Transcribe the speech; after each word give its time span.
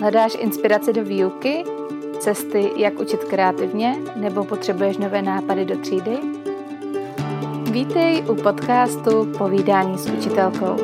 Hledáš 0.00 0.36
inspiraci 0.38 0.92
do 0.92 1.04
výuky, 1.04 1.64
cesty, 2.18 2.72
jak 2.76 3.00
učit 3.00 3.24
kreativně, 3.24 3.96
nebo 4.16 4.44
potřebuješ 4.44 4.96
nové 4.96 5.22
nápady 5.22 5.64
do 5.64 5.78
třídy? 5.78 6.18
Vítej 7.70 8.24
u 8.28 8.34
podcastu 8.34 9.32
Povídání 9.38 9.98
s 9.98 10.06
učitelkou. 10.06 10.76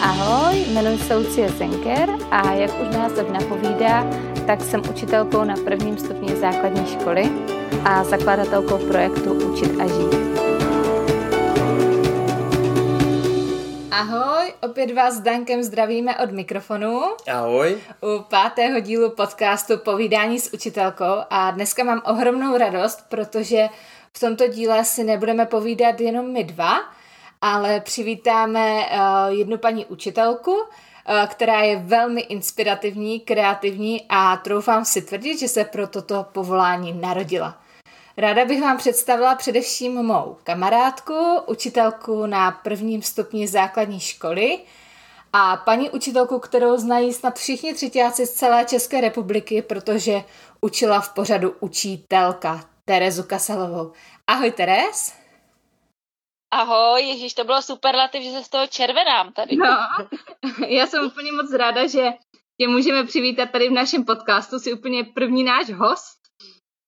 Ahoj, 0.00 0.64
jmenuji 0.68 0.98
se 0.98 1.16
Lucie 1.16 1.48
Zenker 1.48 2.08
a 2.30 2.52
jak 2.52 2.70
už 2.82 2.96
název 2.96 3.30
napovídá, 3.30 4.06
tak 4.46 4.60
jsem 4.60 4.82
učitelkou 4.90 5.44
na 5.44 5.54
prvním 5.64 5.98
stupni 5.98 6.36
základní 6.36 6.86
školy 6.86 7.30
a 7.84 8.04
zakladatelkou 8.04 8.78
projektu 8.78 9.32
Učit 9.32 9.80
a 9.80 9.86
žít. 9.86 10.33
Ahoj, 13.96 14.52
opět 14.62 14.92
vás 14.94 15.14
s 15.14 15.20
Dankem 15.20 15.62
zdravíme 15.62 16.18
od 16.18 16.30
mikrofonu. 16.30 17.02
Ahoj. 17.32 17.78
U 18.00 18.22
pátého 18.22 18.80
dílu 18.80 19.10
podcastu 19.10 19.78
Povídání 19.78 20.40
s 20.40 20.52
učitelkou 20.52 21.14
a 21.30 21.50
dneska 21.50 21.84
mám 21.84 22.02
ohromnou 22.04 22.56
radost, 22.56 23.04
protože 23.08 23.68
v 24.12 24.20
tomto 24.20 24.48
díle 24.48 24.84
si 24.84 25.04
nebudeme 25.04 25.46
povídat 25.46 26.00
jenom 26.00 26.32
my 26.32 26.44
dva, 26.44 26.74
ale 27.40 27.80
přivítáme 27.80 28.76
uh, 28.76 28.88
jednu 29.28 29.58
paní 29.58 29.86
učitelku, 29.86 30.52
uh, 30.52 30.64
která 31.26 31.60
je 31.60 31.76
velmi 31.76 32.20
inspirativní, 32.20 33.20
kreativní 33.20 34.06
a 34.08 34.36
troufám 34.36 34.84
si 34.84 35.02
tvrdit, 35.02 35.38
že 35.38 35.48
se 35.48 35.64
pro 35.64 35.86
toto 35.86 36.26
povolání 36.32 36.92
narodila. 36.92 37.63
Ráda 38.16 38.44
bych 38.44 38.60
vám 38.60 38.76
představila 38.76 39.34
především 39.34 40.02
mou 40.02 40.36
kamarádku, 40.44 41.40
učitelku 41.46 42.26
na 42.26 42.50
prvním 42.50 43.02
stupni 43.02 43.48
základní 43.48 44.00
školy 44.00 44.58
a 45.32 45.56
paní 45.56 45.90
učitelku, 45.90 46.38
kterou 46.38 46.76
znají 46.76 47.12
snad 47.12 47.38
všichni 47.38 47.74
třetíáci 47.74 48.26
z 48.26 48.30
celé 48.30 48.64
České 48.64 49.00
republiky, 49.00 49.62
protože 49.62 50.24
učila 50.60 51.00
v 51.00 51.14
pořadu 51.14 51.54
učitelka 51.60 52.64
Terezu 52.84 53.22
Kasalovou. 53.22 53.92
Ahoj 54.26 54.50
Teres. 54.50 55.14
Ahoj, 56.50 57.02
ježíš, 57.02 57.34
to 57.34 57.44
bylo 57.44 57.62
superlativ, 57.62 58.22
že 58.22 58.30
se 58.30 58.44
z 58.44 58.48
toho 58.48 58.66
červenám 58.66 59.32
tady. 59.32 59.56
No, 59.56 59.66
já 60.68 60.86
jsem 60.86 61.06
úplně 61.06 61.32
moc 61.32 61.52
ráda, 61.52 61.86
že 61.86 62.12
tě 62.60 62.68
můžeme 62.68 63.04
přivítat 63.04 63.50
tady 63.50 63.68
v 63.68 63.72
našem 63.72 64.04
podcastu. 64.04 64.58
Jsi 64.58 64.72
úplně 64.72 65.04
první 65.04 65.44
náš 65.44 65.70
host 65.70 66.23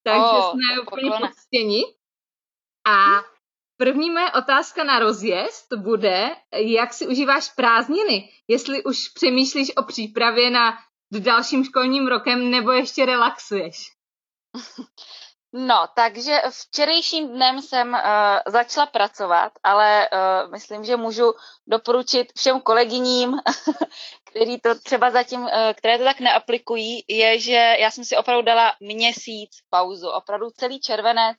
takže 0.06 0.36
oh, 0.38 0.50
jsme 0.50 0.82
úplně 0.82 1.10
poctěni. 1.10 1.84
A 2.86 3.22
první 3.76 4.10
moje 4.10 4.32
otázka 4.32 4.84
na 4.84 4.98
rozjezd 4.98 5.72
bude, 5.76 6.36
jak 6.54 6.92
si 6.92 7.06
užíváš 7.06 7.52
prázdniny? 7.52 8.32
Jestli 8.48 8.84
už 8.84 9.08
přemýšlíš 9.08 9.76
o 9.76 9.82
přípravě 9.82 10.50
na 10.50 10.78
dalším 11.12 11.64
školním 11.64 12.06
rokem, 12.06 12.50
nebo 12.50 12.72
ještě 12.72 13.06
relaxuješ? 13.06 13.92
No, 15.58 15.88
takže 15.94 16.42
včerejším 16.50 17.28
dnem 17.28 17.62
jsem 17.62 17.92
uh, 17.92 18.00
začala 18.46 18.86
pracovat, 18.86 19.52
ale 19.62 20.08
uh, 20.12 20.52
myslím, 20.52 20.84
že 20.84 20.96
můžu 20.96 21.32
doporučit 21.66 22.32
všem 22.36 22.60
kolegyním, 22.60 23.36
který 24.36 24.60
to 24.60 24.74
třeba 24.80 25.10
zatím, 25.10 25.40
uh, 25.40 25.50
které 25.76 25.98
to 25.98 26.04
tak 26.04 26.20
neaplikují, 26.20 27.04
je, 27.08 27.40
že 27.40 27.76
já 27.78 27.90
jsem 27.90 28.04
si 28.04 28.16
opravdu 28.16 28.42
dala 28.42 28.74
měsíc 28.80 29.50
pauzu. 29.70 30.08
Opravdu 30.08 30.50
celý 30.50 30.80
červenec 30.80 31.36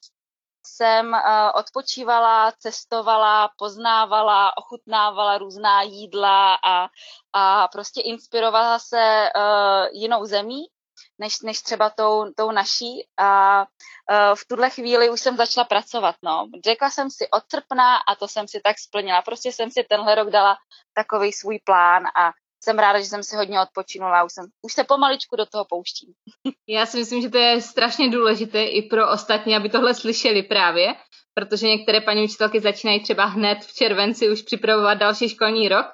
jsem 0.65 1.13
uh, 1.13 1.19
odpočívala, 1.55 2.51
cestovala, 2.59 3.49
poznávala, 3.57 4.57
ochutnávala 4.57 5.37
různá 5.37 5.81
jídla 5.81 6.57
a, 6.65 6.87
a 7.33 7.67
prostě 7.67 8.01
inspirovala 8.01 8.79
se 8.79 9.29
uh, 9.35 9.87
jinou 9.91 10.25
zemí 10.25 10.65
než, 11.19 11.41
než 11.41 11.61
třeba 11.61 11.89
tou, 11.89 12.25
tou 12.37 12.51
naší. 12.51 13.07
A 13.17 13.65
v 14.35 14.47
tuhle 14.47 14.69
chvíli 14.69 15.09
už 15.09 15.21
jsem 15.21 15.37
začala 15.37 15.65
pracovat. 15.65 16.15
No. 16.23 16.47
Řekla 16.63 16.89
jsem 16.89 17.11
si 17.11 17.29
od 17.29 17.43
srpna 17.51 17.97
a 17.97 18.15
to 18.15 18.27
jsem 18.27 18.47
si 18.47 18.61
tak 18.63 18.79
splnila. 18.79 19.21
Prostě 19.21 19.51
jsem 19.51 19.71
si 19.71 19.83
tenhle 19.83 20.15
rok 20.15 20.29
dala 20.29 20.57
takový 20.93 21.33
svůj 21.33 21.59
plán 21.65 22.03
a 22.15 22.31
jsem 22.67 22.79
ráda, 22.79 22.99
že 22.99 23.05
jsem 23.05 23.23
si 23.23 23.35
hodně 23.35 23.61
odpočinula, 23.61 24.23
už, 24.23 24.33
jsem, 24.33 24.45
už 24.61 24.73
se 24.73 24.83
pomaličku 24.83 25.35
do 25.35 25.45
toho 25.45 25.65
pouštím. 25.65 26.13
Já 26.67 26.85
si 26.85 26.97
myslím, 26.97 27.21
že 27.21 27.29
to 27.29 27.37
je 27.37 27.61
strašně 27.61 28.09
důležité 28.09 28.63
i 28.63 28.81
pro 28.81 29.11
ostatní, 29.11 29.55
aby 29.55 29.69
tohle 29.69 29.93
slyšeli 29.93 30.43
právě, 30.43 30.95
protože 31.33 31.67
některé 31.67 32.01
paní 32.01 32.23
učitelky 32.23 32.59
začínají 32.59 33.03
třeba 33.03 33.25
hned 33.25 33.59
v 33.59 33.73
červenci 33.73 34.29
už 34.31 34.41
připravovat 34.41 34.93
další 34.93 35.29
školní 35.29 35.69
rok. 35.69 35.85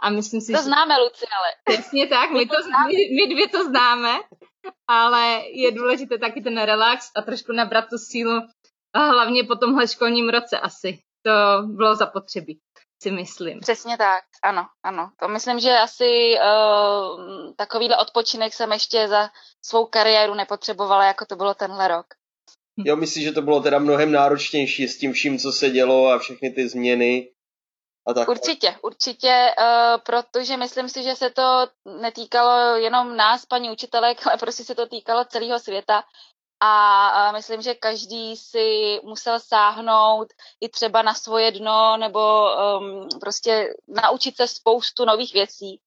A 0.00 0.10
myslím 0.10 0.40
si, 0.40 0.52
to 0.52 0.58
že... 0.58 0.64
známe, 0.64 0.98
Luci, 0.98 1.26
ale. 1.38 1.76
Přesně 1.76 2.06
tak, 2.06 2.30
my, 2.30 2.46
to, 2.46 2.56
my, 2.86 2.94
my 3.16 3.34
dvě 3.34 3.48
to 3.48 3.64
známe 3.64 4.20
ale 4.88 5.42
je 5.52 5.72
důležité 5.72 6.18
taky 6.18 6.40
ten 6.40 6.62
relax 6.62 7.10
a 7.16 7.22
trošku 7.22 7.52
nabrat 7.52 7.84
tu 7.90 7.98
sílu 7.98 8.40
hlavně 8.94 9.44
po 9.44 9.56
tomhle 9.56 9.88
školním 9.88 10.28
roce 10.28 10.58
asi. 10.58 10.98
To 11.22 11.62
bylo 11.66 11.94
zapotřebí, 11.94 12.60
si 13.02 13.10
myslím. 13.10 13.60
Přesně 13.60 13.96
tak, 13.96 14.24
ano, 14.42 14.66
ano. 14.82 15.10
To 15.20 15.28
myslím, 15.28 15.60
že 15.60 15.78
asi 15.78 16.34
uh, 16.34 17.54
takovýhle 17.56 17.96
odpočinek 17.96 18.54
jsem 18.54 18.72
ještě 18.72 19.08
za 19.08 19.30
svou 19.64 19.86
kariéru 19.86 20.34
nepotřebovala, 20.34 21.04
jako 21.04 21.26
to 21.26 21.36
bylo 21.36 21.54
tenhle 21.54 21.88
rok. 21.88 22.06
Jo, 22.78 22.96
myslím, 22.96 23.22
že 23.22 23.32
to 23.32 23.42
bylo 23.42 23.60
teda 23.60 23.78
mnohem 23.78 24.12
náročnější 24.12 24.88
s 24.88 24.98
tím 24.98 25.12
vším, 25.12 25.38
co 25.38 25.52
se 25.52 25.70
dělo 25.70 26.08
a 26.08 26.18
všechny 26.18 26.50
ty 26.50 26.68
změny. 26.68 27.32
A 28.08 28.14
tak. 28.14 28.28
Určitě, 28.28 28.76
určitě, 28.82 29.54
uh, 29.58 30.00
protože 30.06 30.56
myslím 30.56 30.88
si, 30.88 31.02
že 31.02 31.14
se 31.14 31.30
to 31.30 31.66
netýkalo 32.00 32.76
jenom 32.76 33.16
nás, 33.16 33.46
paní 33.46 33.70
učitelek, 33.70 34.18
ale 34.26 34.36
prostě 34.36 34.64
se 34.64 34.74
to 34.74 34.86
týkalo 34.86 35.24
celého 35.24 35.58
světa. 35.58 36.04
A 36.60 37.32
myslím, 37.32 37.62
že 37.62 37.74
každý 37.74 38.36
si 38.36 39.00
musel 39.04 39.40
sáhnout 39.40 40.28
i 40.60 40.68
třeba 40.68 41.02
na 41.02 41.14
svoje 41.14 41.52
dno 41.52 41.96
nebo 41.96 42.48
um, 42.78 43.08
prostě 43.20 43.74
naučit 43.88 44.36
se 44.36 44.48
spoustu 44.48 45.04
nových 45.04 45.34
věcí. 45.34 45.80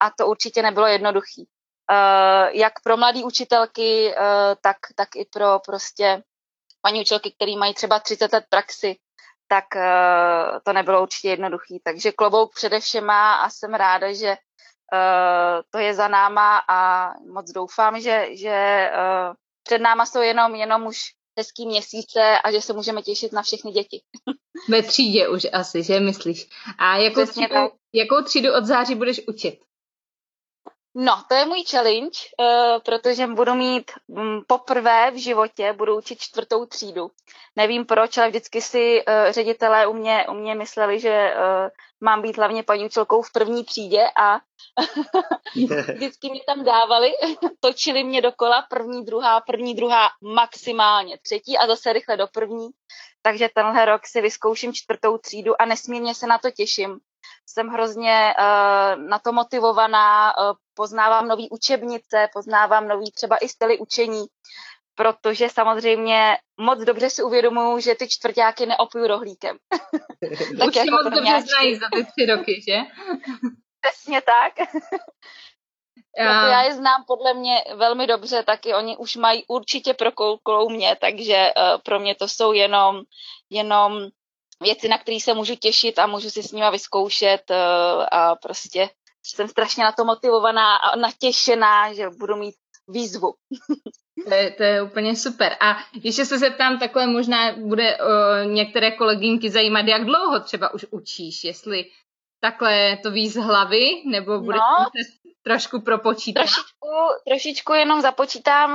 A 0.00 0.10
to 0.10 0.26
určitě 0.26 0.62
nebylo 0.62 0.86
jednoduchý. 0.86 1.48
Uh, 1.90 2.48
jak 2.56 2.72
pro 2.82 2.96
mladé 2.96 3.24
učitelky, 3.24 4.14
uh, 4.14 4.54
tak, 4.60 4.76
tak 4.94 5.16
i 5.16 5.24
pro 5.32 5.58
prostě 5.58 6.22
paní 6.80 7.00
učitelky, 7.00 7.32
které 7.32 7.56
mají 7.56 7.74
třeba 7.74 8.00
30 8.00 8.32
let 8.32 8.44
praxi, 8.48 8.96
tak 9.48 9.64
uh, 9.76 10.58
to 10.64 10.72
nebylo 10.72 11.02
určitě 11.02 11.28
jednoduchý. 11.28 11.80
Takže 11.84 12.12
klobouk 12.12 12.54
především 12.54 13.04
má 13.04 13.34
a 13.34 13.50
jsem 13.50 13.74
ráda, 13.74 14.12
že 14.12 14.30
uh, 14.30 15.62
to 15.70 15.78
je 15.78 15.94
za 15.94 16.08
náma 16.08 16.62
a 16.68 17.10
moc 17.32 17.50
doufám, 17.50 18.00
že, 18.00 18.28
že 18.36 18.90
uh, 18.94 19.34
před 19.66 19.78
náma 19.78 20.06
jsou 20.06 20.20
jenom, 20.20 20.54
jenom 20.54 20.86
už 20.86 20.98
hezký 21.38 21.66
měsíce 21.66 22.38
a 22.44 22.52
že 22.52 22.60
se 22.60 22.72
můžeme 22.72 23.02
těšit 23.02 23.32
na 23.32 23.42
všechny 23.42 23.70
děti. 23.70 24.02
Ve 24.68 24.82
třídě 24.82 25.28
už 25.28 25.46
asi, 25.52 25.82
že 25.82 26.00
myslíš? 26.00 26.48
A 26.78 26.96
jakou 26.96 27.26
třídu, 27.26 27.54
jakou 27.92 28.22
třídu 28.24 28.54
od 28.54 28.64
září 28.64 28.94
budeš 28.94 29.20
učit? 29.28 29.58
No, 30.98 31.22
to 31.28 31.34
je 31.34 31.44
můj 31.46 31.64
challenge, 31.64 32.18
uh, 32.40 32.82
protože 32.84 33.26
budu 33.26 33.54
mít 33.54 33.90
um, 34.06 34.44
poprvé 34.46 35.10
v 35.10 35.22
životě, 35.22 35.72
budu 35.72 35.98
učit 35.98 36.20
čtvrtou 36.20 36.66
třídu. 36.66 37.10
Nevím 37.56 37.86
proč, 37.86 38.18
ale 38.18 38.28
vždycky 38.28 38.62
si 38.62 39.04
uh, 39.08 39.32
ředitelé 39.32 39.86
u 39.86 39.92
mě, 39.92 40.26
u 40.30 40.34
mě 40.34 40.54
mysleli, 40.54 41.00
že 41.00 41.34
uh, 41.34 41.68
mám 42.00 42.22
být 42.22 42.36
hlavně 42.36 42.62
paní 42.62 42.84
učitelkou 42.84 43.22
v 43.22 43.32
první 43.32 43.64
třídě 43.64 44.04
a 44.20 44.38
vždycky 45.94 46.30
mě 46.30 46.40
tam 46.46 46.64
dávali, 46.64 47.12
točili 47.60 48.04
mě 48.04 48.22
dokola, 48.22 48.66
první, 48.70 49.04
druhá, 49.04 49.40
první, 49.40 49.74
druhá, 49.74 50.08
maximálně 50.22 51.18
třetí 51.18 51.58
a 51.58 51.66
zase 51.66 51.92
rychle 51.92 52.16
do 52.16 52.26
první. 52.26 52.68
Takže 53.22 53.48
tenhle 53.54 53.84
rok 53.84 54.06
si 54.06 54.20
vyzkouším 54.20 54.74
čtvrtou 54.74 55.18
třídu 55.18 55.62
a 55.62 55.64
nesmírně 55.64 56.14
se 56.14 56.26
na 56.26 56.38
to 56.38 56.50
těším 56.50 57.00
jsem 57.46 57.68
hrozně 57.68 58.34
uh, 58.38 59.02
na 59.02 59.18
to 59.18 59.32
motivovaná, 59.32 60.38
uh, 60.38 60.56
poznávám 60.74 61.28
nový 61.28 61.50
učebnice, 61.50 62.28
poznávám 62.32 62.88
nový 62.88 63.10
třeba 63.10 63.36
i 63.36 63.48
styly 63.48 63.78
učení, 63.78 64.26
protože 64.94 65.48
samozřejmě 65.48 66.36
moc 66.60 66.84
dobře 66.84 67.10
si 67.10 67.22
uvědomuju, 67.22 67.78
že 67.80 67.94
ty 67.94 68.08
čtvrtáky 68.08 68.66
neopuju 68.66 69.06
rohlíkem. 69.06 69.56
tak 70.58 70.68
Už 70.68 70.76
jako 70.76 70.90
moc 70.90 71.04
dobře 71.14 71.42
znají 71.42 71.74
za 71.74 71.86
ty 71.94 72.04
tři 72.04 72.26
roky, 72.26 72.62
že? 72.68 72.76
Přesně 73.80 74.20
tak. 74.22 74.52
Já... 76.18 76.48
já 76.48 76.62
je 76.62 76.74
znám 76.74 77.04
podle 77.06 77.34
mě 77.34 77.64
velmi 77.74 78.06
dobře, 78.06 78.42
taky 78.42 78.74
oni 78.74 78.96
už 78.96 79.16
mají 79.16 79.44
určitě 79.48 79.94
prokoulkou 79.94 80.68
mě, 80.68 80.96
takže 81.00 81.52
uh, 81.56 81.80
pro 81.84 82.00
mě 82.00 82.14
to 82.14 82.28
jsou 82.28 82.52
jenom, 82.52 83.02
jenom 83.50 84.08
věci, 84.62 84.88
na 84.88 84.98
které 84.98 85.20
se 85.20 85.34
můžu 85.34 85.54
těšit 85.54 85.98
a 85.98 86.06
můžu 86.06 86.30
si 86.30 86.42
s 86.42 86.52
nima 86.52 86.70
vyzkoušet 86.70 87.50
uh, 87.50 87.56
a 88.12 88.36
prostě 88.36 88.88
jsem 89.22 89.48
strašně 89.48 89.84
na 89.84 89.92
to 89.92 90.04
motivovaná 90.04 90.76
a 90.76 90.96
natěšená, 90.96 91.92
že 91.92 92.10
budu 92.10 92.36
mít 92.36 92.54
výzvu. 92.88 93.34
To 94.28 94.34
je, 94.34 94.50
to 94.50 94.62
je 94.62 94.82
úplně 94.82 95.16
super. 95.16 95.56
A 95.60 95.76
ještě 96.02 96.24
se 96.24 96.38
zeptám, 96.38 96.78
takhle 96.78 97.06
možná 97.06 97.52
bude 97.52 97.98
uh, 97.98 98.52
některé 98.52 98.90
kolegynky 98.90 99.50
zajímat, 99.50 99.86
jak 99.86 100.04
dlouho 100.04 100.40
třeba 100.40 100.74
už 100.74 100.86
učíš, 100.90 101.44
jestli 101.44 101.84
takhle 102.50 102.96
to 103.02 103.10
ví 103.10 103.28
z 103.28 103.36
hlavy, 103.36 104.02
nebo 104.06 104.40
bude 104.40 104.58
No. 104.58 104.86
trošku 105.42 105.80
propočítat? 105.80 106.40
Trošičku, 106.40 106.88
trošičku 107.28 107.72
jenom 107.72 108.00
započítám, 108.00 108.70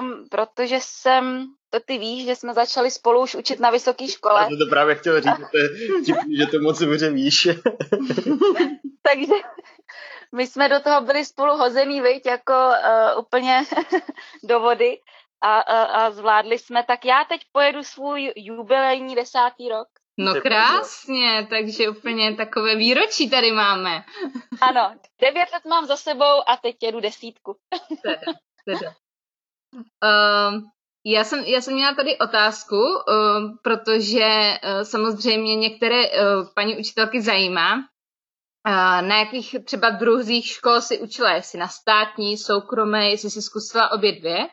um, 0.00 0.28
protože 0.30 0.76
jsem, 0.80 1.46
to 1.70 1.80
ty 1.80 1.98
víš, 1.98 2.24
že 2.24 2.36
jsme 2.36 2.54
začali 2.54 2.90
spolu 2.90 3.22
už 3.22 3.34
učit 3.34 3.60
na 3.60 3.70
vysoké 3.70 4.08
škole, 4.08 4.42
Já 4.42 4.48
to, 4.48 4.64
to 4.64 4.70
právě 4.70 4.94
chtěl 4.94 5.20
říct, 5.20 5.38
že 6.06 6.14
to, 6.14 6.20
že 6.38 6.46
to 6.46 6.60
moc 6.60 6.78
dobře 6.78 7.10
víš. 7.10 7.48
takže 9.08 9.34
my 10.34 10.46
jsme 10.46 10.68
do 10.68 10.80
toho 10.80 11.00
byli 11.00 11.24
spolu 11.24 11.56
hozený, 11.56 12.00
viď, 12.00 12.26
jako 12.26 12.52
uh, 12.52 13.20
úplně 13.20 13.62
do 14.44 14.60
vody 14.60 14.98
a, 15.40 15.60
a, 15.60 15.82
a 15.82 16.10
zvládli 16.10 16.58
jsme. 16.58 16.84
Tak 16.84 17.04
já 17.04 17.24
teď 17.28 17.40
pojedu 17.52 17.82
svůj 17.82 18.32
jubilejní 18.36 19.14
desátý 19.14 19.68
rok. 19.68 19.88
No 20.18 20.34
krásně, 20.40 21.46
takže 21.50 21.88
úplně 21.88 22.36
takové 22.36 22.76
výročí 22.76 23.30
tady 23.30 23.52
máme. 23.52 24.04
Ano, 24.60 24.96
devět 25.20 25.48
let 25.52 25.64
mám 25.64 25.86
za 25.86 25.96
sebou 25.96 26.48
a 26.48 26.56
teď 26.62 26.76
jedu 26.82 27.00
desítku. 27.00 27.56
Teda, 28.02 28.20
teda. 28.64 28.94
Um, 30.50 30.70
já 31.04 31.24
jsem, 31.24 31.40
já 31.40 31.60
jsem 31.60 31.74
měla 31.74 31.94
tady 31.94 32.18
otázku, 32.18 32.76
um, 32.76 33.58
protože 33.62 34.58
uh, 34.64 34.82
samozřejmě 34.82 35.56
některé 35.56 36.10
uh, 36.10 36.48
paní 36.54 36.78
učitelky 36.78 37.22
zajímá, 37.22 37.74
uh, 37.74 37.82
na 39.08 39.18
jakých 39.18 39.56
třeba 39.64 39.90
druzích 39.90 40.46
škol 40.46 40.80
si 40.80 40.98
učila, 40.98 41.32
jestli 41.32 41.58
na 41.58 41.68
státní, 41.68 42.38
soukromé, 42.38 43.10
jestli 43.10 43.30
si 43.30 43.42
zkusila 43.42 43.92
obě 43.92 44.12
dvě. 44.12 44.48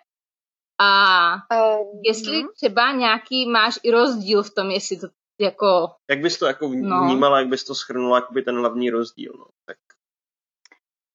A 0.81 1.33
Uh, 1.33 2.01
jestli 2.05 2.43
třeba 2.55 2.91
nějaký 2.91 3.49
máš 3.49 3.79
i 3.83 3.91
rozdíl 3.91 4.43
v 4.43 4.53
tom, 4.53 4.71
jestli 4.71 4.97
to 4.97 5.07
jako 5.43 5.91
Jak 6.09 6.19
bys 6.19 6.39
to 6.39 6.45
jako 6.45 6.67
No. 6.73 7.03
vnímala, 7.03 7.39
jak 7.39 7.47
bys 7.47 7.63
to 7.63 7.75
schrnula, 7.75 8.17
jakoby 8.17 8.41
ten 8.41 8.59
hlavní 8.59 8.89
rozdíl? 8.89 9.33
No? 9.37 9.45
Tak 9.65 9.77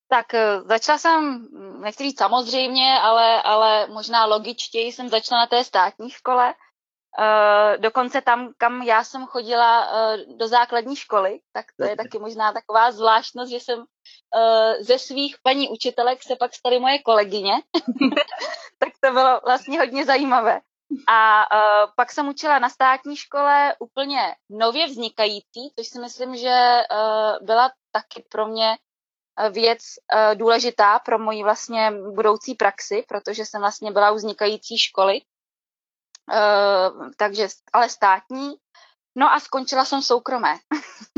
Tak 0.09 0.35
eh, 0.35 0.61
začala 0.65 0.99
jsem, 0.99 1.49
nechci 1.81 2.05
říct 2.05 2.19
samozřejmě, 2.19 2.99
ale, 3.03 3.43
ale 3.43 3.87
možná 3.87 4.27
logičtěji 4.27 4.93
jsem 4.93 5.09
začala 5.09 5.41
na 5.41 5.47
té 5.47 5.65
státní 5.65 6.11
škole. 6.11 6.55
Uh, 7.19 7.81
dokonce 7.81 8.21
tam, 8.21 8.53
kam 8.59 8.83
já 8.83 9.05
jsem 9.05 9.27
chodila 9.27 9.91
uh, 9.91 10.37
do 10.37 10.49
základní 10.49 10.97
školy, 10.97 11.41
tak 11.53 11.67
to 11.77 11.85
je 11.85 11.97
taky 11.97 12.19
možná 12.19 12.53
taková 12.53 12.93
zvláštnost, 12.93 13.51
že 13.51 13.57
jsem 13.57 13.79
uh, 13.79 13.85
ze 14.81 14.99
svých 14.99 15.37
paní 15.43 15.69
učitelek 15.69 16.23
se 16.23 16.37
pak 16.37 16.55
staly 16.55 16.79
moje 16.81 16.99
kolegyně. 16.99 17.53
tak 18.79 18.93
to 19.01 19.13
bylo 19.13 19.41
vlastně 19.45 19.79
hodně 19.79 20.05
zajímavé. 20.05 20.61
A 21.09 21.47
uh, 21.53 21.93
pak 21.97 22.13
jsem 22.13 22.29
učila 22.29 22.59
na 22.59 22.69
státní 22.69 23.17
škole 23.17 23.75
úplně 23.79 24.35
nově 24.51 24.87
vznikající, 24.87 25.73
což 25.79 25.89
si 25.89 26.01
myslím, 26.01 26.37
že 26.37 26.81
uh, 26.91 27.47
byla 27.47 27.71
taky 27.93 28.25
pro 28.29 28.47
mě 28.47 28.77
eh, 29.39 29.51
věc 29.51 29.79
uh, 29.79 30.35
důležitá 30.35 30.99
pro 30.99 31.19
moji 31.19 31.43
vlastně 31.43 31.93
budoucí 32.15 32.55
praxi, 32.55 33.05
protože 33.09 33.47
jsem 33.47 33.61
vlastně 33.61 33.93
byla 33.93 34.11
u 34.11 34.15
vznikající 34.15 34.79
školy, 34.79 35.21
uh, 36.33 37.11
takže 37.17 37.49
ale 37.73 37.89
státní. 37.89 38.55
No 39.17 39.33
a 39.33 39.41
skončila 39.41 39.85
jsem 39.85 40.03
soukromé. 40.03 40.55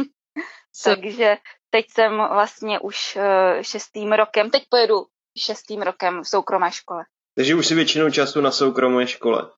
takže 0.85 1.37
teď 1.71 1.87
jsem 1.91 2.17
vlastně 2.17 2.81
už 2.81 3.17
uh, 3.17 3.63
šestým 3.63 4.13
rokem, 4.13 4.51
teď 4.51 4.65
pojedu 4.69 5.07
šestým 5.39 5.83
rokem 5.83 6.23
v 6.23 6.29
soukromé 6.29 6.73
škole. 6.73 7.05
Takže 7.35 7.55
už 7.55 7.67
si 7.67 7.75
většinou 7.75 8.11
času 8.11 8.41
na 8.41 8.51
soukromé 8.51 9.07
škole. 9.07 9.51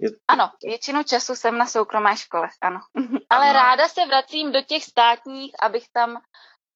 Je, 0.00 0.10
Ano, 0.28 0.50
většinu 0.64 1.02
času 1.02 1.34
jsem 1.34 1.58
na 1.58 1.66
soukromé 1.66 2.16
škole, 2.16 2.48
ano. 2.60 2.80
Ale 3.30 3.44
Ano. 3.44 3.52
ráda 3.52 3.88
se 3.88 4.06
vracím 4.06 4.52
do 4.52 4.62
těch 4.62 4.84
státních, 4.84 5.52
abych 5.62 5.84
tam 5.92 6.20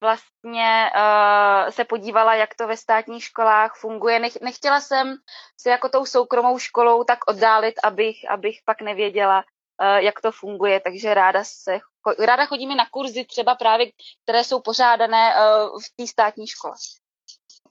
vlastně 0.01 0.91
uh, 0.97 1.71
se 1.71 1.85
podívala, 1.85 2.35
jak 2.35 2.55
to 2.55 2.67
ve 2.67 2.77
státních 2.77 3.25
školách 3.25 3.75
funguje. 3.77 4.19
Nech, 4.19 4.41
nechtěla 4.41 4.81
jsem 4.81 5.17
se 5.61 5.71
jako 5.71 5.89
tou 5.89 6.07
soukromou 6.07 6.59
školou 6.59 7.05
tak 7.05 7.19
oddálit, 7.29 7.75
abych, 7.85 8.31
abych 8.31 8.59
pak 8.65 8.81
nevěděla, 8.81 9.45
uh, 9.81 9.97
jak 9.97 10.21
to 10.21 10.33
funguje, 10.33 10.81
takže 10.81 11.15
ráda 11.15 11.45
se 11.45 11.79
ráda 12.19 12.47
chodím 12.47 12.71
i 12.71 12.75
na 12.75 12.87
kurzy 12.91 13.25
třeba 13.25 13.55
právě, 13.55 13.87
které 14.23 14.45
jsou 14.45 14.61
pořádané 14.61 15.35
uh, 15.35 15.81
v 15.81 15.97
té 15.97 16.07
státní 16.07 16.47
škole. 16.47 16.75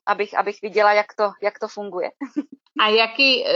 Abych, 0.08 0.38
abych 0.38 0.62
viděla, 0.62 0.94
jak 0.94 1.14
to, 1.18 1.32
jak 1.42 1.60
to 1.60 1.68
funguje. 1.68 2.10
a 2.82 2.88
jaký 2.90 3.44
uh, 3.44 3.52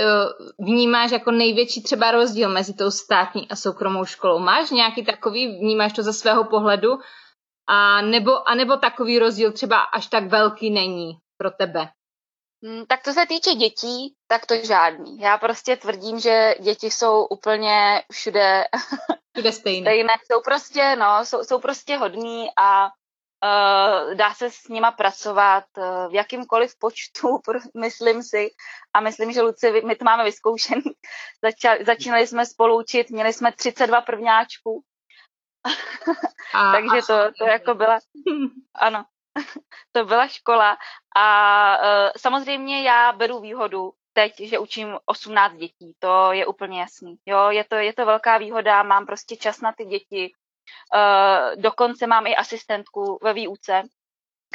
vnímáš 0.66 1.12
jako 1.12 1.32
největší 1.32 1.84
třeba 1.84 2.12
rozdíl 2.12 2.50
mezi 2.50 2.74
tou 2.74 2.92
státní 2.92 3.50
a 3.50 3.56
soukromou 3.56 4.06
školou? 4.06 4.40
Máš 4.40 4.72
nějaký 4.72 5.06
takový, 5.06 5.48
vnímáš 5.60 5.94
to 5.94 6.04
ze 6.04 6.14
svého 6.14 6.44
pohledu? 6.44 7.00
A 7.70 8.02
nebo, 8.02 8.50
a 8.50 8.56
nebo 8.56 8.78
takový 8.78 9.20
rozdíl 9.20 9.52
třeba 9.52 9.80
až 9.80 10.08
tak 10.08 10.28
velký 10.28 10.70
není 10.70 11.18
pro 11.38 11.52
tebe? 11.52 11.90
Mm, 12.62 12.86
Tak 12.86 13.04
co 13.04 13.14
se 13.14 13.26
týče 13.26 13.54
dětí, 13.54 14.14
tak 14.28 14.46
to 14.46 14.56
žádný. 14.64 15.20
Já 15.20 15.38
prostě 15.38 15.76
tvrdím, 15.76 16.20
že 16.20 16.56
děti 16.60 16.92
jsou 16.92 17.26
úplně 17.26 18.04
všude 18.12 18.64
Všude 19.36 19.52
stejné. 19.52 19.86
stejné. 19.92 20.14
Jsou 20.32 20.42
prostě, 20.42 20.96
no, 20.96 21.26
jsou, 21.26 21.44
jsou 21.44 21.60
prostě 21.60 21.98
hodní 21.98 22.48
a 22.58 22.90
dá 24.14 24.34
se 24.34 24.50
s 24.50 24.68
nima 24.68 24.92
pracovat 24.92 25.64
uh, 25.78 26.12
v 26.12 26.14
jakýmkoliv 26.14 26.74
počtu, 26.80 27.40
myslím 27.82 28.24
si. 28.24 28.50
A 28.94 29.00
myslím, 29.00 29.32
že 29.32 29.42
Luci, 29.42 29.82
my 29.86 29.96
to 29.96 30.06
máme 30.06 30.24
vyzkoušený. 30.24 30.82
Začali, 31.44 31.86
začínali 31.86 32.28
jsme 32.28 32.46
spolu 32.46 32.80
učit, 32.80 33.10
měli 33.10 33.34
jsme 33.34 33.52
32 33.52 34.02
prvňáčků, 34.02 34.84
A, 36.54 36.72
takže 36.72 37.08
to, 37.08 37.32
to 37.38 37.46
jako 37.46 37.74
byla, 37.74 38.00
ano, 38.76 39.06
to 39.92 40.06
byla 40.06 40.28
škola. 40.28 40.78
A 41.16 41.78
uh, 41.78 42.12
samozřejmě 42.18 42.84
já 42.84 43.12
beru 43.12 43.40
výhodu 43.40 43.92
teď, 44.14 44.40
že 44.40 44.60
učím 44.60 44.98
18 45.06 45.54
dětí, 45.54 45.96
to 46.00 46.32
je 46.32 46.46
úplně 46.46 46.80
jasný. 46.80 47.16
Jo, 47.26 47.50
je 47.50 47.64
to, 47.64 47.76
je 47.76 47.94
to 47.94 48.06
velká 48.06 48.38
výhoda, 48.38 48.84
mám 48.84 49.06
prostě 49.06 49.36
čas 49.36 49.62
na 49.62 49.74
ty 49.78 49.86
děti. 49.86 50.32
Uh, 50.96 51.62
dokonce 51.62 52.08
mám 52.08 52.28
i 52.28 52.36
asistentku 52.36 53.20
ve 53.24 53.34
výuce, 53.34 53.84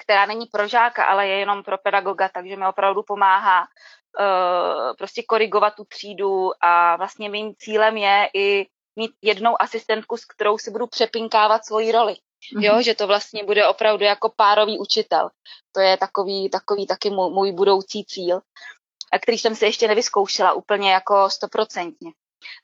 která 0.03 0.27
není 0.27 0.47
pro 0.47 0.69
žáka, 0.69 1.05
ale 1.05 1.29
je 1.29 1.39
jenom 1.39 1.63
pro 1.63 1.79
pedagoga, 1.79 2.29
takže 2.29 2.57
mi 2.57 2.67
opravdu 2.67 3.03
pomáhá 3.03 3.61
uh, 3.61 4.97
prostě 4.99 5.23
korigovat 5.23 5.75
tu 5.75 5.85
třídu 5.85 6.51
a 6.61 6.97
vlastně 6.97 7.29
mým 7.29 7.55
cílem 7.59 7.97
je 7.97 8.31
i 8.35 8.67
mít 8.97 9.11
jednou 9.23 9.63
asistentku, 9.63 10.17
s 10.17 10.25
kterou 10.25 10.59
si 10.59 10.71
budu 10.71 10.87
přepinkávat 10.87 11.65
svoji 11.65 11.93
roli. 11.93 12.17
Jo, 12.61 12.83
že 12.83 12.95
to 12.95 13.07
vlastně 13.07 13.45
bude 13.45 13.69
opravdu 13.69 14.05
jako 14.05 14.33
párový 14.37 14.79
učitel. 14.79 15.31
To 15.73 15.81
je 15.81 15.97
takový, 15.97 16.51
takový 16.51 16.87
taky 16.87 17.11
můj, 17.11 17.31
můj 17.31 17.53
budoucí 17.53 18.05
cíl, 18.05 18.41
a 19.13 19.19
který 19.19 19.39
jsem 19.39 19.55
si 19.55 19.65
ještě 19.65 19.89
nevyzkoušela 19.89 20.53
úplně 20.53 20.93
jako 20.93 21.31
stoprocentně. 21.31 22.11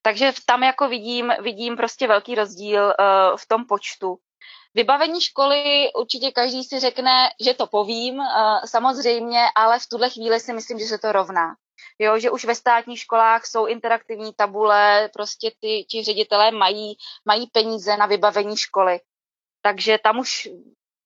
Takže 0.02 0.32
tam 0.46 0.62
jako 0.62 0.88
vidím, 0.88 1.32
vidím 1.42 1.76
prostě 1.76 2.06
velký 2.06 2.34
rozdíl 2.34 2.84
uh, 2.84 3.36
v 3.36 3.48
tom 3.48 3.66
počtu. 3.66 4.16
Vybavení 4.74 5.20
školy 5.20 5.92
určitě 5.96 6.30
každý 6.30 6.64
si 6.64 6.80
řekne, 6.80 7.28
že 7.44 7.54
to 7.54 7.66
povím, 7.66 8.18
uh, 8.18 8.26
samozřejmě, 8.64 9.46
ale 9.56 9.78
v 9.78 9.86
tuhle 9.90 10.10
chvíli 10.10 10.40
si 10.40 10.52
myslím, 10.52 10.78
že 10.78 10.84
se 10.84 10.98
to 10.98 11.12
rovná. 11.12 11.54
Jo, 11.98 12.18
že 12.18 12.30
už 12.30 12.44
ve 12.44 12.54
státních 12.54 13.00
školách 13.00 13.46
jsou 13.46 13.66
interaktivní 13.66 14.32
tabule, 14.36 15.10
prostě 15.12 15.50
ty, 15.60 15.84
ti 15.90 16.04
ředitelé 16.04 16.50
mají, 16.50 16.96
mají 17.24 17.46
peníze 17.46 17.96
na 17.96 18.06
vybavení 18.06 18.56
školy. 18.56 19.00
Takže 19.62 19.98
tam 19.98 20.18
už 20.18 20.48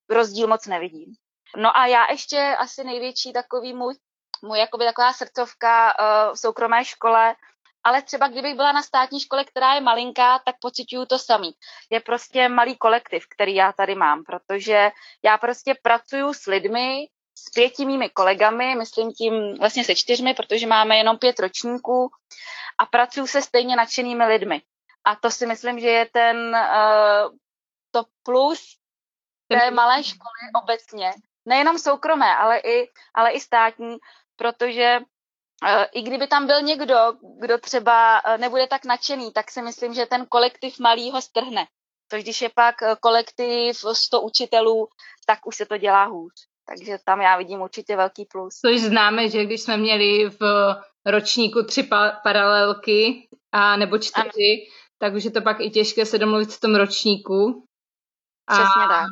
rozdíl 0.09 0.49
moc 0.49 0.67
nevidím. 0.67 1.15
No 1.57 1.77
a 1.77 1.87
já 1.87 2.11
ještě 2.11 2.57
asi 2.59 2.85
největší 2.85 3.33
takový 3.33 3.73
můj, 3.73 3.95
můj 4.43 4.59
jakoby 4.59 4.85
taková 4.85 5.13
srdcovka 5.13 5.95
uh, 5.99 6.35
v 6.35 6.39
soukromé 6.39 6.85
škole, 6.85 7.35
ale 7.85 8.03
třeba 8.03 8.29
kdybych 8.29 8.55
byla 8.55 8.73
na 8.73 8.83
státní 8.83 9.21
škole, 9.21 9.45
která 9.45 9.75
je 9.75 9.81
malinká, 9.81 10.39
tak 10.39 10.57
pocituju 10.61 11.07
to 11.07 11.19
samý. 11.19 11.53
Je 11.91 12.01
prostě 12.01 12.49
malý 12.49 12.77
kolektiv, 12.77 13.27
který 13.35 13.55
já 13.55 13.73
tady 13.73 13.95
mám, 13.95 14.25
protože 14.25 14.91
já 15.23 15.39
prostě 15.39 15.75
pracuju 15.83 16.35
s 16.35 16.47
lidmi, 16.47 17.07
s 17.39 17.51
pěti 17.51 17.87
mými 17.87 18.11
kolegami, 18.11 18.75
myslím 18.75 19.13
tím 19.13 19.55
vlastně 19.59 19.85
se 19.85 19.95
čtyřmi, 19.95 20.35
protože 20.35 20.67
máme 20.67 20.97
jenom 20.97 21.19
pět 21.19 21.39
ročníků 21.39 22.11
a 22.79 22.87
pracuju 22.87 23.27
se 23.27 23.43
stejně 23.43 23.77
nadšenými 23.77 24.25
lidmi. 24.25 24.63
A 25.05 25.17
to 25.17 25.31
si 25.31 25.47
myslím, 25.47 25.81
že 25.81 25.89
je 25.89 26.07
ten 26.07 26.37
uh, 26.37 27.37
to 27.91 28.05
plus 28.23 28.77
té 29.49 29.71
malé 29.71 30.05
školy 30.05 30.63
obecně. 30.63 31.13
Nejenom 31.45 31.79
soukromé, 31.79 32.37
ale 32.37 32.59
i, 32.59 32.89
ale 33.15 33.31
i 33.31 33.41
státní, 33.41 33.97
protože 34.37 35.01
i 35.93 36.03
kdyby 36.03 36.27
tam 36.27 36.47
byl 36.47 36.63
někdo, 36.63 36.97
kdo 37.41 37.59
třeba 37.59 38.25
uh, 38.25 38.41
nebude 38.41 38.67
tak 38.67 38.85
nadšený, 38.85 39.33
tak 39.33 39.51
si 39.51 39.63
myslím, 39.63 39.95
že 39.95 40.07
ten 40.07 40.27
kolektiv 40.27 40.79
malý 40.79 41.11
ho 41.11 41.23
strhne. 41.23 41.67
Což 42.11 42.23
když 42.23 42.43
je 42.43 42.51
pak 42.55 42.75
uh, 42.83 42.95
kolektiv 43.01 43.77
100 43.93 44.21
učitelů, 44.21 44.89
tak 45.27 45.47
už 45.47 45.57
se 45.57 45.67
to 45.67 45.79
dělá 45.79 46.05
hůř. 46.05 46.33
Takže 46.69 46.99
tam 47.05 47.21
já 47.21 47.37
vidím 47.39 47.61
určitě 47.61 47.97
velký 47.97 48.25
plus. 48.25 48.55
Což 48.67 48.81
známe, 48.81 49.29
že 49.29 49.45
když 49.45 49.63
jsme 49.63 49.77
měli 49.77 50.31
v 50.41 50.75
ročníku 51.07 51.63
tři 51.63 51.83
pa- 51.83 52.21
paralelky 52.23 53.29
a 53.53 53.77
nebo 53.77 53.99
čtyři, 53.99 54.27
ano. 54.27 54.73
tak 54.99 55.15
už 55.15 55.25
je 55.25 55.31
to 55.31 55.43
pak 55.43 55.61
i 55.61 55.71
těžké 55.71 56.07
se 56.07 56.19
domluvit 56.19 56.53
v 56.53 56.61
tom 56.61 56.75
ročníku. 56.75 57.67
Přesně 58.51 58.89
tak. 58.89 59.09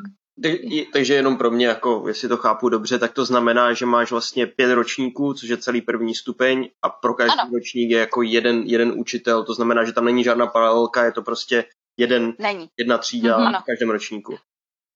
Takže 0.92 1.14
jenom 1.14 1.37
pro 1.37 1.50
mě, 1.50 1.66
jako 1.66 2.04
jestli 2.09 2.28
to 2.28 2.37
chápu 2.37 2.68
dobře, 2.68 2.99
tak 2.99 3.12
to 3.12 3.25
znamená, 3.25 3.73
že 3.73 3.87
máš 3.87 4.11
vlastně 4.11 4.47
pět 4.47 4.75
ročníků, 4.75 5.35
což 5.35 5.49
je 5.49 5.56
celý 5.56 5.80
první 5.80 6.14
stupeň 6.14 6.68
a 6.82 6.88
pro 6.88 7.14
každý 7.14 7.38
ano. 7.38 7.50
ročník 7.54 7.90
je 7.90 7.99
jako 7.99 8.23
jeden, 8.23 8.62
jeden 8.66 8.92
učitel, 8.97 9.44
to 9.44 9.54
znamená, 9.54 9.85
že 9.85 9.92
tam 9.92 10.04
není 10.04 10.25
žádná 10.25 10.47
paralelka, 10.47 11.04
je 11.04 11.12
to 11.12 11.23
prostě 11.23 11.64
jeden, 11.97 12.35
není. 12.38 12.68
jedna 12.78 12.99
třída 12.99 13.38
mm-hmm. 13.38 13.62
v 13.62 13.64
každém 13.64 13.90
ročníku 13.90 14.37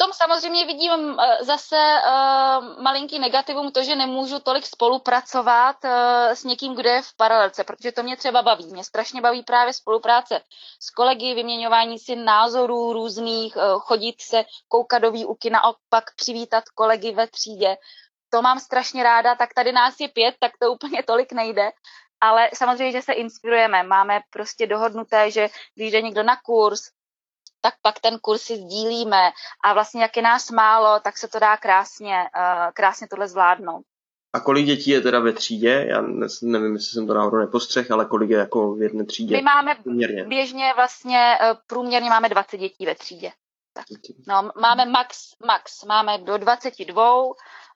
tom 0.05 0.13
samozřejmě 0.13 0.67
vidím 0.67 1.17
eh, 1.21 1.45
zase 1.45 1.77
uh, 1.77 2.83
malinký 2.83 3.19
negativum 3.19 3.73
to, 3.73 3.83
že 3.83 3.97
nemůžu 3.97 4.39
tolik 4.39 4.67
spolupracovat 4.67 5.77
uh, 5.85 5.91
s 6.33 6.45
někým, 6.45 6.75
kdo 6.75 6.89
je 6.89 7.03
v 7.03 7.17
paralelce, 7.17 7.65
protože 7.65 7.93
to 7.93 8.03
mě 8.03 8.17
třeba 8.17 8.43
baví. 8.43 8.67
Mě 8.67 8.85
strašně 8.85 9.21
baví 9.21 9.43
právě 9.43 9.73
spolupráce 9.73 10.41
s 10.81 10.91
kolegy, 10.91 11.35
vyměňování 11.35 11.99
si 11.99 12.17
názorů 12.17 12.93
různých, 12.93 13.57
chodit 13.79 14.21
se 14.21 14.45
koukat 14.69 15.03
do 15.03 15.11
výuky, 15.11 15.51
naopak 15.51 16.05
přivítat 16.17 16.65
kolegy 16.75 17.13
ve 17.13 17.27
třídě. 17.27 17.77
To 18.31 18.43
mám 18.43 18.61
strašně 18.61 19.03
ráda, 19.03 19.35
tak 19.35 19.55
tady 19.55 19.73
nás 19.73 19.95
je 20.01 20.09
pět, 20.09 20.35
tak 20.41 20.53
to 20.61 20.73
úplně 20.73 21.03
tolik 21.03 21.33
nejde. 21.33 21.71
Ale 22.21 22.51
samozřejmě, 22.55 22.93
že 22.93 23.03
se 23.03 23.13
inspirujeme. 23.13 23.83
Máme 23.83 24.21
prostě 24.31 24.67
dohodnuté, 24.67 25.31
že 25.31 25.49
když 25.75 25.93
jde 25.93 26.03
někdo 26.03 26.23
na 26.23 26.37
kurz, 26.37 26.81
tak 27.65 27.75
pak 27.83 28.01
ten 28.01 28.19
kurz 28.19 28.43
si 28.43 28.57
sdílíme 28.57 29.31
a 29.65 29.73
vlastně 29.73 30.03
jak 30.03 30.17
je 30.17 30.23
nás 30.23 30.51
málo, 30.51 31.01
tak 31.01 31.19
se 31.19 31.29
to 31.29 31.39
dá 31.39 31.57
krásně, 31.57 32.17
uh, 32.37 32.73
krásně 32.75 33.07
tohle 33.11 33.29
zvládnout. 33.29 33.83
A 34.33 34.41
kolik 34.41 34.67
dětí 34.67 34.91
je 34.91 35.01
teda 35.01 35.21
ve 35.21 35.33
třídě? 35.33 35.87
Já 35.89 36.01
nevím, 36.43 36.73
jestli 36.75 36.93
jsem 36.93 37.07
to 37.07 37.15
náhodou 37.15 37.37
nepostřeh, 37.37 37.91
ale 37.91 38.05
kolik 38.05 38.31
je 38.31 38.39
jako 38.39 38.75
v 38.75 38.83
jedné 38.83 39.05
třídě? 39.05 39.37
My 39.37 39.43
máme 39.43 39.75
průměrně. 39.83 40.25
běžně 40.25 40.73
vlastně, 40.77 41.39
uh, 41.41 41.57
průměrně 41.67 42.11
máme 42.11 42.29
20 42.29 42.57
dětí 42.57 42.87
ve 42.87 42.95
třídě. 42.95 43.31
Tak. 43.75 43.85
No, 44.29 44.51
máme 44.61 44.87
max, 44.87 45.19
max, 45.47 45.85
máme 45.85 46.19
do 46.19 46.39
22, 46.39 47.23
uh, 47.23 47.33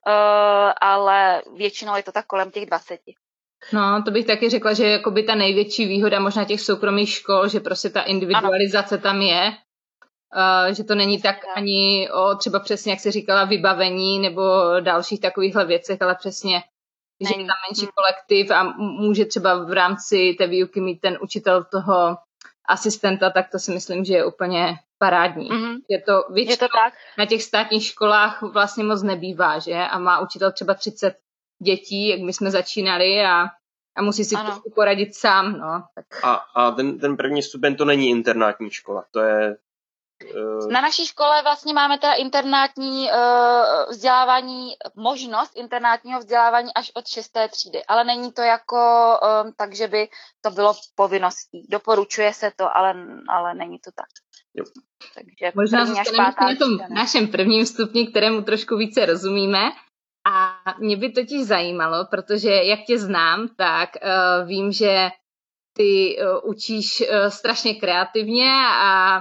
eh, 0.07 0.73
ale 0.81 1.43
většinou 1.57 1.97
je 1.97 2.03
to 2.03 2.13
tak 2.13 2.27
kolem 2.27 2.51
těch 2.51 2.67
20. 2.67 3.01
No, 3.73 4.03
to 4.05 4.11
bych 4.11 4.27
taky 4.27 4.51
řekla, 4.51 4.73
že 4.73 4.85
je 4.85 5.03
ta 5.27 5.35
největší 5.35 5.87
výhoda 5.87 6.21
možná 6.21 6.45
těch 6.45 6.61
soukromých 6.61 7.11
škol, 7.11 7.49
že 7.49 7.61
prostě 7.61 7.91
ta 7.91 8.03
individualizace 8.03 8.95
ano. 8.95 9.03
tam 9.03 9.21
je 9.23 9.53
Uh, 10.37 10.75
že 10.75 10.85
to 10.85 10.95
není 10.95 11.23
tak 11.23 11.37
ani 11.55 12.09
o 12.11 12.35
třeba 12.35 12.61
přesně, 12.61 12.93
jak 12.93 13.01
se 13.01 13.11
říkala, 13.11 13.45
vybavení 13.45 14.19
nebo 14.19 14.43
dalších 14.81 15.21
takovýchhle 15.21 15.67
věcech, 15.67 16.03
ale 16.03 16.15
přesně, 16.15 16.63
není. 17.21 17.35
že 17.35 17.41
je 17.41 17.47
tam 17.47 17.57
menší 17.69 17.83
hmm. 17.83 17.93
kolektiv 17.95 18.51
a 18.51 18.63
může 18.79 19.25
třeba 19.25 19.65
v 19.65 19.73
rámci 19.73 20.35
té 20.39 20.47
výuky 20.47 20.81
mít 20.81 21.01
ten 21.01 21.19
učitel 21.21 21.65
toho 21.65 22.17
asistenta, 22.69 23.31
tak 23.31 23.51
to 23.51 23.59
si 23.59 23.71
myslím, 23.71 24.05
že 24.05 24.15
je 24.15 24.25
úplně 24.25 24.79
parádní. 24.99 25.51
Mm-hmm. 25.51 25.77
Je 25.89 26.03
to 26.03 26.13
většinou 26.33 26.53
je 26.53 26.57
to 26.57 26.69
tak? 26.69 26.95
na 27.19 27.27
těch 27.27 27.43
státních 27.43 27.85
školách 27.85 28.43
vlastně 28.43 28.85
moc 28.85 29.03
nebývá, 29.03 29.59
že? 29.59 29.75
A 29.75 29.99
má 29.99 30.21
učitel 30.21 30.53
třeba 30.53 30.75
30 30.75 31.17
dětí, 31.63 32.09
jak 32.09 32.21
my 32.21 32.33
jsme 32.33 32.51
začínali 32.51 33.25
a, 33.25 33.45
a 33.97 34.03
musí 34.03 34.25
si 34.25 34.37
ano. 34.37 34.63
poradit 34.75 35.15
sám, 35.15 35.53
no. 35.53 35.85
Tak. 35.95 36.25
A, 36.25 36.35
a 36.35 36.71
ten, 36.71 36.99
ten 36.99 37.17
první 37.17 37.43
stupeň 37.43 37.77
to 37.77 37.85
není 37.85 38.11
internátní 38.11 38.71
škola, 38.71 39.05
to 39.11 39.21
je 39.21 39.57
Eh, 39.57 39.68
Na 40.71 40.81
naší 40.81 41.07
škole 41.07 41.43
vlastně 41.43 41.75
máme 41.75 41.99
teda 41.99 42.13
internátní 42.13 43.11
uh, 43.11 43.91
vzdělávání, 43.91 44.71
možnost 44.97 45.57
internátního 45.57 46.21
vzdělávání 46.21 46.75
až 46.75 46.93
od 46.95 47.07
šesté 47.07 47.49
třídy, 47.49 47.85
ale 47.85 48.05
není 48.05 48.33
to 48.33 48.43
jako 48.43 48.77
um, 49.45 49.53
tak, 49.57 49.75
že 49.75 49.89
by 49.89 50.09
to 50.41 50.51
bylo 50.51 50.75
povinností. 50.95 51.67
Doporučuje 51.71 52.35
se 52.35 52.53
to, 52.57 52.77
ale, 52.77 52.95
ale 53.29 53.55
není 53.55 53.79
to 53.79 53.91
tak. 53.95 54.07
Jo. 54.55 54.65
Takže 55.15 55.53
Možná 55.55 55.87
zůstaneme 55.87 56.35
na 56.41 56.57
tom 56.59 56.77
ne? 56.77 56.87
našem 56.91 57.29
prvním 57.29 57.67
stupni, 57.67 58.07
kterému 58.07 58.43
trošku 58.43 58.77
více 58.77 59.07
rozumíme. 59.07 59.71
A 60.27 60.61
mě 60.79 60.97
by 60.97 61.13
totiž 61.13 61.47
zajímalo, 61.47 62.07
protože 62.11 62.51
jak 62.51 62.81
tě 62.87 62.99
znám, 62.99 63.49
tak 63.57 63.91
uh, 64.03 64.49
vím, 64.49 64.73
že 64.73 65.09
ty 65.77 66.17
uh, 66.21 66.51
učíš 66.51 67.01
uh, 67.01 67.29
strašně 67.29 67.75
kreativně 67.75 68.53
a 68.69 69.21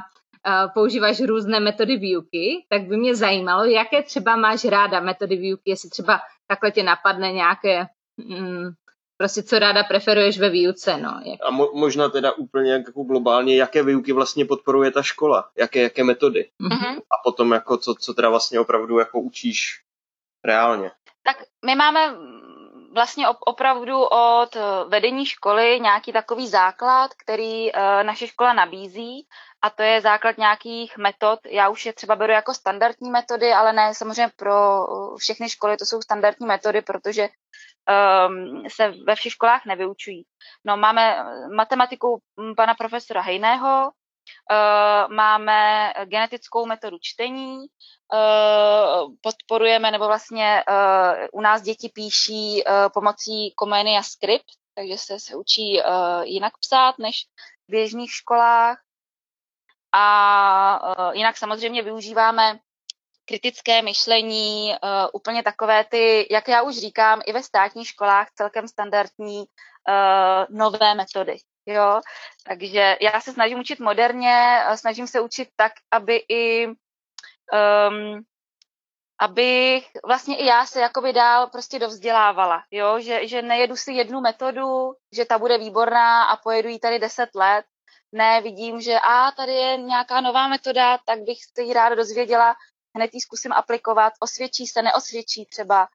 používáš 0.74 1.22
různé 1.22 1.60
metody 1.60 1.98
výuky, 1.98 2.66
tak 2.70 2.82
by 2.82 2.98
mě 2.98 3.16
zajímalo, 3.16 3.63
jaké 3.63 4.04
třeba 4.04 4.36
máš 4.36 4.66
ráda 4.66 5.00
metody 5.00 5.36
výuky, 5.36 5.70
jestli 5.70 5.89
třeba 5.89 6.20
takhle 6.48 6.72
tě 6.72 6.84
napadne 6.84 7.32
nějaké, 7.32 7.86
mm, 8.18 8.70
prostě 9.18 9.44
co 9.44 9.60
ráda 9.60 9.84
preferuješ 9.84 10.39
ve 10.39 10.50
výuce. 10.50 10.98
No. 10.98 11.20
Jak... 11.25 11.39
A 11.44 11.51
mo- 11.51 11.74
možná 11.74 12.10
teda 12.10 12.32
úplně 12.32 12.72
jako 12.72 13.04
globálně, 13.04 13.58
jaké 13.58 13.84
výuky 13.84 14.13
vlastně 14.13 14.46
podporuje 14.46 14.92
ta 14.92 15.04
škola, 15.04 15.50
jaké, 15.58 15.82
jaké 15.82 16.04
metody. 16.04 16.50
Mm-hmm. 16.62 16.98
A 16.98 17.16
potom 17.24 17.51
jako 17.51 17.77
co, 17.77 17.96
co 18.00 18.13
teda 18.13 18.30
vlastně 18.30 18.60
opravdu 18.60 19.00
jako 19.00 19.20
učíš 19.20 19.82
reálně. 20.46 20.92
Tak 21.24 21.38
my 21.66 21.75
máme 21.75 22.16
vlastně 22.94 23.27
opravdu 23.30 24.04
od 24.04 24.58
vedení 24.88 25.25
školy 25.25 25.80
nějaký 25.80 26.13
takový 26.13 26.48
základ, 26.48 27.13
který 27.13 27.75
eh, 27.75 28.04
naše 28.04 28.27
škola 28.27 28.54
nabízí 28.54 29.27
a 29.62 29.70
to 29.70 29.84
je 29.84 30.02
základ 30.02 30.38
nějakých 30.38 30.98
metod. 30.98 31.40
Já 31.50 31.70
už 31.70 31.86
je 31.86 31.94
třeba 31.94 32.16
beru 32.16 32.34
jako 32.34 32.54
standardní 32.54 33.12
metody, 33.12 33.54
ale 33.54 33.74
ne 33.74 33.94
samozřejmě 33.94 34.32
pro 34.36 34.88
uh, 34.88 35.18
všechny 35.18 35.50
školy 35.50 35.78
to 35.78 35.86
jsou 35.86 36.02
standardní 36.02 36.48
metody, 36.48 36.82
protože 36.82 37.28
um, 37.28 38.64
se 38.70 38.94
ve 39.08 39.16
všech 39.16 39.32
školách 39.32 39.66
nevyučují. 39.66 40.24
No, 40.66 40.78
máme 40.78 41.18
matematiku 41.56 42.22
pana 42.58 42.74
profesora 42.76 43.22
Hejného, 43.22 43.92
Uh, 44.52 45.14
máme 45.14 45.94
genetickou 46.06 46.66
metodu 46.66 46.98
čtení, 47.02 47.58
uh, 47.58 49.14
podporujeme, 49.22 49.92
nebo 49.92 50.08
vlastně 50.08 50.64
uh, 50.70 51.28
u 51.32 51.42
nás 51.42 51.62
děti 51.62 51.90
píší 51.94 52.64
uh, 52.64 52.74
pomocí 52.94 53.54
Comenia 53.60 54.04
Script, 54.04 54.46
takže 54.76 54.98
se, 54.98 55.20
se 55.20 55.36
učí 55.36 55.82
uh, 55.82 56.22
jinak 56.24 56.54
psát 56.60 57.00
než 57.00 57.26
v 57.68 57.72
běžných 57.72 58.12
školách. 58.12 58.78
A 59.91 60.96
uh, 61.00 61.15
jinak 61.15 61.38
samozřejmě 61.38 61.82
využíváme 61.82 62.60
kritické 63.25 63.82
myšlení, 63.82 64.72
uh, 64.72 64.89
úplně 65.13 65.44
takové 65.44 65.84
ty, 65.84 66.27
jak 66.32 66.48
já 66.48 66.62
už 66.62 66.75
říkám, 66.75 67.22
i 67.25 67.34
ve 67.34 67.44
státních 67.44 67.88
školách 67.88 68.27
celkem 68.36 68.67
standardní 68.67 69.39
uh, 69.39 69.46
nové 70.50 70.96
metody. 70.96 71.38
Jo? 71.65 72.01
Takže 72.48 72.98
já 73.01 73.22
se 73.22 73.34
snažím 73.34 73.60
učit 73.60 73.79
moderně, 73.79 74.60
snažím 74.75 75.08
se 75.08 75.22
učit 75.22 75.50
tak, 75.56 75.72
aby 75.91 76.15
i 76.29 76.67
um, 76.67 78.24
abych 79.20 79.88
vlastně 80.06 80.38
i 80.38 80.46
já 80.46 80.65
se 80.65 80.82
jakoby 80.82 81.13
dál 81.13 81.48
prostě 81.48 81.79
dovzdělávala, 81.79 82.63
jo? 82.72 83.00
Že, 83.00 83.27
že 83.27 83.41
nejedu 83.41 83.75
si 83.75 83.94
jednu 83.94 84.22
metodu, 84.22 84.94
že 85.13 85.25
ta 85.25 85.39
bude 85.39 85.58
výborná 85.58 86.24
a 86.24 86.38
pojedu 86.38 86.70
ji 86.70 86.79
tady 86.79 87.00
deset 87.00 87.29
let, 87.36 87.65
ne, 88.12 88.42
vidím, 88.42 88.82
že 88.82 88.94
a 88.94 89.32
tady 89.32 89.52
je 89.52 89.78
nějaká 89.78 90.22
nová 90.22 90.48
metoda, 90.48 90.98
tak 91.06 91.20
bych 91.20 91.38
se 91.56 91.64
ji 91.64 91.74
ráda 91.74 91.96
dozvěděla, 91.96 92.56
hned 92.96 93.10
ji 93.14 93.22
zkusím 93.22 93.52
aplikovat, 93.52 94.14
osvědčí 94.20 94.68
se, 94.68 94.82
neosvědčí 94.82 95.46
třeba. 95.46 95.88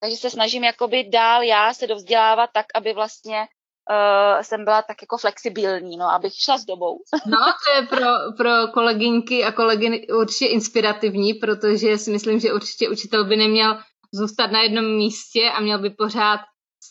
Takže 0.00 0.16
se 0.16 0.30
snažím 0.30 0.64
jakoby 0.64 1.04
dál 1.04 1.42
já 1.42 1.74
se 1.74 1.86
dovzdělávat 1.86 2.50
tak, 2.54 2.66
aby 2.74 2.92
vlastně 2.94 3.38
uh, 3.38 4.42
jsem 4.42 4.64
byla 4.64 4.82
tak 4.82 4.96
jako 5.02 5.18
flexibilní, 5.18 5.96
no, 5.96 6.10
abych 6.10 6.32
šla 6.34 6.58
s 6.58 6.64
dobou. 6.64 6.98
No, 7.26 7.38
to 7.64 7.80
je 7.80 7.86
pro, 7.86 8.06
pro 8.36 8.68
kolegyňky 8.74 9.44
a 9.44 9.52
kolegy 9.52 10.06
určitě 10.06 10.46
inspirativní, 10.46 11.34
protože 11.34 11.98
si 11.98 12.10
myslím, 12.10 12.40
že 12.40 12.52
určitě 12.52 12.88
učitel 12.88 13.24
by 13.24 13.36
neměl 13.36 13.78
zůstat 14.14 14.50
na 14.50 14.62
jednom 14.62 14.84
místě 14.84 15.50
a 15.50 15.60
měl 15.60 15.78
by 15.78 15.90
pořád 15.90 16.40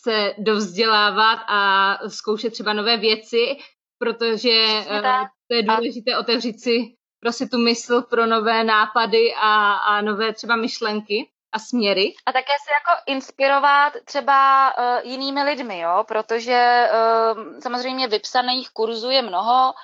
se 0.04 0.34
dovzdělávat 0.38 1.38
a 1.48 1.94
zkoušet 2.08 2.50
třeba 2.52 2.72
nové 2.72 2.96
věci 2.96 3.56
protože 3.98 4.82
uh, 4.90 5.26
to 5.48 5.54
je 5.54 5.62
důležité 5.62 6.14
a... 6.14 6.18
otevřít 6.18 6.60
si 6.60 6.94
prostě 7.20 7.46
tu 7.46 7.58
mysl 7.58 8.02
pro 8.02 8.26
nové 8.26 8.64
nápady 8.64 9.34
a, 9.34 9.72
a 9.74 10.00
nové 10.00 10.32
třeba 10.32 10.56
myšlenky 10.56 11.30
a 11.52 11.58
směry. 11.58 12.14
A 12.26 12.32
také 12.32 12.52
se 12.64 12.72
jako 12.72 13.02
inspirovat 13.06 13.92
třeba 14.04 14.72
uh, 14.78 15.10
jinými 15.10 15.42
lidmi, 15.42 15.80
jo, 15.80 16.04
protože 16.08 16.88
uh, 16.92 17.60
samozřejmě 17.60 18.08
vypsaných 18.08 18.70
kurzů 18.70 19.10
je 19.10 19.22
mnoho, 19.22 19.74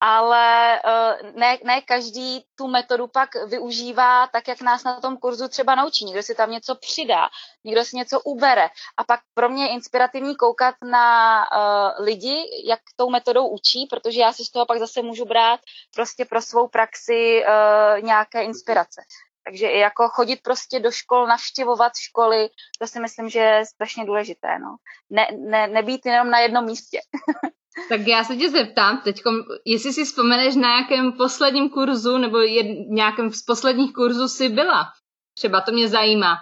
ale 0.00 0.80
uh, 0.84 1.30
ne, 1.34 1.58
ne 1.64 1.80
každý 1.80 2.44
tu 2.54 2.68
metodu 2.68 3.06
pak 3.06 3.28
využívá 3.46 4.26
tak, 4.26 4.48
jak 4.48 4.60
nás 4.60 4.84
na 4.84 5.00
tom 5.00 5.16
kurzu 5.16 5.48
třeba 5.48 5.74
naučí. 5.74 6.04
Někdo 6.04 6.22
si 6.22 6.34
tam 6.34 6.50
něco 6.50 6.74
přidá, 6.74 7.28
někdo 7.64 7.84
si 7.84 7.96
něco 7.96 8.20
ubere. 8.20 8.68
A 8.96 9.04
pak 9.04 9.20
pro 9.34 9.48
mě 9.48 9.64
je 9.64 9.72
inspirativní 9.72 10.36
koukat 10.36 10.74
na 10.90 11.44
uh, 11.50 12.04
lidi, 12.04 12.42
jak 12.64 12.80
tou 12.96 13.10
metodou 13.10 13.48
učí, 13.48 13.86
protože 13.90 14.20
já 14.20 14.32
si 14.32 14.44
z 14.44 14.50
toho 14.50 14.66
pak 14.66 14.78
zase 14.78 15.02
můžu 15.02 15.24
brát 15.24 15.60
prostě 15.94 16.24
pro 16.24 16.42
svou 16.42 16.68
praxi 16.68 17.44
uh, 17.44 18.02
nějaké 18.04 18.42
inspirace. 18.42 19.02
Takže 19.44 19.68
i 19.68 19.78
jako 19.78 20.08
chodit 20.08 20.42
prostě 20.42 20.80
do 20.80 20.90
škol, 20.90 21.26
navštěvovat 21.26 21.92
školy, 21.96 22.48
to 22.80 22.86
si 22.86 23.00
myslím, 23.00 23.28
že 23.28 23.38
je 23.38 23.66
strašně 23.66 24.04
důležité. 24.04 24.58
No. 24.58 24.76
Ne, 25.10 25.26
ne, 25.38 25.66
nebýt 25.66 26.06
jenom 26.06 26.30
na 26.30 26.38
jednom 26.38 26.64
místě. 26.64 27.00
Tak 27.88 28.00
já 28.06 28.24
se 28.24 28.36
tě 28.36 28.50
zeptám 28.50 29.00
teď, 29.04 29.22
jestli 29.64 29.92
si 29.92 30.04
vzpomeneš 30.04 30.56
na 30.56 30.68
nějakém 30.68 31.12
posledním 31.12 31.70
kurzu 31.70 32.18
nebo 32.18 32.38
jed, 32.38 32.66
nějakém 32.88 33.30
z 33.30 33.42
posledních 33.42 33.92
kurzů 33.92 34.28
si 34.28 34.48
byla. 34.48 34.92
Třeba 35.38 35.60
to 35.60 35.72
mě 35.72 35.88
zajímá. 35.88 36.36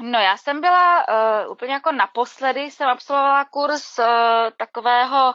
No 0.00 0.18
já 0.18 0.36
jsem 0.36 0.60
byla 0.60 1.08
uh, 1.08 1.52
úplně 1.52 1.72
jako 1.72 1.92
naposledy, 1.92 2.60
jsem 2.60 2.88
absolvovala 2.88 3.44
kurz 3.44 3.98
uh, 3.98 4.04
takového 4.56 5.34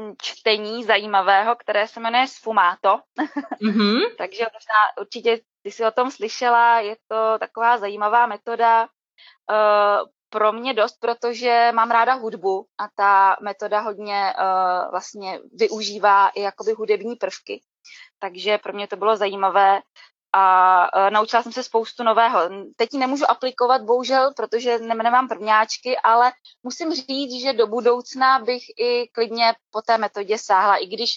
hm, 0.00 0.14
čtení 0.22 0.84
zajímavého, 0.84 1.56
které 1.56 1.88
se 1.88 2.00
jmenuje 2.00 2.26
Sfumato. 2.26 3.00
Mm-hmm. 3.62 4.00
Takže 4.18 4.44
možná 4.44 5.00
určitě 5.00 5.40
ty 5.62 5.70
jsi 5.70 5.84
o 5.84 5.90
tom 5.90 6.10
slyšela, 6.10 6.80
je 6.80 6.96
to 7.08 7.38
taková 7.38 7.78
zajímavá 7.78 8.26
metoda 8.26 8.82
uh, 8.82 10.08
pro 10.34 10.52
mě 10.52 10.74
dost, 10.74 10.96
protože 11.00 11.70
mám 11.74 11.90
ráda 11.90 12.14
hudbu 12.14 12.66
a 12.78 12.88
ta 12.96 13.36
metoda 13.42 13.80
hodně 13.80 14.34
uh, 14.38 14.90
vlastně 14.90 15.40
využívá 15.52 16.28
i 16.28 16.40
jakoby 16.40 16.72
hudební 16.72 17.16
prvky. 17.16 17.62
Takže 18.18 18.58
pro 18.58 18.72
mě 18.72 18.86
to 18.86 18.96
bylo 18.96 19.16
zajímavé 19.16 19.80
a 20.32 20.44
uh, 20.96 21.10
naučila 21.10 21.42
jsem 21.42 21.52
se 21.52 21.62
spoustu 21.62 22.02
nového. 22.02 22.40
Teď 22.76 22.88
ji 22.92 22.98
nemůžu 22.98 23.30
aplikovat, 23.30 23.82
bohužel, 23.82 24.32
protože 24.36 24.78
nemám 24.78 25.28
prvňáčky, 25.28 25.96
ale 25.96 26.32
musím 26.62 26.94
říct, 26.94 27.42
že 27.42 27.52
do 27.52 27.66
budoucna 27.66 28.38
bych 28.38 28.62
i 28.78 29.08
klidně 29.12 29.54
po 29.70 29.82
té 29.82 29.98
metodě 29.98 30.38
sáhla, 30.38 30.76
i 30.76 30.86
když 30.86 31.10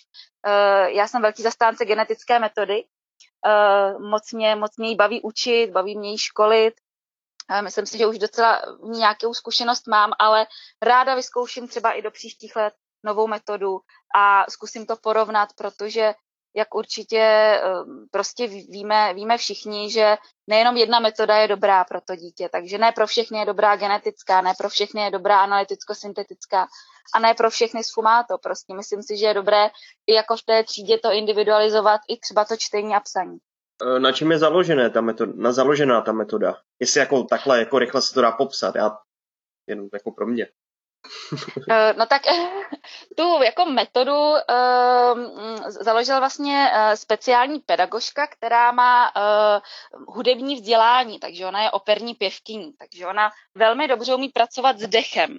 uh, 0.47 0.87
já 0.87 1.07
jsem 1.07 1.21
velký 1.21 1.43
zastánce 1.43 1.85
genetické 1.85 2.39
metody, 2.39 2.83
uh, 2.83 4.09
moc, 4.09 4.33
mě, 4.33 4.55
moc 4.55 4.77
mě 4.77 4.89
ji 4.89 4.95
baví 4.95 5.21
učit, 5.21 5.71
baví 5.71 5.97
mě 5.97 6.11
ji 6.11 6.17
školit, 6.17 6.73
myslím 7.61 7.85
si, 7.85 7.97
že 7.97 8.07
už 8.07 8.17
docela 8.17 8.61
nějakou 8.83 9.33
zkušenost 9.33 9.87
mám, 9.87 10.11
ale 10.19 10.47
ráda 10.81 11.15
vyzkouším 11.15 11.67
třeba 11.67 11.91
i 11.91 12.01
do 12.01 12.11
příštích 12.11 12.55
let 12.55 12.73
novou 13.03 13.27
metodu 13.27 13.79
a 14.15 14.45
zkusím 14.49 14.85
to 14.85 14.95
porovnat, 14.95 15.49
protože 15.57 16.13
jak 16.55 16.75
určitě 16.75 17.19
ehm, 17.19 18.07
prostě 18.11 18.47
víme, 18.47 19.13
víme 19.13 19.37
všichni, 19.37 19.91
že 19.91 20.17
nejenom 20.47 20.77
jedna 20.77 20.99
metoda 20.99 21.37
je 21.37 21.47
dobrá 21.47 21.83
pro 21.83 22.01
to 22.01 22.15
dítě, 22.15 22.49
takže 22.51 22.77
ne 22.77 22.91
pro 22.91 23.07
všechny 23.07 23.39
je 23.39 23.45
dobrá 23.45 23.75
genetická, 23.75 24.41
ne 24.41 24.53
pro 24.57 24.69
všechny 24.69 25.01
je 25.01 25.11
dobrá 25.11 25.43
analyticko-syntetická 25.43 26.67
a 27.13 27.19
ne 27.19 27.33
pro 27.33 27.49
všechny 27.49 27.81
to. 28.29 28.37
Prostě 28.37 28.73
myslím 28.73 29.03
si, 29.03 29.17
že 29.17 29.25
je 29.25 29.33
dobré 29.33 29.69
i 30.07 30.13
jako 30.13 30.37
v 30.37 30.43
té 30.43 30.63
třídě 30.63 30.97
to 30.97 31.11
individualizovat, 31.11 32.01
i 32.09 32.19
třeba 32.19 32.45
to 32.45 32.57
čtení 32.57 32.95
a 32.95 32.99
psaní. 32.99 33.37
E, 33.81 33.99
na 33.99 34.11
čem 34.11 34.31
je 34.31 34.39
založené 34.39 34.89
ta 34.89 35.01
metoda, 35.01 35.33
na 35.35 35.51
založená 35.51 36.01
ta 36.01 36.11
metoda? 36.11 36.61
Jestli 36.79 36.99
jako 36.99 37.23
takhle 37.23 37.59
jako 37.59 37.79
rychle 37.79 38.01
se 38.01 38.13
to 38.13 38.21
dá 38.21 38.31
popsat, 38.31 38.75
já 38.75 38.97
jenom 39.67 39.89
jako 39.93 40.11
pro 40.11 40.27
mě. 40.27 40.47
Eh, 41.69 41.93
no 41.97 42.05
tak 42.05 42.21
tu 43.17 43.43
jako 43.43 43.65
metodu 43.65 44.13
uh, 44.13 44.37
založila 45.67 46.19
vlastně 46.19 46.71
uh, 46.73 46.93
speciální 46.93 47.59
pedagožka, 47.59 48.27
která 48.27 48.71
má 48.71 49.11
uh, 49.15 49.61
hudební 50.15 50.55
vzdělání, 50.55 51.19
takže 51.19 51.45
ona 51.45 51.63
je 51.63 51.71
operní 51.71 52.15
pěvkyní, 52.15 52.73
takže 52.79 53.07
ona 53.07 53.31
velmi 53.55 53.87
dobře 53.87 54.15
umí 54.15 54.29
pracovat 54.29 54.79
s 54.79 54.87
dechem. 54.87 55.37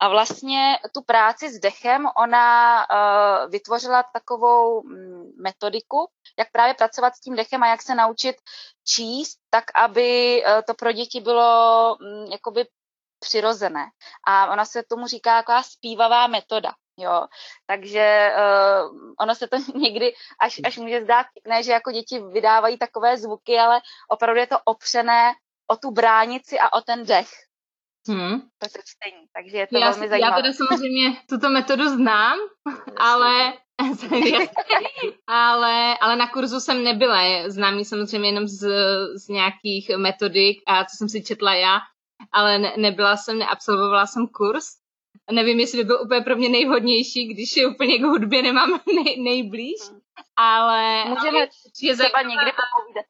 A 0.00 0.08
vlastně 0.08 0.78
tu 0.94 1.02
práci 1.02 1.50
s 1.50 1.58
dechem 1.58 2.06
ona 2.16 2.86
vytvořila 3.48 4.04
takovou 4.12 4.82
mm, 4.82 5.32
metodiku, 5.42 6.08
jak 6.38 6.52
právě 6.52 6.74
pracovat 6.74 7.14
s 7.14 7.20
tím 7.20 7.36
dechem 7.36 7.62
a 7.62 7.68
jak 7.68 7.82
se 7.82 7.94
naučit 7.94 8.36
číst, 8.86 9.38
tak 9.50 9.64
aby 9.74 10.42
to 10.66 10.74
pro 10.74 10.92
děti 10.92 11.20
bylo 11.20 11.96
um, 12.00 12.32
jakoby 12.32 12.66
přirozené. 13.22 13.86
A 14.26 14.52
ona 14.52 14.64
se 14.64 14.82
tomu 14.82 15.06
říká 15.06 15.38
taková 15.38 15.62
zpívavá 15.62 16.26
metoda. 16.26 16.72
Jo, 16.98 17.26
takže 17.66 18.32
uh, 18.36 18.98
ono 19.20 19.34
se 19.34 19.48
to 19.48 19.56
někdy 19.78 20.12
až, 20.40 20.60
až 20.64 20.76
může 20.76 21.02
zdát 21.02 21.26
ne, 21.48 21.62
že 21.62 21.72
jako 21.72 21.92
děti 21.92 22.20
vydávají 22.20 22.78
takové 22.78 23.16
zvuky, 23.16 23.58
ale 23.58 23.80
opravdu 24.08 24.40
je 24.40 24.46
to 24.46 24.56
opřené 24.64 25.32
o 25.70 25.76
tu 25.76 25.90
bránici 25.90 26.58
a 26.58 26.72
o 26.72 26.80
ten 26.80 27.06
dech. 27.06 27.28
Hmm. 28.08 28.40
To 28.40 28.66
je 28.66 28.82
čtení, 28.84 29.26
takže 29.36 29.58
je 29.58 29.66
to 29.66 29.78
já, 29.78 29.90
velmi 29.90 30.08
zajímavé. 30.08 30.36
Já 30.36 30.42
teda 30.42 30.52
samozřejmě 30.52 31.16
tuto 31.28 31.48
metodu 31.48 31.88
znám, 31.88 32.38
ale, 32.96 33.52
ale, 35.26 35.98
ale 36.00 36.16
na 36.16 36.28
kurzu 36.28 36.60
jsem 36.60 36.84
nebyla. 36.84 37.48
Znám 37.48 37.78
ji 37.78 37.84
samozřejmě 37.84 38.28
jenom 38.28 38.48
z, 38.48 38.68
z 39.14 39.28
nějakých 39.28 39.90
metodik 39.96 40.62
a 40.66 40.84
co 40.84 40.96
jsem 40.96 41.08
si 41.08 41.22
četla 41.22 41.54
já, 41.54 41.78
ale 42.32 42.58
ne, 42.58 42.72
nebyla 42.76 43.16
jsem, 43.16 43.38
neabsolvovala 43.38 44.06
jsem 44.06 44.26
kurz. 44.26 44.64
Nevím, 45.32 45.60
jestli 45.60 45.78
by 45.78 45.84
byl 45.84 46.02
úplně 46.04 46.20
pro 46.20 46.36
mě 46.36 46.48
nejvhodnější, 46.48 47.34
když 47.34 47.56
je 47.56 47.66
úplně 47.66 47.98
k 47.98 48.02
hudbě 48.02 48.42
nemám 48.42 48.70
nej, 49.04 49.22
nejblíž, 49.22 49.80
ale... 50.36 51.04
Můžeme 51.04 51.38
ale 51.38 51.48
je 51.82 51.94
třeba 51.94 52.22
někdy 52.22 52.50
popovídat. 52.50 53.04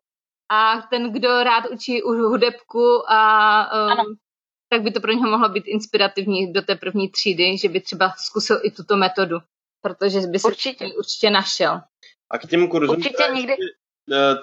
A 0.48 0.80
ten, 0.90 1.12
kdo 1.12 1.42
rád 1.42 1.64
učí 1.70 2.00
hudebku, 2.00 3.10
a, 3.10 3.96
um, 3.98 4.16
tak 4.68 4.82
by 4.82 4.90
to 4.90 5.00
pro 5.00 5.12
něho 5.12 5.30
mohlo 5.30 5.48
být 5.48 5.64
inspirativní 5.66 6.52
do 6.52 6.62
té 6.62 6.74
první 6.74 7.08
třídy, 7.08 7.58
že 7.58 7.68
by 7.68 7.80
třeba 7.80 8.12
zkusil 8.16 8.60
i 8.62 8.70
tuto 8.70 8.96
metodu, 8.96 9.36
protože 9.82 10.20
by 10.20 10.38
se 10.38 10.48
určitě, 10.48 10.86
určitě 10.98 11.30
našel. 11.30 11.80
A 12.30 12.38
k 12.38 12.46
těm 12.46 12.68
kurzům, 12.68 12.96
určitě 12.96 13.22
někdy... 13.34 13.52
Eh, 13.52 13.81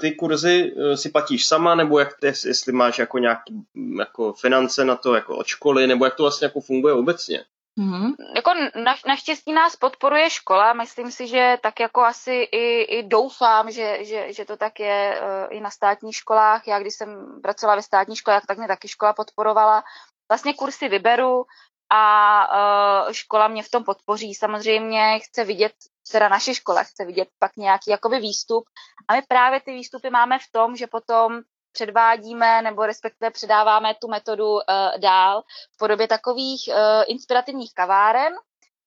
ty 0.01 0.12
kurzy 0.12 0.73
eh, 0.77 0.97
si 0.97 1.10
platíš 1.10 1.47
sama, 1.47 1.75
nebo 1.75 1.99
jak 1.99 2.19
ty, 2.19 2.27
jestli 2.27 2.73
máš 2.73 2.99
jako 2.99 3.17
nějaký 3.17 3.53
jako 3.99 4.34
finance 4.34 4.86
na 4.86 4.95
to 4.95 5.15
jako 5.15 5.38
od 5.38 5.47
školy, 5.47 5.88
nebo 5.88 6.05
jak 6.05 6.15
to 6.15 6.23
vlastně 6.23 6.45
jako 6.45 6.62
funguje 6.62 6.93
obecně? 6.93 7.45
Mm-hmm. 7.79 8.13
Jako 8.36 8.53
na, 8.84 8.95
naštěstí 9.08 9.53
nás 9.53 9.75
podporuje 9.75 10.29
škola, 10.29 10.73
myslím 10.73 11.12
si, 11.12 11.27
že 11.27 11.58
tak 11.62 11.79
jako 11.79 12.01
asi 12.01 12.34
i, 12.51 12.82
i 12.82 13.03
doufám, 13.03 13.71
že, 13.71 13.97
že, 14.01 14.34
že 14.34 14.45
to 14.45 14.58
tak 14.58 14.79
je 14.79 15.21
uh, 15.21 15.58
i 15.58 15.62
na 15.62 15.69
státních 15.69 16.15
školách. 16.15 16.67
Já 16.67 16.79
když 16.79 16.93
jsem 16.93 17.39
pracovala 17.43 17.75
ve 17.75 17.82
státní 17.82 18.15
škole, 18.15 18.41
tak 18.47 18.58
mě 18.58 18.67
taky 18.67 18.88
škola 18.88 19.13
podporovala. 19.13 19.84
Vlastně 20.32 20.53
kursy 20.53 20.89
vyberu 20.89 21.45
a 21.89 23.05
uh, 23.08 23.12
škola 23.12 23.47
mě 23.47 23.63
v 23.63 23.69
tom 23.69 23.84
podpoří. 23.84 24.36
Samozřejmě 24.36 25.19
chce 25.19 25.43
vidět 25.43 25.73
teda 26.12 26.30
naše 26.30 26.56
škola 26.56 26.84
chce 26.84 27.06
vidět 27.06 27.28
pak 27.39 27.58
nějaký 27.58 27.91
jakoby 27.91 28.19
výstup. 28.19 28.63
A 29.08 29.13
my 29.13 29.22
právě 29.28 29.62
ty 29.62 29.74
výstupy 29.74 30.10
máme 30.10 30.39
v 30.39 30.52
tom, 30.52 30.76
že 30.76 30.88
potom 30.88 31.41
předvádíme 31.72 32.62
nebo 32.62 32.86
respektive 32.86 33.32
předáváme 33.32 33.93
tu 34.02 34.08
metodu 34.08 34.54
uh, 34.54 34.62
dál 34.98 35.43
v 35.76 35.78
podobě 35.78 36.08
takových 36.08 36.69
uh, 36.69 36.76
inspirativních 37.08 37.74
kaváren, 37.74 38.34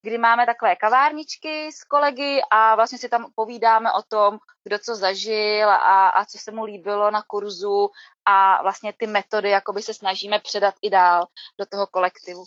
kdy 0.01 0.17
máme 0.17 0.45
takové 0.45 0.75
kavárničky 0.75 1.71
s 1.71 1.83
kolegy 1.83 2.41
a 2.51 2.75
vlastně 2.75 2.97
si 2.97 3.09
tam 3.09 3.31
povídáme 3.35 3.93
o 3.93 4.01
tom, 4.01 4.37
kdo 4.63 4.79
co 4.79 4.95
zažil 4.95 5.69
a, 5.69 6.09
a 6.09 6.25
co 6.25 6.37
se 6.37 6.51
mu 6.51 6.63
líbilo 6.63 7.11
na 7.11 7.21
kurzu 7.27 7.89
a 8.25 8.61
vlastně 8.61 8.93
ty 8.97 9.07
metody 9.07 9.49
jakoby 9.49 9.81
se 9.81 9.93
snažíme 9.93 10.39
předat 10.39 10.75
i 10.81 10.89
dál 10.89 11.25
do 11.59 11.65
toho 11.65 11.87
kolektivu. 11.87 12.45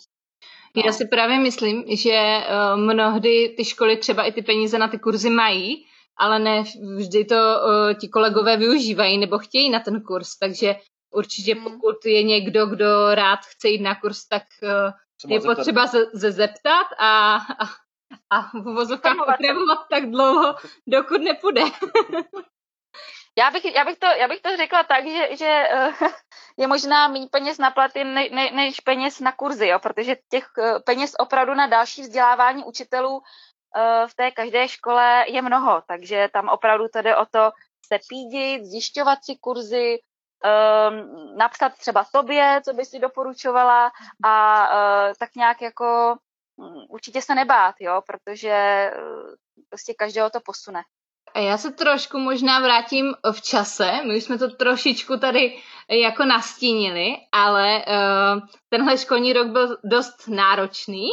Já 0.85 0.91
si 0.91 1.07
právě 1.07 1.39
myslím, 1.39 1.83
že 1.87 2.37
uh, 2.37 2.79
mnohdy 2.79 3.53
ty 3.57 3.65
školy 3.65 3.97
třeba 3.97 4.23
i 4.23 4.31
ty 4.31 4.41
peníze 4.41 4.77
na 4.77 4.87
ty 4.87 4.99
kurzy 4.99 5.29
mají, 5.29 5.85
ale 6.17 6.39
ne 6.39 6.63
vždy 6.95 7.25
to 7.25 7.35
uh, 7.35 7.93
ti 7.99 8.07
kolegové 8.07 8.57
využívají 8.57 9.17
nebo 9.17 9.37
chtějí 9.37 9.69
na 9.69 9.79
ten 9.79 10.01
kurz, 10.01 10.37
takže 10.37 10.75
určitě 11.11 11.55
hmm. 11.55 11.63
pokud 11.63 12.05
je 12.05 12.23
někdo, 12.23 12.65
kdo 12.65 13.15
rád 13.15 13.39
chce 13.39 13.69
jít 13.69 13.81
na 13.81 13.95
kurz, 13.95 14.27
tak 14.27 14.43
uh, 14.63 15.31
je 15.31 15.41
potřeba 15.41 15.87
se, 15.87 16.05
se 16.15 16.31
zeptat 16.31 16.87
a, 16.99 17.35
a, 17.35 17.65
a 18.29 18.41
v 18.41 18.67
uvozovkách 18.67 19.17
opravovat 19.17 19.79
tak 19.89 20.09
dlouho, 20.11 20.55
dokud 20.87 21.21
nepůjde. 21.21 21.61
Já 23.37 23.51
bych, 23.51 23.65
já, 23.65 23.85
bych 23.85 23.97
to, 23.97 24.05
já 24.07 24.27
bych 24.27 24.41
to 24.41 24.57
řekla 24.57 24.83
tak, 24.83 25.07
že, 25.07 25.35
že 25.35 25.67
uh, 25.73 26.09
je 26.57 26.67
možná 26.67 27.07
méně 27.07 27.27
peněz 27.31 27.57
na 27.57 27.71
platy 27.71 28.03
ne, 28.03 28.29
ne, 28.31 28.51
než 28.51 28.79
peněz 28.79 29.19
na 29.19 29.31
kurzy, 29.31 29.67
jo, 29.67 29.79
protože 29.79 30.15
těch 30.29 30.47
uh, 30.57 30.79
peněz 30.85 31.11
opravdu 31.19 31.53
na 31.53 31.67
další 31.67 32.01
vzdělávání 32.01 32.63
učitelů 32.63 33.17
uh, 33.17 33.21
v 34.07 34.15
té 34.15 34.31
každé 34.31 34.67
škole 34.67 35.25
je 35.27 35.41
mnoho, 35.41 35.83
takže 35.87 36.29
tam 36.33 36.49
opravdu 36.49 36.87
to 36.93 37.01
jde 37.01 37.15
o 37.15 37.25
to 37.25 37.51
se 37.87 37.99
pídit, 38.09 38.65
zjišťovat 38.65 39.19
si 39.23 39.35
kurzy, 39.35 39.97
napsat 41.37 41.73
třeba 41.77 42.05
tobě, 42.11 42.61
co 42.65 42.73
by 42.73 42.85
si 42.85 42.99
doporučovala 42.99 43.91
a 44.25 44.67
tak 45.19 45.35
nějak 45.35 45.61
jako 45.61 46.15
um, 46.55 46.85
určitě 46.89 47.21
se 47.21 47.35
nebát, 47.35 47.75
jo, 47.79 48.01
protože 48.07 48.91
prostě 49.69 49.93
každého 49.93 50.29
to 50.29 50.39
posune. 50.39 50.81
A 51.37 51.39
já 51.39 51.57
se 51.57 51.71
trošku 51.71 52.19
možná 52.19 52.59
vrátím 52.59 53.13
v 53.31 53.41
čase. 53.41 53.91
My 54.07 54.17
už 54.17 54.23
jsme 54.23 54.37
to 54.37 54.49
trošičku 54.49 55.17
tady 55.17 55.57
jako 55.89 56.25
nastínili, 56.25 57.15
ale 57.31 57.85
uh, 57.85 58.47
tenhle 58.69 58.97
školní 58.97 59.33
rok 59.33 59.47
byl 59.47 59.77
dost 59.83 60.27
náročný. 60.27 61.05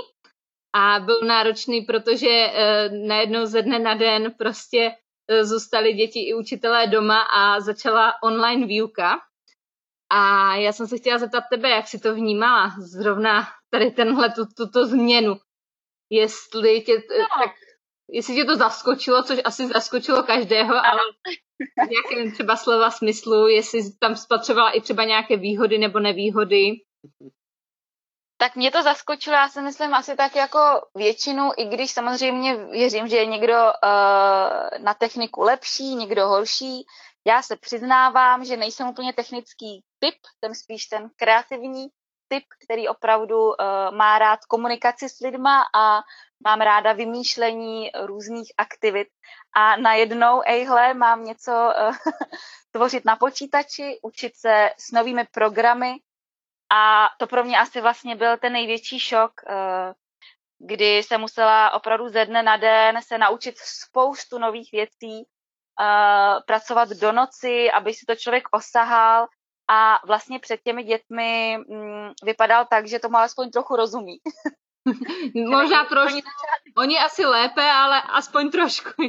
A 0.77 1.01
byl 1.01 1.21
náročný, 1.27 1.81
protože 1.81 2.29
uh, 2.29 3.09
najednou 3.09 3.47
ze 3.47 3.63
dne 3.63 3.79
na 3.79 3.95
den 3.95 4.33
prostě 4.39 4.91
uh, 4.91 5.43
zůstali 5.43 5.93
děti 5.93 6.29
i 6.29 6.35
učitelé 6.35 6.87
doma 6.87 7.21
a 7.23 7.61
začala 7.61 8.13
online 8.23 8.67
výuka. 8.67 9.19
A 10.13 10.55
já 10.55 10.73
jsem 10.73 10.87
se 10.87 10.97
chtěla 10.97 11.19
zeptat 11.19 11.45
tebe, 11.51 11.71
jak 11.71 11.89
si 11.89 11.99
to 11.99 12.15
vnímala, 12.15 12.73
zrovna 12.79 13.47
tady 13.71 13.91
tenhle, 13.91 14.31
tu, 14.31 14.43
tuto 14.57 14.87
změnu 14.87 15.37
jestli 16.11 16.81
tě, 16.81 16.93
no. 16.93 17.27
tak, 17.39 17.53
jestli 18.09 18.35
tě 18.35 18.45
to 18.45 18.57
zaskočilo, 18.57 19.23
což 19.23 19.39
asi 19.45 19.67
zaskočilo 19.67 20.23
každého, 20.23 20.75
ale 20.75 21.01
nějaké 21.77 22.33
třeba 22.33 22.57
slova 22.57 22.91
smyslu, 22.91 23.47
jestli 23.49 23.81
tam 24.01 24.17
spatřovala 24.17 24.71
i 24.71 24.81
třeba 24.81 25.05
nějaké 25.05 25.37
výhody 25.37 25.79
nebo 25.79 26.01
nevýhody. 26.01 26.73
Tak 28.37 28.57
mě 28.57 28.71
to 28.71 28.83
zaskočilo, 28.83 29.37
já 29.37 29.49
si 29.49 29.63
myslím 29.63 29.95
asi 29.95 30.17
tak 30.17 30.37
jako 30.37 30.59
většinu, 30.95 31.51
i 31.57 31.65
když 31.65 31.91
samozřejmě 31.91 32.57
věřím, 32.57 33.09
že 33.09 33.17
je 33.17 33.27
někdo 33.27 33.55
uh, 33.55 34.85
na 34.85 34.95
techniku 34.95 35.41
lepší, 35.41 35.95
někdo 35.95 36.29
horší. 36.29 36.87
Já 37.27 37.43
se 37.43 37.57
přiznávám, 37.57 38.45
že 38.45 38.57
nejsem 38.57 38.89
úplně 38.89 39.13
technický 39.13 39.85
typ, 39.99 40.15
jsem 40.45 40.55
spíš 40.55 40.87
ten 40.87 41.11
kreativní 41.17 41.87
typ, 42.29 42.45
který 42.65 42.89
opravdu 42.89 43.37
uh, 43.47 43.55
má 43.97 44.19
rád 44.19 44.39
komunikaci 44.49 45.09
s 45.09 45.21
lidma 45.21 45.63
a 45.75 46.01
mám 46.45 46.61
ráda 46.61 46.93
vymýšlení 46.93 47.91
různých 48.05 48.53
aktivit. 48.57 49.09
A 49.57 49.77
najednou, 49.77 50.43
ejhle, 50.47 50.95
mám 50.95 51.25
něco 51.25 51.53
uh, 51.53 51.97
tvořit 52.73 53.05
na 53.05 53.17
počítači, 53.17 53.99
učit 54.03 54.37
se 54.37 54.71
s 54.79 54.93
novými 54.93 55.27
programy, 55.33 55.97
a 56.73 57.11
to 57.19 57.27
pro 57.27 57.45
mě 57.45 57.59
asi 57.59 57.81
vlastně 57.81 58.17
byl 58.17 58.37
ten 58.39 58.53
největší 58.53 59.01
šok, 59.01 59.33
eh, 59.49 59.95
kdy 60.59 60.97
jsem 60.97 61.21
musela 61.21 61.71
opravdu 61.71 62.09
ze 62.09 62.25
dne 62.25 62.43
na 62.43 62.57
den 62.57 63.03
se 63.03 63.19
naučit 63.19 63.59
spoustu 63.59 64.39
nových 64.39 64.73
věcí, 64.73 65.23
eh, 65.81 66.41
pracovat 66.47 66.89
do 66.89 67.13
noci, 67.13 67.71
aby 67.71 67.95
si 67.95 68.07
to 68.07 68.17
člověk 68.17 68.45
osahal 68.51 69.27
a 69.69 70.01
vlastně 70.07 70.39
před 70.39 70.61
těmi 70.65 70.85
dětmi 70.85 71.59
mm, 71.69 72.11
vypadal 72.25 72.67
tak, 72.71 72.87
že 72.87 72.99
tomu 72.99 73.17
alespoň 73.17 73.51
trochu 73.51 73.77
rozumí. 73.77 74.19
Možná 75.51 75.85
trošku. 75.85 76.21
Oni 76.77 76.99
asi 76.99 77.25
lépe, 77.27 77.63
ale 77.63 78.03
aspoň 78.03 78.51
trošku. 78.51 79.03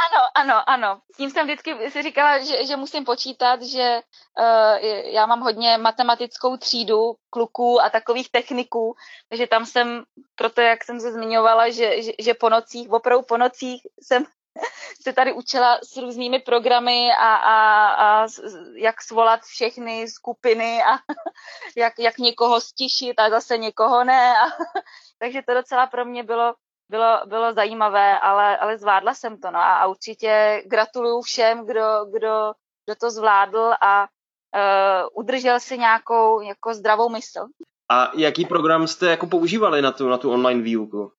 Ano, 0.00 0.22
ano, 0.34 0.70
ano. 0.70 1.00
S 1.14 1.16
tím 1.16 1.30
jsem 1.30 1.46
vždycky 1.46 1.90
si 1.90 2.02
říkala, 2.02 2.38
že, 2.38 2.66
že 2.66 2.76
musím 2.76 3.04
počítat, 3.04 3.62
že 3.62 4.00
uh, 4.38 4.76
já 5.12 5.26
mám 5.26 5.40
hodně 5.40 5.78
matematickou 5.78 6.56
třídu 6.56 7.14
kluků 7.30 7.82
a 7.82 7.90
takových 7.90 8.30
techniků, 8.30 8.94
takže 9.28 9.46
tam 9.46 9.66
jsem, 9.66 10.02
proto 10.34 10.60
jak 10.60 10.84
jsem 10.84 11.00
se 11.00 11.12
zmiňovala, 11.12 11.70
že, 11.70 12.02
že, 12.02 12.12
že 12.18 12.34
po 12.34 12.48
nocích, 12.48 12.90
opravdu 12.90 13.22
po 13.22 13.36
nocích 13.36 13.82
jsem 14.02 14.24
se 15.02 15.12
tady 15.12 15.32
učila 15.32 15.78
s 15.82 15.96
různými 15.96 16.38
programy 16.38 17.08
a, 17.18 17.34
a, 17.36 17.88
a 17.94 18.26
jak 18.74 19.02
svolat 19.02 19.40
všechny 19.42 20.08
skupiny 20.08 20.82
a 20.82 20.98
jak, 21.76 21.98
jak 21.98 22.18
někoho 22.18 22.60
stišit 22.60 23.20
a 23.20 23.30
zase 23.30 23.58
někoho 23.58 24.04
ne. 24.04 24.34
A, 24.38 24.44
takže 25.18 25.42
to 25.46 25.54
docela 25.54 25.86
pro 25.86 26.04
mě 26.04 26.22
bylo 26.22 26.54
bylo, 26.90 27.20
bylo 27.26 27.52
zajímavé, 27.52 28.18
ale, 28.18 28.58
ale 28.58 28.78
zvládla 28.78 29.14
jsem 29.14 29.40
to. 29.40 29.50
No 29.50 29.58
a, 29.58 29.76
a 29.76 29.86
určitě 29.86 30.62
gratuluju 30.66 31.20
všem, 31.20 31.66
kdo, 31.66 32.04
kdo, 32.12 32.52
kdo 32.86 32.94
to 33.00 33.10
zvládl 33.10 33.72
a 33.82 34.02
uh, 34.02 35.22
udržel 35.22 35.60
si 35.60 35.78
nějakou 35.78 36.40
jako 36.40 36.74
zdravou 36.74 37.08
mysl. 37.08 37.46
A 37.90 38.10
jaký 38.14 38.44
program 38.44 38.86
jste 38.86 39.06
jako 39.06 39.26
používali 39.26 39.82
na 39.82 39.92
tu, 39.92 40.08
na 40.08 40.18
tu 40.18 40.30
online 40.30 40.62
výuku? 40.62 41.12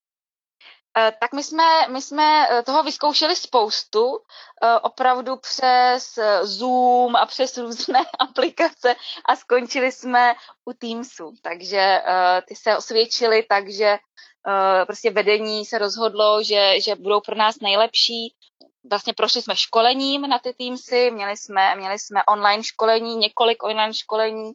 Eh, 0.98 1.14
tak 1.20 1.34
my 1.34 1.44
jsme, 1.44 1.88
my 1.88 2.02
jsme 2.02 2.48
eh, 2.50 2.64
toho 2.64 2.84
vyzkoušeli 2.84 3.36
spoustu, 3.36 4.20
opravdu 4.82 5.36
přes 5.36 6.20
Zoom 6.42 7.16
a 7.16 7.26
přes 7.26 7.58
různé 7.58 8.00
aplikace 8.20 8.96
a 9.26 9.36
skončili 9.36 9.92
jsme 9.92 10.34
u 10.66 10.74
Teamsu, 10.74 11.34
takže 11.42 12.02
ty 12.48 12.56
se 12.56 12.78
osvědčily, 12.78 13.46
takže 13.50 13.98
Eh, 14.48 14.86
prostě 14.86 15.12
vedení 15.12 15.66
se 15.66 15.78
rozhodlo, 15.78 16.44
že, 16.44 16.82
že 16.82 16.96
budou 16.96 17.22
pro 17.22 17.36
nás 17.36 17.60
nejlepší. 17.62 18.36
Vlastně 18.90 19.14
prošli 19.14 19.42
jsme 19.42 19.56
školením 19.56 20.22
na 20.22 20.40
ty 20.40 20.54
Teamsy, 20.54 21.12
měli 21.12 21.38
jsme, 21.38 21.76
měli 21.76 22.00
jsme 22.00 22.24
online 22.24 22.64
školení, 22.64 23.16
několik 23.16 23.64
online 23.64 23.94
školení, 23.94 24.52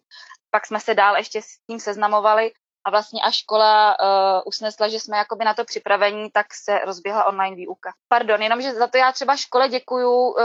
pak 0.50 0.66
jsme 0.66 0.80
se 0.80 0.94
dál 0.94 1.16
ještě 1.16 1.42
s 1.42 1.46
tím 1.70 1.80
seznamovali 1.80 2.52
a 2.86 2.90
vlastně 2.90 3.22
až 3.22 3.36
škola 3.36 3.96
uh, 4.00 4.42
usnesla, 4.46 4.88
že 4.88 5.00
jsme 5.00 5.16
jakoby 5.16 5.44
na 5.44 5.54
to 5.54 5.64
připravení, 5.64 6.30
tak 6.30 6.46
se 6.54 6.78
rozběhla 6.78 7.24
online 7.24 7.56
výuka. 7.56 7.92
Pardon, 8.08 8.42
jenomže 8.42 8.74
za 8.74 8.86
to 8.86 8.98
já 8.98 9.12
třeba 9.12 9.36
škole 9.36 9.68
děkuju, 9.68 10.10
uh, 10.10 10.36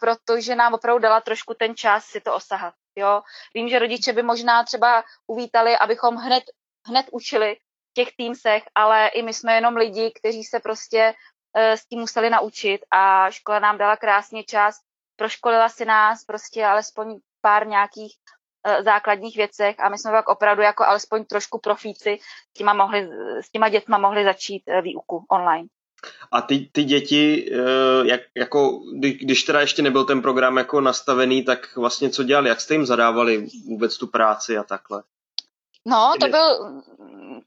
protože 0.00 0.54
nám 0.54 0.74
opravdu 0.74 1.02
dala 1.02 1.20
trošku 1.20 1.54
ten 1.54 1.76
čas 1.76 2.04
si 2.04 2.20
to 2.20 2.34
osahat. 2.34 2.74
Jo? 2.96 3.22
Vím, 3.54 3.68
že 3.68 3.78
rodiče 3.78 4.12
by 4.12 4.22
možná 4.22 4.64
třeba 4.64 5.04
uvítali, 5.26 5.76
abychom 5.76 6.16
hned, 6.16 6.44
hned 6.88 7.06
učili, 7.12 7.56
těch 7.94 8.08
týmsech, 8.16 8.62
ale 8.74 9.08
i 9.08 9.22
my 9.22 9.34
jsme 9.34 9.54
jenom 9.54 9.76
lidi, 9.76 10.12
kteří 10.20 10.44
se 10.44 10.60
prostě 10.60 11.14
uh, 11.56 11.72
s 11.72 11.86
tím 11.86 12.00
museli 12.00 12.30
naučit 12.30 12.80
a 12.90 13.30
škola 13.30 13.58
nám 13.58 13.78
dala 13.78 13.96
krásně 13.96 14.44
čas, 14.44 14.76
proškolila 15.16 15.68
si 15.68 15.84
nás 15.84 16.24
prostě 16.24 16.66
alespoň 16.66 17.18
pár 17.40 17.66
nějakých 17.66 18.16
základních 18.84 19.36
věcech 19.36 19.76
a 19.80 19.88
my 19.88 19.98
jsme 19.98 20.10
pak 20.10 20.28
opravdu 20.28 20.62
jako 20.62 20.84
alespoň 20.84 21.24
trošku 21.24 21.58
profíci 21.58 22.18
s 22.50 22.52
těma, 22.52 22.72
mohli, 22.74 23.08
s 23.40 23.50
těma 23.50 23.68
dětma 23.68 23.98
mohli 23.98 24.24
začít 24.24 24.62
uh, 24.66 24.80
výuku 24.80 25.24
online. 25.30 25.68
A 26.32 26.42
ty, 26.42 26.70
ty 26.72 26.84
děti, 26.84 27.52
jak, 28.02 28.20
jako, 28.36 28.80
když 29.20 29.42
teda 29.42 29.60
ještě 29.60 29.82
nebyl 29.82 30.04
ten 30.04 30.22
program 30.22 30.56
jako 30.56 30.80
nastavený, 30.80 31.44
tak 31.44 31.76
vlastně 31.76 32.10
co 32.10 32.22
dělali? 32.22 32.48
Jak 32.48 32.60
jste 32.60 32.74
jim 32.74 32.86
zadávali 32.86 33.46
vůbec 33.66 33.98
tu 33.98 34.06
práci 34.06 34.58
a 34.58 34.62
takhle? 34.62 35.02
No, 35.86 36.14
to 36.20 36.28
byl, 36.28 36.82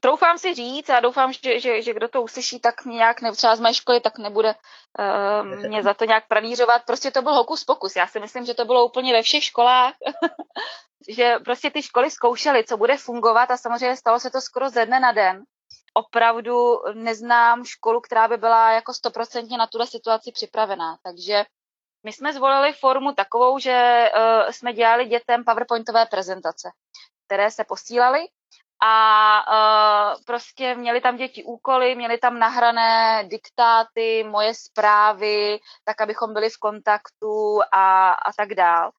troufám 0.00 0.38
si 0.38 0.54
říct 0.54 0.90
a 0.90 1.00
doufám, 1.00 1.32
že, 1.32 1.60
že, 1.60 1.82
že 1.82 1.94
kdo 1.94 2.08
to 2.08 2.22
uslyší, 2.22 2.60
tak 2.60 2.84
mě 2.84 2.94
nějak, 2.96 3.22
ne, 3.22 3.32
třeba 3.32 3.56
z 3.56 3.60
mé 3.60 3.74
školy, 3.74 4.00
tak 4.00 4.18
nebude 4.18 4.54
uh, 4.54 5.46
mě 5.68 5.82
za 5.82 5.94
to 5.94 6.04
nějak 6.04 6.28
pranířovat. 6.28 6.82
Prostě 6.86 7.10
to 7.10 7.22
byl 7.22 7.34
hokus 7.34 7.64
pokus. 7.64 7.96
Já 7.96 8.06
si 8.06 8.20
myslím, 8.20 8.44
že 8.44 8.54
to 8.54 8.64
bylo 8.64 8.86
úplně 8.86 9.12
ve 9.12 9.22
všech 9.22 9.44
školách, 9.44 9.94
že 11.08 11.34
prostě 11.44 11.70
ty 11.70 11.82
školy 11.82 12.10
zkoušely, 12.10 12.64
co 12.64 12.76
bude 12.76 12.96
fungovat 12.96 13.50
a 13.50 13.56
samozřejmě 13.56 13.96
stalo 13.96 14.20
se 14.20 14.30
to 14.30 14.40
skoro 14.40 14.70
ze 14.70 14.86
dne 14.86 15.00
na 15.00 15.12
den. 15.12 15.44
Opravdu 15.94 16.78
neznám 16.94 17.64
školu, 17.64 18.00
která 18.00 18.28
by 18.28 18.36
byla 18.36 18.70
jako 18.70 18.94
stoprocentně 18.94 19.58
na 19.58 19.66
tuhle 19.66 19.86
situaci 19.86 20.32
připravená. 20.32 20.96
Takže 21.02 21.44
my 22.04 22.12
jsme 22.12 22.32
zvolili 22.32 22.72
formu 22.72 23.12
takovou, 23.12 23.58
že 23.58 24.08
uh, 24.16 24.50
jsme 24.50 24.72
dělali 24.72 25.06
dětem 25.06 25.44
PowerPointové 25.44 26.06
prezentace 26.06 26.68
které 27.26 27.50
se 27.50 27.64
posílaly 27.64 28.20
a 28.82 28.94
uh, 29.48 30.22
prostě 30.26 30.74
měli 30.74 31.00
tam 31.00 31.16
děti 31.16 31.44
úkoly, 31.44 31.94
měli 31.94 32.18
tam 32.18 32.38
nahrané 32.38 33.24
diktáty, 33.28 34.24
moje 34.24 34.54
zprávy, 34.54 35.58
tak 35.84 36.00
abychom 36.00 36.32
byli 36.32 36.50
v 36.50 36.58
kontaktu 36.58 37.60
a, 37.72 38.10
a 38.10 38.32
tak 38.36 38.54
dál. 38.54 38.90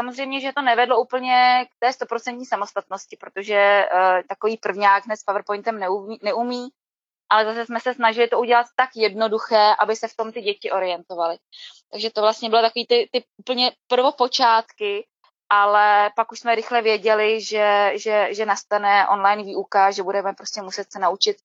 Samozřejmě, 0.00 0.40
že 0.40 0.52
to 0.52 0.62
nevedlo 0.62 1.00
úplně 1.00 1.66
k 1.70 1.78
té 1.78 1.92
stoprocentní 1.92 2.46
samostatnosti, 2.46 3.16
protože 3.16 3.84
uh, 3.94 4.00
takový 4.28 4.56
prvňák 4.56 5.04
dnes 5.04 5.20
s 5.20 5.24
PowerPointem 5.24 5.78
neumí, 5.78 6.18
neumí, 6.22 6.68
ale 7.30 7.44
zase 7.44 7.66
jsme 7.66 7.80
se 7.80 7.94
snažili 7.94 8.28
to 8.28 8.38
udělat 8.38 8.66
tak 8.76 8.90
jednoduché, 8.94 9.74
aby 9.78 9.96
se 9.96 10.08
v 10.08 10.16
tom 10.16 10.32
ty 10.32 10.40
děti 10.40 10.70
orientovaly. 10.70 11.36
Takže 11.92 12.10
to 12.10 12.20
vlastně 12.20 12.48
bylo 12.50 12.62
takový 12.62 12.86
ty, 12.86 13.08
ty 13.12 13.24
úplně 13.36 13.72
prvopočátky, 13.86 15.06
ale 15.48 16.10
pak 16.16 16.32
už 16.32 16.40
jsme 16.40 16.54
rychle 16.54 16.82
věděli, 16.82 17.40
že, 17.40 17.92
že, 17.94 18.28
že 18.30 18.46
nastane 18.46 19.08
online 19.08 19.42
výuka, 19.42 19.90
že 19.90 20.02
budeme 20.02 20.32
prostě 20.32 20.62
muset 20.62 20.92
se 20.92 20.98
naučit 20.98 21.36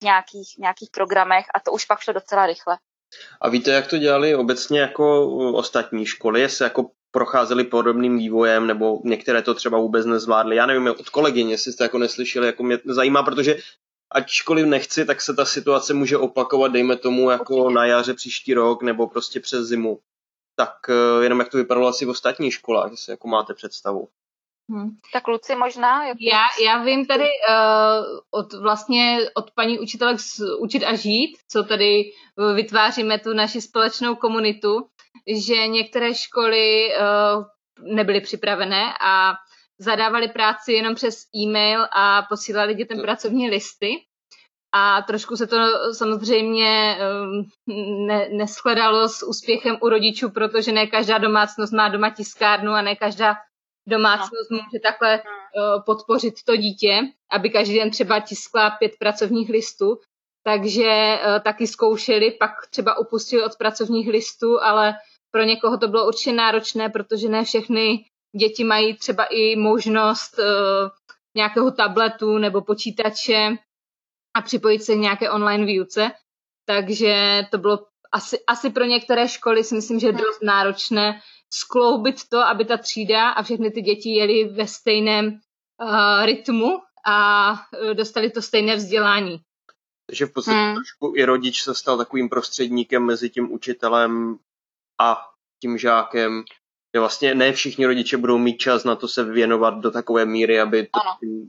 v 0.00 0.04
nějakých, 0.04 0.58
nějakých 0.58 0.90
programech 0.90 1.46
a 1.54 1.60
to 1.60 1.72
už 1.72 1.84
pak 1.84 2.00
šlo 2.00 2.12
docela 2.12 2.46
rychle. 2.46 2.78
A 3.40 3.48
víte, 3.48 3.70
jak 3.70 3.86
to 3.86 3.98
dělali 3.98 4.34
obecně 4.34 4.80
jako 4.80 5.28
ostatní 5.54 6.06
školy, 6.06 6.40
jestli 6.40 6.64
jako 6.64 6.90
procházeli 7.14 7.64
podobným 7.64 8.18
vývojem, 8.18 8.66
nebo 8.66 9.00
některé 9.04 9.42
to 9.42 9.54
třeba 9.54 9.78
vůbec 9.78 10.06
nezvládly. 10.06 10.56
Já 10.56 10.66
nevím, 10.66 10.86
od 10.88 11.08
kolegyně, 11.08 11.54
jestli 11.54 11.72
jste 11.72 11.84
jako 11.84 11.98
neslyšeli, 11.98 12.46
jako 12.46 12.62
mě 12.62 12.78
zajímá, 12.84 13.22
protože 13.22 13.56
ačkoliv 14.10 14.66
nechci, 14.66 15.04
tak 15.04 15.20
se 15.20 15.34
ta 15.34 15.44
situace 15.44 15.94
může 15.94 16.16
opakovat, 16.16 16.72
dejme 16.72 16.96
tomu, 16.96 17.30
jako 17.30 17.70
na 17.70 17.86
jaře 17.86 18.14
příští 18.14 18.54
rok, 18.54 18.82
nebo 18.82 19.06
prostě 19.06 19.40
přes 19.40 19.66
zimu 19.66 20.00
tak 20.56 20.74
eh, 20.88 21.24
jenom 21.24 21.38
jak 21.40 21.48
to 21.48 21.56
vypadalo 21.58 21.88
asi 21.88 22.04
v 22.04 22.08
ostatních 22.08 22.54
školách, 22.54 22.90
jestli 22.90 23.10
jako 23.10 23.28
máte 23.28 23.54
představu. 23.54 24.08
Hmm. 24.70 24.90
Tak 25.12 25.28
Luci 25.28 25.54
možná? 25.56 26.06
Jak 26.06 26.16
já, 26.20 26.42
já 26.64 26.82
vím 26.82 27.06
tady 27.06 27.24
uh, 27.24 28.04
od 28.30 28.52
vlastně 28.52 29.18
od 29.34 29.50
paní 29.50 29.78
učitelek 29.78 30.20
z 30.20 30.40
Učit 30.60 30.84
a 30.84 30.94
žít, 30.94 31.36
co 31.48 31.64
tady 31.64 32.02
vytváříme 32.54 33.18
tu 33.18 33.32
naši 33.34 33.60
společnou 33.60 34.14
komunitu, 34.14 34.86
že 35.46 35.66
některé 35.66 36.14
školy 36.14 36.88
uh, 36.88 37.44
nebyly 37.94 38.20
připravené 38.20 38.94
a 39.00 39.32
zadávali 39.78 40.28
práci 40.28 40.72
jenom 40.72 40.94
přes 40.94 41.14
e-mail 41.36 41.86
a 41.92 42.22
posílali 42.22 42.74
dětem 42.74 43.02
pracovní 43.02 43.50
listy 43.50 43.96
a 44.72 45.02
trošku 45.02 45.36
se 45.36 45.46
to 45.46 45.56
samozřejmě 45.92 46.98
um, 47.22 47.44
ne, 48.06 48.28
neschledalo 48.32 49.08
s 49.08 49.26
úspěchem 49.26 49.76
u 49.80 49.88
rodičů, 49.88 50.30
protože 50.30 50.72
ne 50.72 50.86
každá 50.86 51.18
domácnost 51.18 51.72
má 51.72 51.88
doma 51.88 52.10
tiskárnu 52.10 52.72
a 52.72 52.82
ne 52.82 52.96
každá 52.96 53.34
domácnost 53.88 54.50
no. 54.50 54.56
může 54.56 54.80
takhle 54.82 55.20
uh, 55.22 55.82
podpořit 55.86 56.34
to 56.44 56.56
dítě, 56.56 57.00
aby 57.30 57.50
každý 57.50 57.74
den 57.74 57.90
třeba 57.90 58.20
tiskla 58.20 58.70
pět 58.70 58.92
pracovních 58.98 59.48
listů. 59.48 60.00
takže 60.46 61.18
uh, 61.18 61.42
taky 61.42 61.66
zkoušeli, 61.66 62.30
pak 62.30 62.50
třeba 62.70 62.98
upustili 62.98 63.42
od 63.44 63.56
pracovních 63.56 64.08
listů, 64.08 64.62
ale 64.62 64.94
pro 65.30 65.42
někoho 65.42 65.78
to 65.78 65.88
bylo 65.88 66.06
určitě 66.06 66.32
náročné, 66.32 66.88
protože 66.88 67.28
ne 67.28 67.44
všechny 67.44 68.04
děti 68.40 68.64
mají 68.64 68.96
třeba 68.96 69.24
i 69.24 69.56
možnost 69.56 70.38
uh, 70.38 70.44
nějakého 71.36 71.70
tabletu 71.70 72.38
nebo 72.38 72.60
počítače 72.60 73.56
a 74.36 74.42
připojit 74.42 74.82
se 74.82 74.94
k 74.94 74.98
nějaké 74.98 75.30
online 75.30 75.64
výuce. 75.64 76.10
Takže 76.66 77.42
to 77.50 77.58
bylo 77.58 77.86
asi, 78.12 78.38
asi 78.46 78.70
pro 78.70 78.84
některé 78.84 79.28
školy 79.28 79.64
si 79.64 79.74
myslím, 79.74 80.00
že 80.00 80.06
je 80.06 80.12
dost 80.12 80.42
náročné 80.42 81.20
skloubit 81.60 82.28
to, 82.28 82.38
aby 82.38 82.64
ta 82.64 82.76
třída 82.76 83.30
a 83.30 83.42
všechny 83.42 83.70
ty 83.70 83.82
děti 83.82 84.10
jeli 84.10 84.44
ve 84.44 84.66
stejném 84.66 85.26
uh, 85.26 86.24
rytmu 86.24 86.78
a 87.06 87.52
uh, 87.52 87.94
dostali 87.94 88.30
to 88.30 88.42
stejné 88.42 88.76
vzdělání. 88.76 89.40
Takže 90.06 90.26
v 90.26 90.32
podstatě 90.32 90.56
hmm. 90.56 90.74
trošku 90.74 91.12
i 91.16 91.24
rodič 91.24 91.62
se 91.62 91.74
stal 91.74 91.98
takovým 91.98 92.28
prostředníkem 92.28 93.02
mezi 93.06 93.30
tím 93.30 93.52
učitelem 93.52 94.38
a 95.00 95.16
tím 95.60 95.78
žákem 95.78 96.44
že 96.94 97.00
vlastně 97.00 97.34
ne 97.34 97.52
všichni 97.52 97.86
rodiče 97.86 98.16
budou 98.16 98.38
mít 98.38 98.56
čas 98.56 98.84
na 98.84 98.96
to 98.96 99.08
se 99.08 99.24
věnovat 99.24 99.74
do 99.74 99.90
takové 99.90 100.24
míry, 100.24 100.60
aby 100.60 100.82
to 100.82 101.00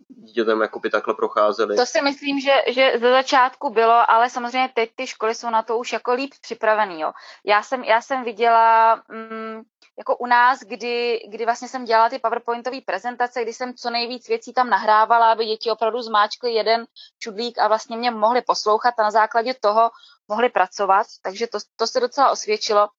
dítětem 0.08 0.62
jakoby 0.62 0.90
takhle 0.90 1.14
procházeli. 1.14 1.76
To 1.76 1.86
si 1.86 2.02
myslím, 2.02 2.40
že, 2.40 2.52
že 2.68 2.92
ze 2.94 3.12
začátku 3.12 3.70
bylo, 3.70 4.12
ale 4.12 4.30
samozřejmě 4.30 4.70
teď 4.74 4.90
ty 4.96 5.08
školy 5.08 5.36
jsou 5.36 5.50
na 5.50 5.64
to 5.64 5.78
už 5.78 5.94
jako 5.94 6.14
líp 6.14 6.34
připravený. 6.42 7.02
Jo. 7.02 7.12
Já, 7.46 7.64
jsem, 7.64 7.84
já 7.84 8.02
jsem 8.02 8.24
viděla 8.24 8.96
mm, 8.96 9.62
jako 9.98 10.18
u 10.18 10.26
nás, 10.26 10.60
kdy, 10.60 11.20
kdy 11.30 11.46
vlastně 11.46 11.68
jsem 11.68 11.86
dělala 11.86 12.10
ty 12.10 12.20
PowerPointové 12.20 12.82
prezentace, 12.86 13.42
kdy 13.42 13.54
jsem 13.54 13.74
co 13.74 13.90
nejvíc 13.90 14.28
věcí 14.28 14.54
tam 14.54 14.70
nahrávala, 14.70 15.32
aby 15.32 15.46
děti 15.46 15.72
opravdu 15.72 16.02
zmáčkly 16.02 16.54
jeden 16.54 16.86
čudlík 17.20 17.60
a 17.60 17.68
vlastně 17.68 17.98
mě 17.98 18.12
mohli 18.12 18.42
poslouchat 18.42 18.94
a 18.98 19.04
na 19.04 19.12
základě 19.12 19.54
toho 19.54 19.92
mohli 20.28 20.50
pracovat, 20.50 21.08
takže 21.22 21.48
to, 21.48 21.58
to 21.76 21.88
se 21.88 22.00
docela 22.00 22.32
osvědčilo. 22.32 22.90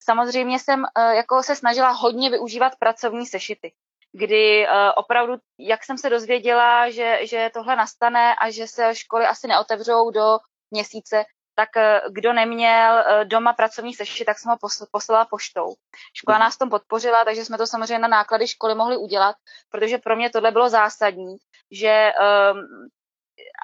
Samozřejmě 0.00 0.58
jsem 0.58 0.84
eh, 0.84 1.14
jako 1.14 1.42
se 1.42 1.56
snažila 1.56 1.90
hodně 1.90 2.30
využívat 2.30 2.72
pracovní 2.78 3.26
sešity, 3.26 3.72
kdy 4.12 4.66
eh, 4.66 4.92
opravdu, 4.92 5.34
jak 5.58 5.84
jsem 5.84 5.98
se 5.98 6.10
dozvěděla, 6.10 6.90
že, 6.90 7.18
že 7.22 7.50
tohle 7.54 7.76
nastane 7.76 8.34
a 8.34 8.50
že 8.50 8.66
se 8.66 8.94
školy 8.94 9.26
asi 9.26 9.48
neotevřou 9.48 10.10
do 10.10 10.38
měsíce, 10.70 11.24
tak 11.54 11.76
eh, 11.76 12.00
kdo 12.10 12.32
neměl 12.32 13.04
doma 13.24 13.52
pracovní 13.52 13.94
sešit, 13.94 14.24
tak 14.24 14.38
jsem 14.38 14.50
ho 14.50 14.58
poslala 14.92 15.24
poštou. 15.24 15.74
Škola 16.14 16.38
nás 16.38 16.58
tom 16.58 16.70
podpořila, 16.70 17.24
takže 17.24 17.44
jsme 17.44 17.58
to 17.58 17.66
samozřejmě 17.66 17.98
na 17.98 18.08
náklady 18.08 18.48
školy 18.48 18.74
mohli 18.74 18.96
udělat, 18.96 19.36
protože 19.70 19.98
pro 19.98 20.16
mě 20.16 20.30
tohle 20.30 20.50
bylo 20.50 20.68
zásadní, 20.68 21.36
že 21.70 22.12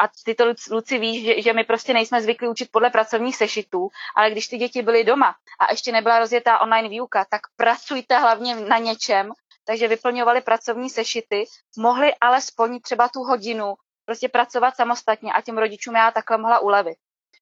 a 0.01 0.09
ty 0.25 0.35
to, 0.35 0.45
Luci, 0.71 0.99
víš, 0.99 1.25
že, 1.25 1.43
že 1.43 1.53
my 1.53 1.65
prostě 1.65 1.93
nejsme 1.93 2.23
zvyklí 2.23 2.49
učit 2.49 2.69
podle 2.73 2.91
pracovních 2.91 3.37
sešitů, 3.37 3.89
ale 4.17 4.31
když 4.31 4.47
ty 4.47 4.57
děti 4.59 4.83
byly 4.83 5.05
doma 5.05 5.35
a 5.61 5.73
ještě 5.73 5.93
nebyla 5.93 6.19
rozjetá 6.19 6.59
online 6.59 6.89
výuka, 6.89 7.27
tak 7.31 7.41
pracujte 7.57 8.19
hlavně 8.19 8.55
na 8.55 8.79
něčem, 8.79 9.33
takže 9.65 9.89
vyplňovali 9.89 10.41
pracovní 10.41 10.91
sešity, 10.91 11.45
mohli 11.79 12.15
alespoň 12.21 12.81
třeba 12.81 13.09
tu 13.09 13.21
hodinu 13.21 13.75
prostě 14.05 14.29
pracovat 14.29 14.77
samostatně 14.77 15.33
a 15.33 15.41
těm 15.41 15.59
rodičům 15.59 15.95
já 15.95 16.11
takhle 16.11 16.39
mohla 16.39 16.59
ulevit. 16.59 16.97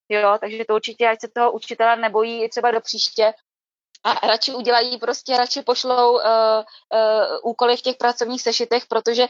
Jo, 0.09 0.39
takže 0.41 0.65
to 0.65 0.75
určitě, 0.75 1.09
ať 1.09 1.21
se 1.21 1.29
toho 1.29 1.53
učitele 1.53 1.97
nebojí 1.97 2.45
i 2.45 2.49
třeba 2.49 2.71
do 2.71 2.81
příště, 2.81 3.33
a 4.05 4.27
radši 4.27 4.55
udělají 4.55 4.99
prostě, 4.99 5.37
radši 5.37 5.63
pošlou 5.63 6.13
uh, 6.13 6.21
uh, 6.21 7.51
úkoly 7.51 7.77
v 7.77 7.83
těch 7.83 7.97
pracovních 7.97 8.43
sešitech, 8.43 8.87
protože 8.89 9.27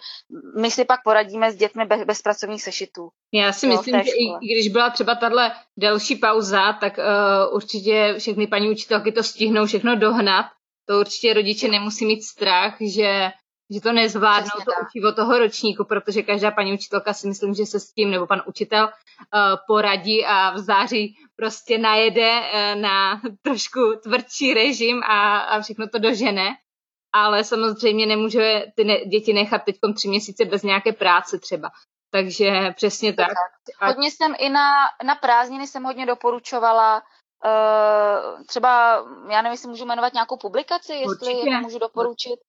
my 0.60 0.70
si 0.70 0.84
pak 0.84 1.00
poradíme 1.04 1.52
s 1.52 1.56
dětmi 1.56 1.84
bez, 1.86 2.04
bez 2.04 2.22
pracovních 2.22 2.62
sešitů. 2.62 3.08
Já 3.32 3.52
si 3.52 3.66
jo, 3.66 3.72
myslím, 3.72 4.02
že 4.04 4.10
i 4.40 4.54
když 4.54 4.68
byla 4.68 4.90
třeba 4.90 5.14
tahle 5.14 5.52
delší 5.76 6.16
pauza, 6.16 6.72
tak 6.72 6.98
uh, 6.98 7.54
určitě 7.54 8.14
všechny 8.18 8.46
paní 8.46 8.70
učitelky 8.70 9.12
to 9.12 9.22
stihnou 9.22 9.66
všechno 9.66 9.96
dohnat. 9.96 10.46
To 10.88 11.00
určitě 11.00 11.34
rodiče 11.34 11.68
nemusí 11.68 12.06
mít 12.06 12.22
strach, 12.22 12.76
že 12.80 13.30
že 13.74 13.80
to 13.80 13.92
nezvládnou 13.92 14.48
Přesně 14.48 14.64
to 14.64 14.70
tak. 14.70 14.88
učivo 14.88 15.12
toho 15.12 15.38
ročníku, 15.38 15.84
protože 15.84 16.22
každá 16.22 16.50
paní 16.50 16.72
učitelka 16.72 17.12
si 17.12 17.28
myslím, 17.28 17.54
že 17.54 17.66
se 17.66 17.80
s 17.80 17.92
tím, 17.92 18.10
nebo 18.10 18.26
pan 18.26 18.42
učitel 18.46 18.84
uh, 18.84 19.40
poradí 19.66 20.26
a 20.26 20.50
v 20.50 20.58
září 20.58 21.16
prostě 21.36 21.78
najede 21.78 22.40
uh, 22.40 22.80
na 22.80 23.20
trošku 23.42 23.80
tvrdší 24.02 24.54
režim 24.54 25.02
a, 25.02 25.38
a 25.38 25.60
všechno 25.60 25.88
to 25.88 25.98
dožene. 25.98 26.48
Ale 27.12 27.44
samozřejmě 27.44 28.06
nemůže 28.06 28.64
ty 28.76 28.84
ne- 28.84 29.04
děti 29.04 29.32
nechat 29.32 29.62
teď 29.64 29.76
tři 29.94 30.08
měsíce 30.08 30.44
bez 30.44 30.62
nějaké 30.62 30.92
práce 30.92 31.38
třeba. 31.38 31.70
Takže 32.10 32.50
přesně 32.76 33.12
tak. 33.12 33.28
tak. 33.80 33.88
Hodně 33.88 34.10
jsem 34.10 34.34
i 34.38 34.48
na, 34.48 34.74
na 35.04 35.14
prázdniny 35.14 35.66
jsem 35.66 35.84
hodně 35.84 36.06
doporučovala 36.06 37.02
Uh, 37.44 38.44
třeba, 38.44 39.04
já 39.30 39.42
nevím, 39.42 39.52
jestli 39.52 39.68
můžu 39.68 39.84
jmenovat 39.84 40.12
nějakou 40.12 40.36
publikaci, 40.36 40.92
jestli 40.92 41.34
Určitě. 41.34 41.50
můžu 41.50 41.78
doporučit. 41.78 42.40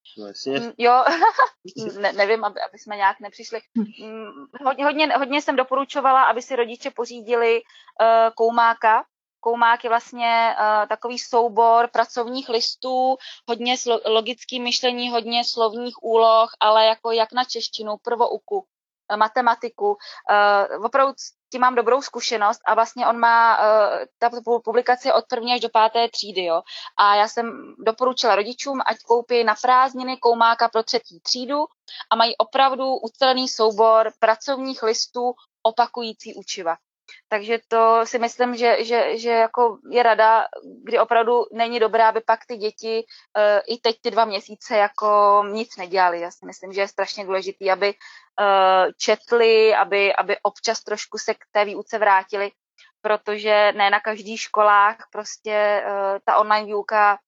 Mm, 0.47 0.71
jo, 0.77 1.03
ne, 1.99 2.13
nevím, 2.13 2.45
aby, 2.45 2.59
aby 2.69 2.77
jsme 2.77 2.95
nějak 2.95 3.19
nepřišli. 3.19 3.59
Mm, 3.75 4.31
hodně, 4.65 4.85
hodně, 4.85 5.07
hodně 5.17 5.41
jsem 5.41 5.55
doporučovala, 5.55 6.23
aby 6.23 6.41
si 6.41 6.55
rodiče 6.55 6.91
pořídili 6.91 7.61
uh, 7.61 8.33
koumáka, 8.35 9.03
Koumák 9.41 9.83
je 9.83 9.89
vlastně 9.89 10.55
uh, 10.59 10.87
takový 10.87 11.19
soubor 11.19 11.87
pracovních 11.87 12.49
listů, 12.49 13.17
hodně 13.47 13.75
slo- 13.75 14.01
logický 14.05 14.59
myšlení, 14.59 15.09
hodně 15.09 15.43
slovních 15.45 16.03
úloh, 16.03 16.51
ale 16.59 16.85
jako 16.85 17.11
jak 17.11 17.31
na 17.33 17.43
češtinu, 17.43 17.97
prvouku, 17.97 18.65
matematiku. 19.15 19.87
Uh, 19.89 20.85
opravdu 20.85 21.13
tím 21.51 21.61
mám 21.61 21.75
dobrou 21.75 22.01
zkušenost 22.01 22.61
a 22.65 22.73
vlastně 22.73 23.07
on 23.07 23.19
má, 23.19 23.57
uh, 23.57 23.65
ta 24.17 24.29
publikace 24.63 25.13
od 25.13 25.25
první 25.29 25.53
až 25.53 25.59
do 25.59 25.69
páté 25.69 26.09
třídy, 26.09 26.45
jo. 26.45 26.61
A 26.97 27.15
já 27.15 27.27
jsem 27.27 27.75
doporučila 27.79 28.35
rodičům, 28.35 28.81
ať 28.85 28.97
koupí 29.07 29.43
na 29.43 29.55
prázdniny 29.61 30.17
koumáka 30.17 30.69
pro 30.69 30.83
třetí 30.83 31.19
třídu 31.19 31.65
a 32.09 32.15
mají 32.15 32.37
opravdu 32.37 32.95
ucelený 32.95 33.47
soubor 33.47 34.11
pracovních 34.19 34.83
listů 34.83 35.33
opakující 35.63 36.33
učiva. 36.33 36.75
Takže 37.27 37.59
to 37.67 38.05
si 38.05 38.19
myslím, 38.19 38.55
že, 38.55 38.83
že, 38.83 39.17
že 39.17 39.29
jako 39.29 39.77
je 39.91 40.03
rada, 40.03 40.45
kdy 40.83 40.99
opravdu 40.99 41.45
není 41.53 41.79
dobré, 41.79 42.05
aby 42.05 42.21
pak 42.21 42.39
ty 42.45 42.57
děti 42.57 43.03
uh, 43.03 43.75
i 43.75 43.77
teď 43.77 43.95
ty 44.01 44.11
dva 44.11 44.25
měsíce 44.25 44.77
jako 44.77 45.43
nic 45.51 45.77
nedělali. 45.77 46.21
Já 46.21 46.31
si 46.31 46.45
myslím, 46.45 46.73
že 46.73 46.81
je 46.81 46.87
strašně 46.87 47.25
důležité, 47.25 47.71
aby 47.71 47.93
uh, 47.93 48.91
četli, 48.97 49.75
aby, 49.75 50.15
aby 50.15 50.37
občas 50.43 50.83
trošku 50.83 51.17
se 51.17 51.33
k 51.33 51.45
té 51.51 51.65
výuce 51.65 51.97
vrátili, 51.97 52.51
protože 53.01 53.71
ne 53.75 53.89
na 53.89 53.99
každých 53.99 54.41
školách 54.41 54.97
prostě 55.11 55.83
uh, 55.85 56.19
ta 56.25 56.37
online 56.37 56.65
výuka 56.65 57.19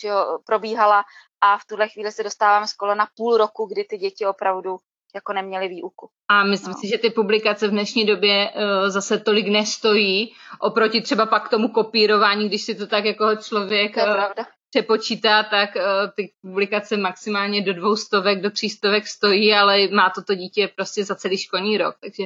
že 0.00 0.08
jo, 0.08 0.38
probíhala 0.46 1.04
a 1.40 1.58
v 1.58 1.64
tuhle 1.64 1.88
chvíli 1.88 2.12
se 2.12 2.22
dostávám 2.22 2.66
z 2.66 2.74
na 2.94 3.08
půl 3.16 3.36
roku, 3.36 3.66
kdy 3.66 3.84
ty 3.84 3.98
děti 3.98 4.26
opravdu 4.26 4.78
jako 5.14 5.32
neměli 5.32 5.68
výuku. 5.68 6.08
A 6.28 6.44
myslím 6.44 6.72
no. 6.72 6.78
si, 6.78 6.88
že 6.88 6.98
ty 6.98 7.10
publikace 7.10 7.68
v 7.68 7.70
dnešní 7.70 8.06
době 8.06 8.50
uh, 8.50 8.88
zase 8.88 9.18
tolik 9.18 9.48
nestojí, 9.48 10.34
oproti 10.60 11.00
třeba 11.00 11.26
pak 11.26 11.48
tomu 11.48 11.68
kopírování, 11.68 12.48
když 12.48 12.62
si 12.62 12.74
to 12.74 12.86
tak 12.86 13.04
jako 13.04 13.36
člověk 13.36 13.96
uh, 13.96 14.44
přepočítá, 14.70 15.42
tak 15.42 15.70
uh, 15.76 15.82
ty 16.16 16.32
publikace 16.42 16.96
maximálně 16.96 17.62
do 17.62 17.74
dvou 17.74 17.96
stovek, 17.96 18.40
do 18.40 18.50
tří 18.50 18.70
stovek 18.70 19.06
stojí, 19.06 19.54
ale 19.54 19.88
má 19.88 20.10
to 20.10 20.22
to 20.22 20.34
dítě 20.34 20.70
prostě 20.76 21.04
za 21.04 21.14
celý 21.14 21.38
školní 21.38 21.78
rok, 21.78 21.96
takže 22.00 22.24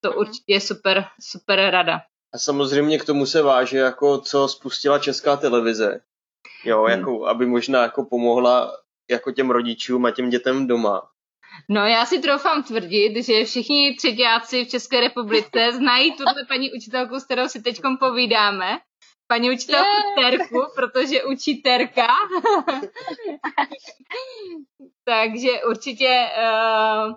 to 0.00 0.10
mm. 0.10 0.18
určitě 0.18 0.52
je 0.52 0.60
super, 0.60 1.04
super 1.20 1.70
rada. 1.70 2.00
A 2.34 2.38
samozřejmě 2.38 2.98
k 2.98 3.04
tomu 3.04 3.26
se 3.26 3.42
váže, 3.42 3.78
jako 3.78 4.18
co 4.18 4.48
spustila 4.48 4.98
česká 4.98 5.36
televize, 5.36 6.00
jo, 6.64 6.82
hmm. 6.82 6.98
jako, 6.98 7.26
aby 7.26 7.46
možná 7.46 7.82
jako 7.82 8.04
pomohla 8.04 8.72
jako 9.10 9.32
těm 9.32 9.50
rodičům 9.50 10.04
a 10.04 10.10
těm 10.10 10.30
dětem 10.30 10.66
doma. 10.66 11.02
No 11.70 11.86
já 11.86 12.06
si 12.06 12.18
troufám 12.18 12.62
tvrdit, 12.62 13.24
že 13.24 13.44
všichni 13.44 13.94
třetíáci 13.96 14.64
v 14.64 14.68
České 14.68 15.00
republice 15.00 15.72
znají 15.72 16.12
tuto 16.12 16.30
paní 16.48 16.72
učitelku, 16.72 17.20
s 17.20 17.24
kterou 17.24 17.48
si 17.48 17.62
teď 17.62 17.80
povídáme. 18.00 18.78
Paní 19.26 19.50
učitelku 19.50 19.84
yeah. 19.84 20.30
Terku, 20.30 20.66
protože 20.74 21.24
učí 21.24 21.62
Terka. 21.62 22.06
Takže 25.04 25.64
určitě 25.68 26.28
uh, 26.38 27.14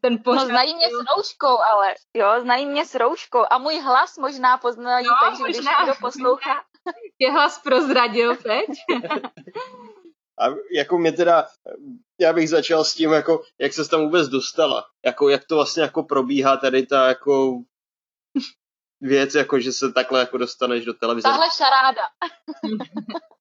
ten 0.00 0.22
pořád... 0.24 0.40
No 0.40 0.46
znají 0.46 0.74
mě 0.74 0.86
s 0.86 1.16
rouškou, 1.16 1.58
ale 1.58 1.94
jo, 2.14 2.40
znají 2.40 2.66
mě 2.66 2.86
s 2.86 2.94
rouškou 2.94 3.44
a 3.50 3.58
můj 3.58 3.80
hlas 3.80 4.18
možná 4.18 4.58
poznají, 4.58 5.06
no, 5.06 5.12
takže 5.20 5.42
možná. 5.42 5.46
když 5.46 5.78
někdo 5.78 5.94
poslouchá... 6.00 6.64
Je 7.18 7.32
hlas 7.32 7.58
prozradil 7.58 8.36
teď. 8.36 8.66
A 10.38 10.44
jako 10.76 10.98
mě 10.98 11.12
teda, 11.12 11.46
já 12.20 12.32
bych 12.32 12.50
začal 12.50 12.84
s 12.84 12.94
tím, 12.94 13.12
jako, 13.12 13.42
jak 13.60 13.72
se 13.72 13.88
tam 13.88 14.00
vůbec 14.00 14.28
dostala. 14.28 14.86
Jako, 15.04 15.28
jak 15.28 15.44
to 15.44 15.54
vlastně 15.54 15.82
jako 15.82 16.02
probíhá 16.02 16.56
tady 16.56 16.86
ta 16.86 17.08
jako 17.08 17.58
věc, 19.00 19.34
jako 19.34 19.60
že 19.60 19.72
se 19.72 19.92
takhle 19.92 20.20
jako 20.20 20.38
dostaneš 20.38 20.84
do 20.84 20.94
televize. 20.94 21.28
Tahle 21.28 21.46
šaráda. 21.56 22.02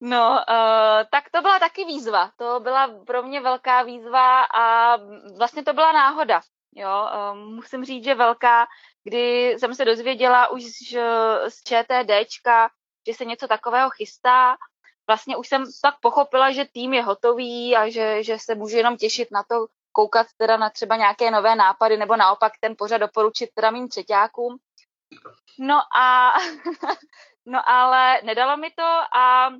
No, 0.00 0.44
uh, 0.48 1.04
tak 1.10 1.30
to 1.30 1.42
byla 1.42 1.58
taky 1.58 1.84
výzva. 1.84 2.30
To 2.36 2.60
byla 2.60 2.88
pro 3.06 3.22
mě 3.22 3.40
velká 3.40 3.82
výzva 3.82 4.42
a 4.42 4.96
vlastně 5.38 5.64
to 5.64 5.72
byla 5.72 5.92
náhoda. 5.92 6.40
Jo, 6.74 7.08
um, 7.32 7.54
musím 7.54 7.84
říct, 7.84 8.04
že 8.04 8.14
velká, 8.14 8.66
kdy 9.04 9.50
jsem 9.58 9.74
se 9.74 9.84
dozvěděla 9.84 10.48
už 10.48 10.64
z, 10.64 10.92
z 11.48 11.62
ČTDčka, 11.62 12.70
že 13.08 13.14
se 13.14 13.24
něco 13.24 13.48
takového 13.48 13.90
chystá. 13.90 14.56
Vlastně 15.08 15.36
už 15.36 15.48
jsem 15.48 15.64
tak 15.82 15.94
pochopila, 16.00 16.52
že 16.52 16.64
tým 16.64 16.94
je 16.94 17.02
hotový 17.02 17.76
a 17.76 17.88
že, 17.88 18.22
že 18.22 18.38
se 18.38 18.54
můžu 18.54 18.76
jenom 18.76 18.96
těšit 18.96 19.28
na 19.30 19.42
to, 19.42 19.66
koukat 19.92 20.26
teda 20.36 20.56
na 20.56 20.70
třeba 20.70 20.96
nějaké 20.96 21.30
nové 21.30 21.56
nápady, 21.56 21.96
nebo 21.96 22.16
naopak 22.16 22.52
ten 22.60 22.74
pořad 22.78 22.98
doporučit 22.98 23.50
teda 23.54 23.70
mým 23.70 23.88
třetíákům. 23.88 24.56
No 25.58 25.80
a 25.98 26.32
no 27.46 27.68
ale 27.68 28.20
nedalo 28.22 28.56
mi 28.56 28.70
to 28.70 29.16
a 29.18 29.50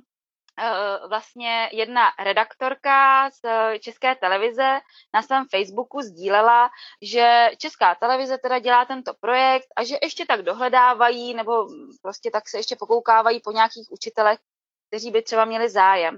Eh, 0.61 1.07
vlastně 1.07 1.69
jedna 1.71 2.11
redaktorka 2.23 3.29
z 3.29 3.41
České 3.79 4.15
televize 4.15 4.79
na 5.13 5.21
svém 5.21 5.45
Facebooku 5.51 6.01
sdílela, 6.01 6.69
že 7.01 7.49
Česká 7.57 7.95
televize 7.95 8.37
teda 8.37 8.59
dělá 8.59 8.85
tento 8.85 9.13
projekt 9.19 9.67
a 9.75 9.83
že 9.83 9.95
ještě 10.01 10.25
tak 10.25 10.41
dohledávají 10.41 11.33
nebo 11.33 11.67
prostě 12.01 12.31
tak 12.31 12.49
se 12.49 12.57
ještě 12.57 12.75
pokoukávají 12.75 13.39
po 13.39 13.51
nějakých 13.51 13.91
učitelech, 13.91 14.39
kteří 14.89 15.11
by 15.11 15.21
třeba 15.21 15.45
měli 15.45 15.69
zájem. 15.69 16.17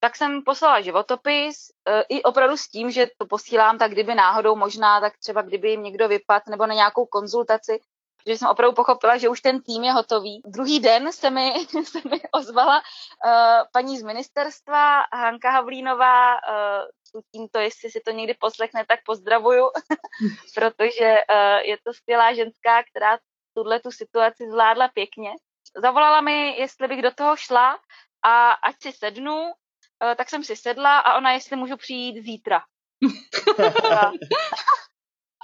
Tak 0.00 0.16
jsem 0.16 0.42
poslala 0.42 0.80
životopis 0.80 1.56
eh, 1.88 2.02
i 2.08 2.22
opravdu 2.22 2.56
s 2.56 2.68
tím, 2.68 2.90
že 2.90 3.06
to 3.18 3.26
posílám 3.26 3.78
tak 3.78 3.90
kdyby 3.90 4.14
náhodou 4.14 4.56
možná, 4.56 5.00
tak 5.00 5.18
třeba 5.18 5.42
kdyby 5.42 5.70
jim 5.70 5.82
někdo 5.82 6.08
vypad 6.08 6.42
nebo 6.46 6.66
na 6.66 6.74
nějakou 6.74 7.06
konzultaci, 7.06 7.80
že 8.26 8.32
jsem 8.38 8.48
opravdu 8.48 8.74
pochopila, 8.74 9.16
že 9.18 9.28
už 9.28 9.40
ten 9.40 9.62
tým 9.62 9.84
je 9.84 9.92
hotový. 9.92 10.42
Druhý 10.46 10.80
den 10.80 11.12
se 11.12 11.30
mi, 11.30 11.52
se 11.84 11.98
mi 12.10 12.20
ozvala 12.32 12.78
uh, 12.78 13.32
paní 13.72 13.98
z 13.98 14.02
ministerstva, 14.02 15.02
Hanka 15.12 15.50
Havlínová, 15.50 16.34
uh, 16.34 17.20
tímto, 17.34 17.58
jestli 17.58 17.90
si 17.90 18.00
to 18.00 18.10
někdy 18.10 18.34
poslechne, 18.40 18.84
tak 18.88 19.00
pozdravuju, 19.06 19.70
protože 20.54 21.16
uh, 21.30 21.58
je 21.62 21.76
to 21.84 21.92
skvělá 21.92 22.34
ženská, 22.34 22.82
která 22.82 23.18
tuhle 23.54 23.80
tu 23.80 23.90
situaci 23.90 24.50
zvládla 24.50 24.88
pěkně. 24.88 25.30
Zavolala 25.76 26.20
mi, 26.20 26.56
jestli 26.58 26.88
bych 26.88 27.02
do 27.02 27.10
toho 27.10 27.36
šla 27.36 27.78
a 28.22 28.50
ať 28.52 28.82
si 28.82 28.92
sednu, 28.92 29.42
uh, 29.42 30.14
tak 30.16 30.30
jsem 30.30 30.44
si 30.44 30.56
sedla 30.56 30.98
a 30.98 31.16
ona, 31.16 31.32
jestli 31.32 31.56
můžu 31.56 31.76
přijít 31.76 32.22
zítra. 32.22 32.62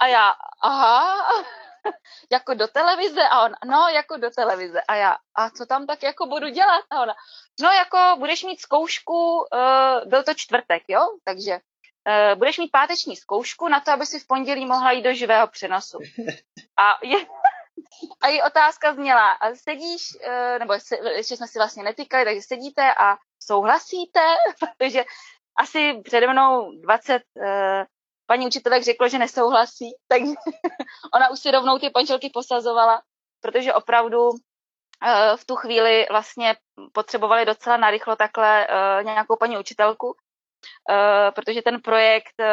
a 0.01 0.07
já, 0.07 0.33
aha, 0.63 1.17
jako 2.31 2.53
do 2.53 2.67
televize 2.67 3.27
a 3.31 3.43
on, 3.43 3.51
no, 3.65 3.87
jako 3.87 4.17
do 4.17 4.29
televize. 4.29 4.81
A 4.87 4.95
já, 4.95 5.17
a 5.35 5.49
co 5.49 5.65
tam 5.65 5.87
tak 5.87 6.03
jako 6.03 6.25
budu 6.25 6.49
dělat? 6.49 6.83
A 6.89 7.01
ona, 7.01 7.13
no, 7.61 7.69
jako 7.71 8.19
budeš 8.19 8.43
mít 8.43 8.61
zkoušku, 8.61 9.37
uh, 9.37 10.09
byl 10.09 10.23
to 10.23 10.33
čtvrtek, 10.33 10.83
jo, 10.87 11.07
takže 11.23 11.51
uh, 11.51 12.37
budeš 12.37 12.57
mít 12.57 12.71
páteční 12.71 13.15
zkoušku 13.15 13.67
na 13.67 13.79
to, 13.79 13.91
aby 13.91 14.05
si 14.05 14.19
v 14.19 14.27
pondělí 14.27 14.65
mohla 14.65 14.91
jít 14.91 15.01
do 15.01 15.13
živého 15.13 15.47
přenosu. 15.47 15.97
A 16.77 17.05
je, 17.05 17.17
a 18.21 18.27
její 18.27 18.41
otázka 18.41 18.93
zněla, 18.93 19.31
a 19.31 19.55
sedíš, 19.55 20.01
uh, 20.27 20.59
nebo 20.59 20.73
ještě 21.15 21.37
jsme 21.37 21.47
si 21.47 21.59
vlastně 21.59 21.83
netýkali, 21.83 22.25
takže 22.25 22.41
sedíte 22.41 22.93
a 22.93 23.17
souhlasíte, 23.39 24.21
protože 24.59 25.03
asi 25.59 26.01
přede 26.03 26.27
mnou 26.33 26.71
20 26.81 27.13
uh, 27.13 27.43
paní 28.29 28.47
učitelek 28.47 28.83
řeklo, 28.83 29.09
že 29.09 29.19
nesouhlasí, 29.19 29.91
tak 30.07 30.21
ona 31.13 31.29
už 31.29 31.39
si 31.39 31.51
rovnou 31.51 31.79
ty 31.79 31.89
pančelky 31.89 32.29
posazovala, 32.33 33.01
protože 33.41 33.73
opravdu 33.73 34.29
eh, 34.29 35.37
v 35.37 35.45
tu 35.45 35.55
chvíli 35.55 36.05
vlastně 36.11 36.55
potřebovali 36.93 37.45
docela 37.45 37.77
narychlo 37.77 38.15
takhle 38.15 38.67
eh, 38.67 39.03
nějakou 39.03 39.35
paní 39.35 39.57
učitelku, 39.57 40.15
Uh, 40.89 41.33
protože 41.35 41.61
ten 41.61 41.81
projekt 41.81 42.33
uh, 42.39 42.45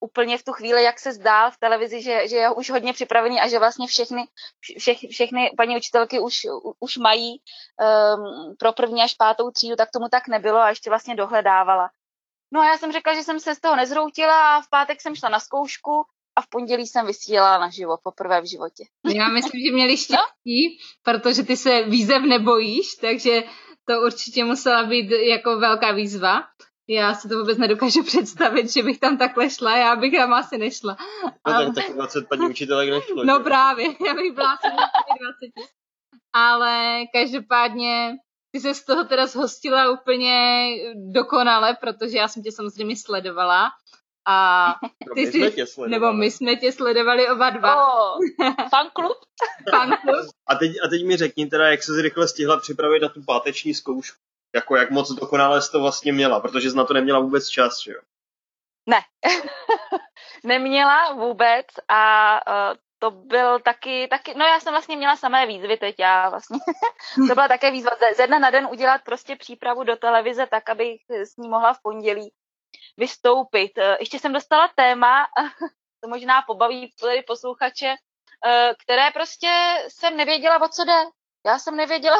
úplně 0.00 0.38
v 0.38 0.44
tu 0.44 0.52
chvíli, 0.52 0.82
jak 0.82 0.98
se 0.98 1.12
zdál 1.12 1.50
v 1.50 1.58
televizi, 1.58 2.02
že, 2.02 2.28
že 2.28 2.36
je 2.36 2.50
už 2.50 2.70
hodně 2.70 2.92
připravený 2.92 3.40
a 3.40 3.48
že 3.48 3.58
vlastně 3.58 3.86
všechny, 3.86 4.24
všech, 4.78 4.98
všechny 5.10 5.50
paní 5.56 5.76
učitelky 5.76 6.20
už, 6.20 6.46
už 6.80 6.96
mají 6.96 7.30
um, 7.30 8.56
pro 8.58 8.72
první 8.72 9.02
až 9.02 9.14
pátou 9.14 9.50
třídu, 9.50 9.76
tak 9.76 9.90
tomu 9.90 10.08
tak 10.08 10.28
nebylo 10.28 10.58
a 10.58 10.68
ještě 10.68 10.90
vlastně 10.90 11.14
dohledávala. 11.14 11.90
No 12.52 12.60
a 12.60 12.66
já 12.66 12.78
jsem 12.78 12.92
řekla, 12.92 13.14
že 13.14 13.22
jsem 13.22 13.40
se 13.40 13.54
z 13.54 13.60
toho 13.60 13.76
nezroutila 13.76 14.56
a 14.56 14.62
v 14.62 14.70
pátek 14.70 15.00
jsem 15.00 15.14
šla 15.14 15.28
na 15.28 15.40
zkoušku 15.40 16.04
a 16.36 16.42
v 16.42 16.48
pondělí 16.48 16.86
jsem 16.86 17.06
vysílala 17.06 17.58
na 17.58 17.70
živo, 17.70 17.98
poprvé 18.02 18.40
v 18.40 18.50
životě. 18.50 18.84
Já 19.14 19.28
myslím, 19.28 19.62
že 19.66 19.72
měli 19.72 19.96
štěstí, 20.04 20.68
no? 20.68 21.12
protože 21.12 21.42
ty 21.42 21.56
se 21.56 21.82
výzev 21.82 22.22
nebojíš, 22.22 22.86
takže 23.00 23.42
to 23.84 24.00
určitě 24.00 24.44
musela 24.44 24.84
být 24.84 25.10
jako 25.10 25.58
velká 25.58 25.92
výzva. 25.92 26.42
Já 26.90 27.14
si 27.14 27.28
to 27.28 27.38
vůbec 27.38 27.58
nedokážu 27.58 28.02
představit, 28.04 28.72
že 28.72 28.82
bych 28.82 28.98
tam 28.98 29.18
takhle 29.18 29.50
šla, 29.50 29.76
já 29.76 29.96
bych 29.96 30.12
tam 30.12 30.32
asi 30.32 30.58
nešla. 30.58 30.96
No 31.24 31.54
ale... 31.54 31.72
tak 31.72 31.94
20 31.94 32.28
paní 32.28 32.50
učitelek 32.50 32.90
nešlo. 32.90 33.24
No 33.24 33.38
že? 33.38 33.44
právě, 33.44 33.86
já 34.06 34.14
bych 34.14 34.32
byla 34.32 34.52
asi 34.52 34.66
20. 34.66 35.68
Ale 36.32 37.04
každopádně 37.12 38.16
ty 38.50 38.60
se 38.60 38.74
z 38.74 38.84
toho 38.84 39.04
teda 39.04 39.26
zhostila 39.26 39.90
úplně 39.90 40.68
dokonale, 40.94 41.76
protože 41.80 42.18
já 42.18 42.28
jsem 42.28 42.42
tě 42.42 42.52
samozřejmě 42.52 42.96
sledovala. 42.96 43.70
A 44.26 44.66
no, 45.08 45.14
ty 45.14 45.38
no, 45.38 45.46
my 45.46 45.66
si, 45.66 45.80
nebo 45.88 46.12
my 46.12 46.30
jsme 46.30 46.56
tě 46.56 46.72
sledovali 46.72 47.28
oba 47.28 47.50
dva. 47.50 47.86
Oh, 47.86 48.18
fanklub? 48.70 49.16
fanklub. 49.70 50.30
A 50.46 50.54
teď, 50.54 50.72
a 50.84 50.88
teď 50.88 51.04
mi 51.04 51.16
řekni 51.16 51.46
teda, 51.46 51.70
jak 51.70 51.82
se 51.82 52.02
rychle 52.02 52.28
stihla 52.28 52.60
připravit 52.60 53.00
na 53.00 53.08
tu 53.08 53.22
páteční 53.22 53.74
zkoušku. 53.74 54.29
Jako 54.54 54.76
jak 54.76 54.90
moc 54.90 55.10
dokonale 55.10 55.62
jsi 55.62 55.72
to 55.72 55.80
vlastně 55.80 56.12
měla, 56.12 56.40
protože 56.40 56.70
jsi 56.70 56.76
na 56.76 56.84
to 56.84 56.94
neměla 56.94 57.18
vůbec 57.18 57.48
čas, 57.48 57.82
že 57.82 57.92
jo? 57.92 58.00
Ne, 58.86 59.00
neměla 60.44 61.12
vůbec 61.12 61.66
a 61.88 62.40
uh, 62.48 62.76
to 62.98 63.10
byl 63.10 63.60
taky, 63.60 64.08
taky, 64.08 64.34
no 64.34 64.44
já 64.44 64.60
jsem 64.60 64.72
vlastně 64.72 64.96
měla 64.96 65.16
samé 65.16 65.46
výzvy 65.46 65.76
teď, 65.76 65.94
já 65.98 66.28
vlastně, 66.28 66.58
to 67.28 67.34
byla 67.34 67.48
také 67.48 67.70
výzva 67.70 67.90
ze 68.16 68.26
dne 68.26 68.38
na 68.38 68.50
den 68.50 68.68
udělat 68.70 69.00
prostě 69.04 69.36
přípravu 69.36 69.84
do 69.84 69.96
televize 69.96 70.46
tak, 70.46 70.68
abych 70.68 71.00
s 71.10 71.36
ní 71.36 71.48
mohla 71.48 71.74
v 71.74 71.82
pondělí 71.82 72.32
vystoupit. 72.96 73.78
Eh, 73.78 73.96
ještě 74.00 74.18
jsem 74.18 74.32
dostala 74.32 74.70
téma, 74.74 75.26
to 76.02 76.08
možná 76.08 76.42
pobaví 76.42 76.94
tady 77.00 77.22
posluchače, 77.22 77.94
eh, 78.46 78.74
které 78.82 79.10
prostě 79.10 79.50
jsem 79.88 80.16
nevěděla, 80.16 80.62
o 80.62 80.68
co 80.68 80.84
jde. 80.84 81.00
Já 81.46 81.58
jsem 81.58 81.76
nevěděla, 81.76 82.16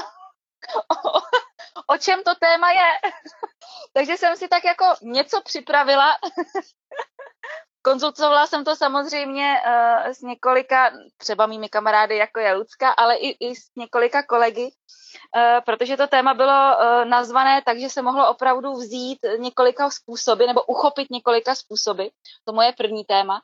o, 1.86 1.98
čem 1.98 2.22
to 2.22 2.34
téma 2.34 2.70
je. 2.70 2.90
Takže 3.92 4.16
jsem 4.16 4.36
si 4.36 4.48
tak 4.48 4.64
jako 4.64 4.84
něco 5.02 5.42
připravila 5.42 6.16
Konzultovala 7.82 8.46
jsem 8.46 8.64
to 8.64 8.76
samozřejmě 8.76 9.60
uh, 9.66 10.12
s 10.12 10.20
několika, 10.20 10.92
třeba 11.16 11.46
mými 11.46 11.68
kamarády, 11.68 12.16
jako 12.16 12.40
je 12.40 12.54
Lucka, 12.54 12.90
ale 12.90 13.16
i, 13.16 13.48
i 13.48 13.56
s 13.56 13.70
několika 13.76 14.22
kolegy, 14.22 14.62
uh, 14.64 15.60
protože 15.64 15.96
to 15.96 16.06
téma 16.06 16.34
bylo 16.34 16.76
uh, 16.76 17.04
nazvané 17.04 17.62
tak, 17.62 17.78
že 17.78 17.88
se 17.88 18.02
mohlo 18.02 18.30
opravdu 18.30 18.72
vzít 18.72 19.18
několika 19.38 19.90
způsoby 19.90 20.46
nebo 20.46 20.62
uchopit 20.62 21.10
několika 21.10 21.54
způsoby. 21.54 22.06
To 22.44 22.52
moje 22.52 22.72
první 22.72 23.04
téma. 23.04 23.42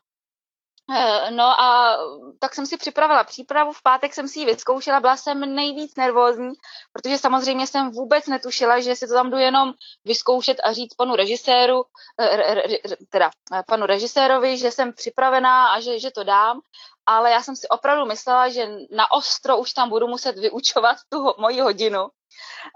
Eh, 0.91 1.31
no 1.31 1.61
a 1.61 1.99
tak 2.39 2.55
jsem 2.55 2.67
si 2.67 2.77
připravila 2.77 3.25
přípravu, 3.25 3.73
v 3.73 3.83
pátek 3.83 4.15
jsem 4.15 4.29
si 4.29 4.39
ji 4.39 4.47
vyzkoušela, 4.47 5.01
byla 5.01 5.17
jsem 5.17 5.55
nejvíc 5.55 5.97
nervózní, 5.97 6.53
protože 6.93 7.19
samozřejmě 7.19 7.67
jsem 7.67 7.91
vůbec 7.91 8.27
netušila, 8.27 8.81
že 8.81 8.97
si 8.97 9.07
to 9.07 9.15
tam 9.15 9.31
jdu 9.31 9.37
jenom 9.37 9.73
vyzkoušet 10.05 10.57
a 10.65 10.73
říct 10.73 10.95
panu 10.95 11.17
režiséru, 11.17 11.85
eh, 12.21 12.79
teda 13.11 13.31
eh, 13.55 13.63
panu 13.67 13.87
režisérovi, 13.87 14.59
že 14.59 14.71
jsem 14.71 14.93
připravená 14.93 15.67
a 15.67 15.81
že, 15.81 15.99
že 15.99 16.11
to 16.11 16.25
dám, 16.25 16.61
ale 17.07 17.31
já 17.31 17.43
jsem 17.43 17.57
si 17.57 17.69
opravdu 17.69 18.07
myslela, 18.07 18.49
že 18.49 18.69
na 18.91 19.13
ostro 19.13 19.59
už 19.59 19.73
tam 19.73 19.89
budu 19.89 20.07
muset 20.07 20.39
vyučovat 20.39 20.97
tu 21.09 21.35
moji 21.39 21.61
hodinu 21.61 22.09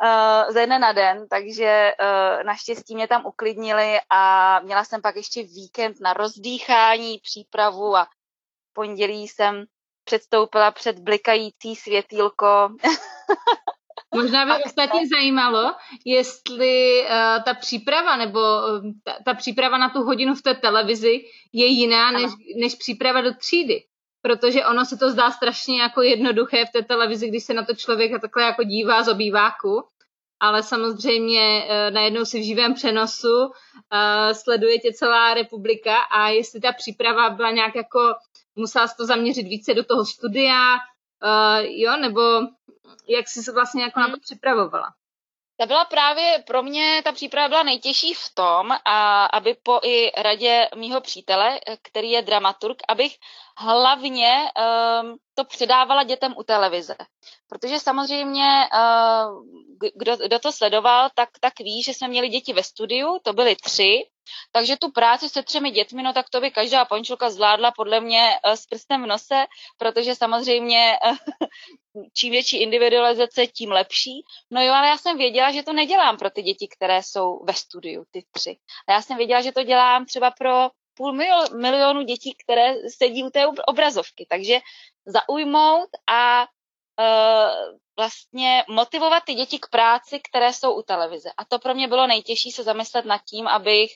uh, 0.03 0.53
ze 0.53 0.66
dne 0.66 0.79
na 0.79 0.92
den, 0.92 1.29
takže 1.31 1.92
uh, 2.01 2.44
naštěstí 2.44 2.94
mě 2.94 3.09
tam 3.09 3.27
uklidnili 3.27 3.99
a 4.11 4.61
měla 4.61 4.85
jsem 4.85 5.03
pak 5.03 5.16
ještě 5.16 5.42
víkend 5.42 5.96
na 6.01 6.12
rozdýchání, 6.12 7.18
přípravu 7.18 7.96
a 7.96 8.07
pondělí 8.73 9.29
jsem 9.29 9.64
předstoupila 10.05 10.70
před 10.70 10.99
blikající 10.99 11.77
světýlko. 11.77 12.68
Možná 14.15 14.46
by 14.46 14.65
ostatně 14.65 15.08
zajímalo, 15.08 15.75
jestli 16.06 17.02
uh, 17.02 17.44
ta 17.44 17.54
příprava 17.54 18.17
nebo 18.17 18.38
uh, 18.40 18.92
ta, 19.04 19.17
ta 19.25 19.35
příprava 19.35 19.79
na 19.79 19.88
tu 19.88 20.02
hodinu 20.02 20.35
v 20.35 20.42
té 20.42 20.54
televizi 20.54 21.21
je 21.52 21.67
jiná 21.67 22.11
než, 22.11 22.33
než 22.61 22.75
příprava 22.75 23.21
do 23.21 23.35
třídy 23.35 23.85
protože 24.23 24.66
ono 24.66 24.85
se 24.85 24.96
to 24.96 25.10
zdá 25.10 25.31
strašně 25.31 25.81
jako 25.81 26.02
jednoduché 26.02 26.64
v 26.66 26.73
té 26.73 26.83
televizi, 26.83 27.29
když 27.29 27.44
se 27.44 27.54
na 27.54 27.64
to 27.64 27.75
člověk 27.75 28.21
takhle 28.21 28.42
jako 28.42 28.62
dívá 28.62 29.02
z 29.02 29.08
obýváku, 29.08 29.83
ale 30.40 30.62
samozřejmě 30.62 31.64
eh, 31.68 31.90
najednou 31.90 32.25
si 32.25 32.40
v 32.40 32.46
živém 32.46 32.75
přenosu 32.75 33.52
eh, 33.92 34.35
sleduje 34.35 34.79
tě 34.79 34.92
celá 34.92 35.35
republika 35.35 35.96
a 35.96 36.29
jestli 36.29 36.60
ta 36.60 36.73
příprava 36.73 37.31
byla 37.31 37.50
nějak 37.50 37.75
jako, 37.75 38.14
musela 38.56 38.88
se 38.88 38.96
to 38.96 39.06
zaměřit 39.06 39.42
více 39.42 39.75
do 39.75 39.85
toho 39.85 40.04
studia, 40.04 40.77
eh, 40.77 41.62
jo, 41.62 41.96
nebo 41.96 42.21
jak 43.08 43.29
jsi 43.29 43.42
se 43.42 43.52
vlastně 43.52 43.83
jako 43.83 44.00
na 44.00 44.06
to 44.06 44.12
hmm. 44.12 44.21
připravovala? 44.21 44.87
Ta 45.60 45.66
byla 45.66 45.85
právě 45.85 46.44
pro 46.46 46.62
mě, 46.62 47.00
ta 47.04 47.12
příprava 47.12 47.48
byla 47.48 47.62
nejtěžší 47.62 48.14
v 48.14 48.35
tom, 48.35 48.73
a 48.85 49.25
aby 49.25 49.56
po 49.62 49.81
i 49.83 50.23
radě 50.23 50.68
mýho 50.77 51.00
přítele, 51.00 51.60
který 51.83 52.10
je 52.10 52.23
dramaturg, 52.23 52.77
abych 52.88 53.16
hlavně 53.61 54.50
um, 55.02 55.17
to 55.35 55.44
předávala 55.44 56.02
dětem 56.02 56.35
u 56.37 56.42
televize. 56.42 56.96
Protože 57.48 57.81
samozřejmě, 57.81 58.69
uh, 58.75 59.44
kdo, 59.94 60.17
kdo 60.17 60.38
to 60.38 60.52
sledoval, 60.52 61.08
tak, 61.15 61.29
tak 61.40 61.58
ví, 61.58 61.83
že 61.83 61.94
jsme 61.94 62.08
měli 62.08 62.29
děti 62.29 62.52
ve 62.52 62.63
studiu, 62.63 63.19
to 63.23 63.33
byly 63.33 63.56
tři, 63.56 64.06
takže 64.52 64.77
tu 64.77 64.90
práci 64.90 65.29
se 65.29 65.42
třemi 65.42 65.71
dětmi, 65.71 66.02
no 66.02 66.13
tak 66.13 66.31
to 66.31 66.40
by 66.40 66.50
každá 66.50 66.85
pončulka 66.85 67.31
zvládla 67.31 67.71
podle 67.71 68.00
mě 68.00 68.38
uh, 68.46 68.52
s 68.52 68.67
prstem 68.67 69.02
v 69.02 69.06
nose, 69.06 69.46
protože 69.79 70.15
samozřejmě 70.15 70.98
uh, 71.06 71.17
čím 72.17 72.31
větší 72.31 72.63
individualizace, 72.63 73.46
tím 73.46 73.71
lepší. 73.73 74.25
No 74.50 74.63
jo, 74.63 74.73
ale 74.73 74.88
já 74.88 74.98
jsem 74.98 75.19
věděla, 75.19 75.52
že 75.52 75.63
to 75.63 75.73
nedělám 75.73 76.17
pro 76.17 76.31
ty 76.31 76.42
děti, 76.42 76.69
které 76.77 77.02
jsou 77.02 77.44
ve 77.44 77.54
studiu, 77.54 78.04
ty 78.11 78.25
tři. 78.31 78.56
A 78.88 78.92
já 78.92 79.02
jsem 79.02 79.17
věděla, 79.17 79.40
že 79.40 79.52
to 79.52 79.63
dělám 79.63 80.06
třeba 80.06 80.31
pro 80.31 80.71
půl 81.01 81.13
milionu 81.57 82.03
dětí, 82.03 82.37
které 82.44 82.75
sedí 82.88 83.25
u 83.25 83.31
té 83.31 83.46
obrazovky. 83.46 84.27
Takže 84.29 84.61
zaujmout 85.07 85.88
a 86.11 86.42
uh, 86.42 87.79
vlastně 87.96 88.65
motivovat 88.69 89.23
ty 89.25 89.35
děti 89.35 89.59
k 89.59 89.69
práci, 89.71 90.21
které 90.21 90.53
jsou 90.53 90.79
u 90.79 90.83
televize. 90.83 91.31
A 91.37 91.44
to 91.44 91.59
pro 91.59 91.75
mě 91.75 91.88
bylo 91.88 92.07
nejtěžší 92.07 92.53
se 92.53 92.63
zamyslet 92.63 93.05
nad 93.05 93.21
tím, 93.25 93.48
abych 93.48 93.90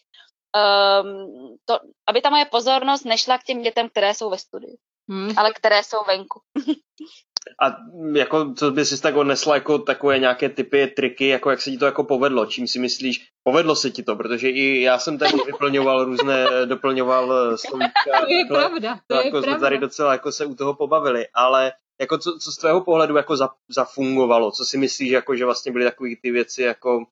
um, 0.56 1.56
to, 1.64 1.78
aby 2.06 2.20
ta 2.20 2.30
moje 2.30 2.44
pozornost 2.44 3.04
nešla 3.04 3.38
k 3.38 3.44
těm 3.44 3.62
dětem, 3.62 3.88
které 3.88 4.14
jsou 4.14 4.30
ve 4.30 4.38
studiu, 4.38 4.76
hmm. 5.08 5.34
ale 5.36 5.52
které 5.52 5.82
jsou 5.84 6.04
venku. 6.06 6.40
A 7.62 7.76
jako, 8.14 8.54
co 8.54 8.70
by 8.70 8.84
si 8.84 9.02
tak 9.02 9.16
odnesla 9.16 9.54
jako 9.54 9.78
takové 9.78 10.18
nějaké 10.18 10.48
typy, 10.48 10.86
triky, 10.86 11.28
jako 11.28 11.50
jak 11.50 11.60
se 11.60 11.70
ti 11.70 11.78
to 11.78 11.84
jako 11.84 12.04
povedlo? 12.04 12.46
Čím 12.46 12.68
si 12.68 12.78
myslíš, 12.78 13.28
povedlo 13.42 13.76
se 13.76 13.90
ti 13.90 14.02
to? 14.02 14.16
Protože 14.16 14.50
i 14.50 14.82
já 14.82 14.98
jsem 14.98 15.18
tady 15.18 15.32
vyplňoval 15.46 16.04
různé, 16.04 16.46
doplňoval 16.66 17.32
eh, 17.32 17.58
slovíčka. 17.58 18.20
To 18.20 18.32
je 18.32 18.44
pravda, 18.44 19.00
to 19.06 19.14
je 19.14 19.24
jako 19.24 19.40
pravda. 19.42 19.60
tady 19.60 19.78
docela 19.78 20.12
jako 20.12 20.32
se 20.32 20.46
u 20.46 20.54
toho 20.54 20.74
pobavili, 20.74 21.26
ale 21.34 21.72
jako 22.00 22.18
co, 22.18 22.38
co 22.38 22.52
z 22.52 22.56
tvého 22.56 22.80
pohledu 22.80 23.16
jako 23.16 23.36
za, 23.36 23.48
zafungovalo? 23.68 24.50
Co 24.50 24.64
si 24.64 24.78
myslíš, 24.78 25.10
jako, 25.10 25.36
že 25.36 25.44
vlastně 25.44 25.72
byly 25.72 25.84
takové 25.84 26.10
ty 26.22 26.30
věci 26.30 26.62
jako 26.62 27.04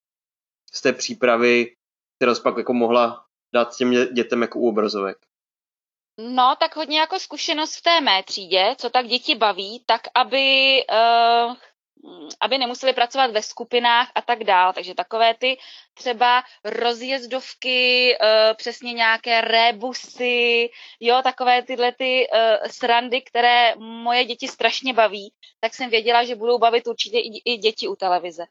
z 0.72 0.82
té 0.82 0.92
přípravy, 0.92 1.74
kterou 2.16 2.34
jsi 2.34 2.42
pak 2.42 2.56
jako 2.56 2.72
mohla 2.72 3.24
dát 3.54 3.76
těm 3.76 3.92
dětem 4.12 4.42
jako 4.42 4.58
u 4.58 4.68
obrazovek? 4.68 5.16
No, 6.18 6.56
tak 6.60 6.76
hodně 6.76 7.00
jako 7.00 7.18
zkušenost 7.18 7.76
v 7.76 7.82
té 7.82 8.00
mé 8.00 8.22
třídě, 8.22 8.74
co 8.78 8.90
tak 8.90 9.06
děti 9.06 9.34
baví, 9.34 9.84
tak 9.86 10.00
aby, 10.14 10.76
uh, 10.92 11.54
aby 12.40 12.58
nemuseli 12.58 12.92
pracovat 12.92 13.30
ve 13.30 13.42
skupinách 13.42 14.12
a 14.14 14.22
tak 14.22 14.44
dál. 14.44 14.72
Takže 14.72 14.94
takové 14.94 15.34
ty 15.34 15.58
třeba 15.94 16.42
rozjezdovky, 16.64 18.16
uh, 18.20 18.56
přesně 18.56 18.92
nějaké 18.92 19.40
rebusy, 19.40 20.70
jo, 21.00 21.20
takové 21.22 21.62
tyhle 21.62 21.92
ty 21.92 22.26
uh, 22.28 22.68
srandy, 22.70 23.22
které 23.22 23.74
moje 23.76 24.24
děti 24.24 24.48
strašně 24.48 24.94
baví, 24.94 25.32
tak 25.60 25.74
jsem 25.74 25.90
věděla, 25.90 26.24
že 26.24 26.36
budou 26.36 26.58
bavit 26.58 26.86
určitě 26.86 27.18
i, 27.18 27.52
i 27.52 27.56
děti 27.56 27.88
u 27.88 27.96
televize 27.96 28.44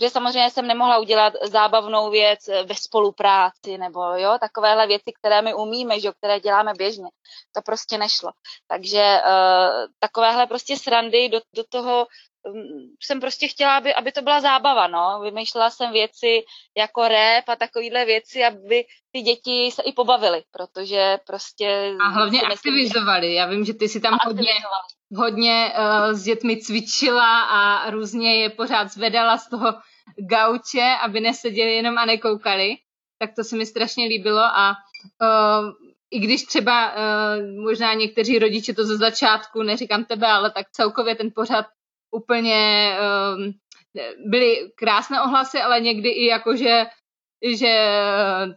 že 0.00 0.10
samozřejmě 0.10 0.50
jsem 0.50 0.66
nemohla 0.66 0.98
udělat 0.98 1.32
zábavnou 1.42 2.10
věc 2.10 2.46
ve 2.46 2.74
spolupráci 2.74 3.78
nebo 3.78 4.02
jo, 4.02 4.36
takovéhle 4.40 4.86
věci, 4.86 5.12
které 5.18 5.42
my 5.42 5.54
umíme, 5.54 6.00
že, 6.00 6.12
které 6.12 6.40
děláme 6.40 6.72
běžně. 6.78 7.08
To 7.52 7.62
prostě 7.62 7.98
nešlo. 7.98 8.30
Takže 8.68 9.20
uh, 9.26 9.86
takovéhle 9.98 10.46
prostě 10.46 10.76
srandy 10.76 11.28
do, 11.28 11.40
do 11.56 11.64
toho 11.68 12.06
jsem 13.00 13.20
prostě 13.20 13.48
chtěla, 13.48 13.76
aby, 13.76 13.94
aby 13.94 14.12
to 14.12 14.22
byla 14.22 14.40
zábava, 14.40 14.86
no. 14.86 15.20
Vymýšlela 15.24 15.70
jsem 15.70 15.92
věci 15.92 16.44
jako 16.76 17.08
rap 17.08 17.48
a 17.48 17.56
takovéhle 17.56 18.04
věci, 18.04 18.44
aby 18.44 18.84
ty 19.12 19.20
děti 19.20 19.70
se 19.74 19.82
i 19.82 19.92
pobavily, 19.92 20.42
protože 20.52 21.18
prostě... 21.26 21.92
A 22.00 22.08
hlavně 22.08 22.42
aktivizovali. 22.42 23.34
Já 23.34 23.46
vím, 23.46 23.64
že 23.64 23.74
ty 23.74 23.88
si 23.88 24.00
tam 24.00 24.18
hodně, 24.24 24.52
hodně 25.16 25.72
uh, 25.78 26.12
s 26.12 26.22
dětmi 26.22 26.56
cvičila 26.56 27.40
a 27.42 27.90
různě 27.90 28.42
je 28.42 28.50
pořád 28.50 28.88
zvedala 28.88 29.38
z 29.38 29.48
toho 29.48 29.74
gauče, 30.30 30.96
aby 31.02 31.20
neseděli 31.20 31.76
jenom 31.76 31.98
a 31.98 32.04
nekoukali. 32.04 32.76
Tak 33.18 33.30
to 33.36 33.44
se 33.44 33.56
mi 33.56 33.66
strašně 33.66 34.06
líbilo 34.06 34.42
a 34.42 34.74
uh, 35.22 35.70
i 36.10 36.18
když 36.18 36.42
třeba 36.42 36.92
uh, 36.92 37.64
možná 37.64 37.94
někteří 37.94 38.38
rodiče 38.38 38.74
to 38.74 38.84
ze 38.84 38.96
začátku, 38.96 39.62
neříkám 39.62 40.04
tebe, 40.04 40.26
ale 40.26 40.50
tak 40.50 40.70
celkově 40.70 41.14
ten 41.14 41.30
pořád 41.34 41.66
úplně 42.16 42.92
uh, 43.00 43.44
byly 44.30 44.72
krásné 44.74 45.22
ohlasy, 45.22 45.58
ale 45.60 45.80
někdy 45.80 46.08
i 46.08 46.26
jakože 46.26 46.84
že 47.54 48.00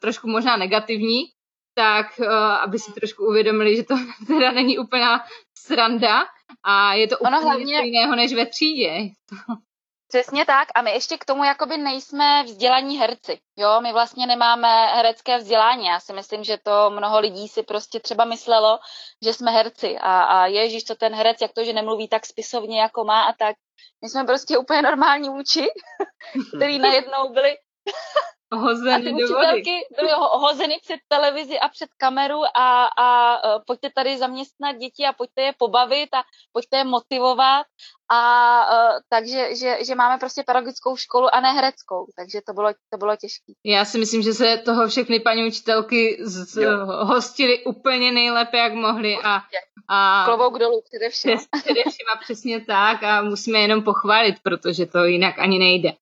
trošku 0.01 0.29
možná 0.29 0.57
negativní, 0.57 1.23
tak 1.73 2.05
uh, 2.19 2.27
aby 2.35 2.79
si 2.79 2.93
trošku 2.93 3.27
uvědomili, 3.27 3.75
že 3.75 3.83
to 3.83 3.95
teda 4.27 4.51
není 4.51 4.77
úplná 4.77 5.23
sranda 5.57 6.25
a 6.63 6.93
je 6.93 7.07
to 7.07 7.17
úplně 7.17 7.37
hlavně... 7.37 7.81
jiného 7.83 8.15
než 8.15 8.33
ve 8.33 8.45
třídě. 8.45 8.91
Přesně 10.09 10.45
tak. 10.45 10.67
A 10.75 10.81
my 10.81 10.91
ještě 10.91 11.17
k 11.17 11.25
tomu 11.25 11.43
jakoby 11.43 11.77
nejsme 11.77 12.43
vzdělaní 12.43 12.97
herci, 12.97 13.39
jo, 13.57 13.81
my 13.81 13.93
vlastně 13.93 14.27
nemáme 14.27 14.87
herecké 14.87 15.37
vzdělání, 15.37 15.85
já 15.85 15.99
si 15.99 16.13
myslím, 16.13 16.43
že 16.43 16.57
to 16.57 16.89
mnoho 16.89 17.19
lidí 17.19 17.47
si 17.47 17.63
prostě 17.63 17.99
třeba 17.99 18.25
myslelo, 18.25 18.79
že 19.23 19.33
jsme 19.33 19.51
herci. 19.51 19.97
A, 20.01 20.23
a 20.23 20.45
ježíš, 20.45 20.83
to 20.83 20.95
ten 20.95 21.15
herec, 21.15 21.37
jak 21.41 21.53
to, 21.53 21.63
že 21.63 21.73
nemluví 21.73 22.07
tak 22.07 22.25
spisovně, 22.25 22.81
jako 22.81 23.03
má 23.03 23.23
a 23.23 23.33
tak, 23.33 23.55
my 24.01 24.09
jsme 24.09 24.23
prostě 24.23 24.57
úplně 24.57 24.81
normální 24.81 25.29
uči, 25.29 25.67
který 26.57 26.79
najednou 26.79 27.33
byli 27.33 27.57
hozeny 28.51 29.13
do 29.13 29.27
vody. 29.27 29.63
byly 29.95 30.11
hozeny 30.31 30.79
před 30.81 30.99
televizi 31.07 31.59
a 31.59 31.69
před 31.69 31.89
kameru 31.97 32.41
a, 32.57 32.85
a 32.85 33.37
uh, 33.43 33.61
pojďte 33.67 33.89
tady 33.95 34.17
zaměstnat 34.17 34.75
děti 34.75 35.05
a 35.05 35.13
pojďte 35.13 35.41
je 35.41 35.53
pobavit 35.57 36.13
a 36.13 36.23
pojďte 36.53 36.77
je 36.77 36.83
motivovat 36.83 37.65
a 38.11 38.21
uh, 38.71 38.99
takže, 39.09 39.55
že, 39.55 39.77
že 39.85 39.95
máme 39.95 40.17
prostě 40.17 40.43
pedagogickou 40.43 40.95
školu 40.95 41.35
a 41.35 41.39
ne 41.39 41.53
hereckou, 41.53 42.07
takže 42.17 42.39
to 42.47 42.53
bylo, 42.53 42.69
to 42.91 42.97
bylo 42.97 43.15
těžké. 43.15 43.53
Já 43.65 43.85
si 43.85 43.97
myslím, 43.97 44.21
že 44.21 44.33
se 44.33 44.57
toho 44.57 44.87
všechny 44.87 45.19
paní 45.19 45.47
učitelky 45.47 46.17
z, 46.21 46.63
hostily 46.85 47.63
úplně 47.65 48.11
nejlépe, 48.11 48.57
jak 48.57 48.73
mohly 48.73 49.17
a, 49.23 49.41
a 49.89 50.23
klobouk 50.25 50.59
dolů 50.59 50.81
především. 50.89 51.47
Především 51.63 52.07
a 52.13 52.17
přesně 52.17 52.65
tak 52.65 53.03
a 53.03 53.21
musíme 53.21 53.59
jenom 53.59 53.83
pochválit, 53.83 54.35
protože 54.43 54.85
to 54.85 55.05
jinak 55.05 55.39
ani 55.39 55.59
nejde. 55.59 55.93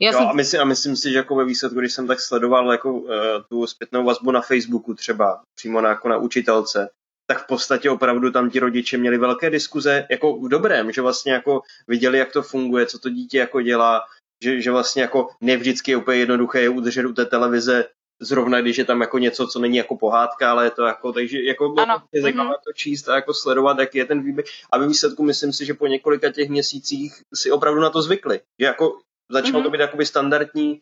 Já 0.00 0.12
jo, 0.12 0.18
jsem... 0.18 0.28
a, 0.28 0.32
myslím, 0.32 0.60
a 0.60 0.64
myslím 0.64 0.96
si, 0.96 1.10
že 1.10 1.16
jako 1.16 1.34
ve 1.34 1.44
výsledku, 1.44 1.80
když 1.80 1.92
jsem 1.92 2.06
tak 2.06 2.20
sledoval 2.20 2.72
jako, 2.72 2.92
uh, 2.92 3.10
tu 3.48 3.66
zpětnou 3.66 4.04
vazbu 4.04 4.30
na 4.30 4.40
Facebooku 4.40 4.94
třeba, 4.94 5.40
přímo 5.54 5.80
na, 5.80 5.88
jako 5.88 6.08
na 6.08 6.16
učitelce, 6.16 6.88
tak 7.26 7.44
v 7.44 7.46
podstatě 7.46 7.90
opravdu 7.90 8.30
tam 8.30 8.50
ti 8.50 8.58
rodiče 8.58 8.98
měli 8.98 9.18
velké 9.18 9.50
diskuze, 9.50 10.06
jako 10.10 10.36
v 10.36 10.48
dobrém, 10.48 10.92
že 10.92 11.02
vlastně 11.02 11.32
jako 11.32 11.62
viděli, 11.88 12.18
jak 12.18 12.32
to 12.32 12.42
funguje, 12.42 12.86
co 12.86 12.98
to 12.98 13.08
dítě 13.10 13.38
jako 13.38 13.60
dělá, 13.60 14.02
že, 14.42 14.60
že 14.60 14.70
vlastně 14.70 15.02
jako 15.02 15.28
nevždycky 15.40 15.90
je 15.90 15.96
úplně 15.96 16.18
jednoduché 16.18 16.60
je 16.60 16.68
udržet 16.68 17.06
u 17.06 17.12
té 17.12 17.24
televize 17.24 17.84
zrovna 18.20 18.60
když 18.60 18.78
je 18.78 18.84
tam 18.84 19.00
jako 19.00 19.18
něco, 19.18 19.46
co 19.46 19.58
není 19.58 19.76
jako 19.76 19.96
pohádka, 19.96 20.50
ale 20.50 20.66
je 20.66 20.70
to 20.70 20.82
jako, 20.82 21.12
takže 21.12 21.42
jako 21.42 21.68
bylo 21.68 21.86
ano. 21.86 22.02
je 22.12 22.22
zajímavé 22.22 22.50
mm-hmm. 22.50 22.64
to 22.66 22.72
číst 22.72 23.08
a 23.08 23.14
jako 23.14 23.34
sledovat, 23.34 23.78
jak 23.78 23.94
je 23.94 24.04
ten 24.04 24.22
výběh. 24.22 24.46
A 24.72 24.78
ve 24.78 24.88
výsledku 24.88 25.22
myslím 25.22 25.52
si, 25.52 25.66
že 25.66 25.74
po 25.74 25.86
několika 25.86 26.32
těch 26.32 26.48
měsících 26.48 27.22
si 27.34 27.50
opravdu 27.50 27.80
na 27.80 27.90
to 27.90 28.02
zvykli. 28.02 28.40
Že 28.60 28.66
jako 28.66 28.98
Začalo 29.30 29.60
mm-hmm. 29.60 29.62
to 29.62 29.70
být 29.70 29.80
jakoby 29.80 30.06
standardní 30.06 30.80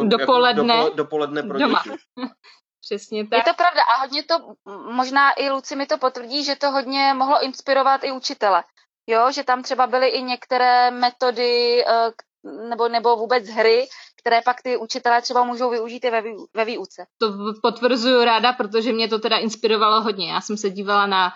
uh, 0.00 0.08
dopoledne, 0.08 0.74
jako 0.74 0.84
dopo, 0.84 0.96
dopoledne 0.96 1.42
pro 1.42 1.58
doma. 1.58 1.82
děti. 1.84 1.96
Přesně 2.80 3.28
tak. 3.28 3.38
Je 3.38 3.44
to 3.44 3.56
pravda 3.56 3.80
a 3.82 4.00
hodně 4.00 4.22
to, 4.22 4.34
možná 4.92 5.30
i 5.32 5.50
Luci 5.50 5.76
mi 5.76 5.86
to 5.86 5.98
potvrdí, 5.98 6.44
že 6.44 6.56
to 6.56 6.70
hodně 6.70 7.14
mohlo 7.14 7.44
inspirovat 7.44 8.04
i 8.04 8.12
učitele. 8.12 8.64
Jo, 9.06 9.32
že 9.32 9.44
tam 9.44 9.62
třeba 9.62 9.86
byly 9.86 10.08
i 10.08 10.22
některé 10.22 10.90
metody 10.90 11.84
uh, 11.86 12.12
nebo, 12.68 12.88
nebo 12.88 13.16
vůbec 13.16 13.48
hry, 13.48 13.88
které 14.20 14.40
pak 14.42 14.62
ty 14.62 14.76
učitelé 14.76 15.22
třeba 15.22 15.44
můžou 15.44 15.70
využít 15.70 16.04
i 16.04 16.10
ve, 16.10 16.22
ve 16.54 16.64
výuce. 16.64 17.06
To 17.18 17.32
potvrzuju 17.62 18.24
ráda, 18.24 18.52
protože 18.52 18.92
mě 18.92 19.08
to 19.08 19.18
teda 19.18 19.36
inspirovalo 19.36 20.02
hodně. 20.02 20.32
Já 20.32 20.40
jsem 20.40 20.56
se 20.56 20.70
dívala 20.70 21.06
na 21.06 21.32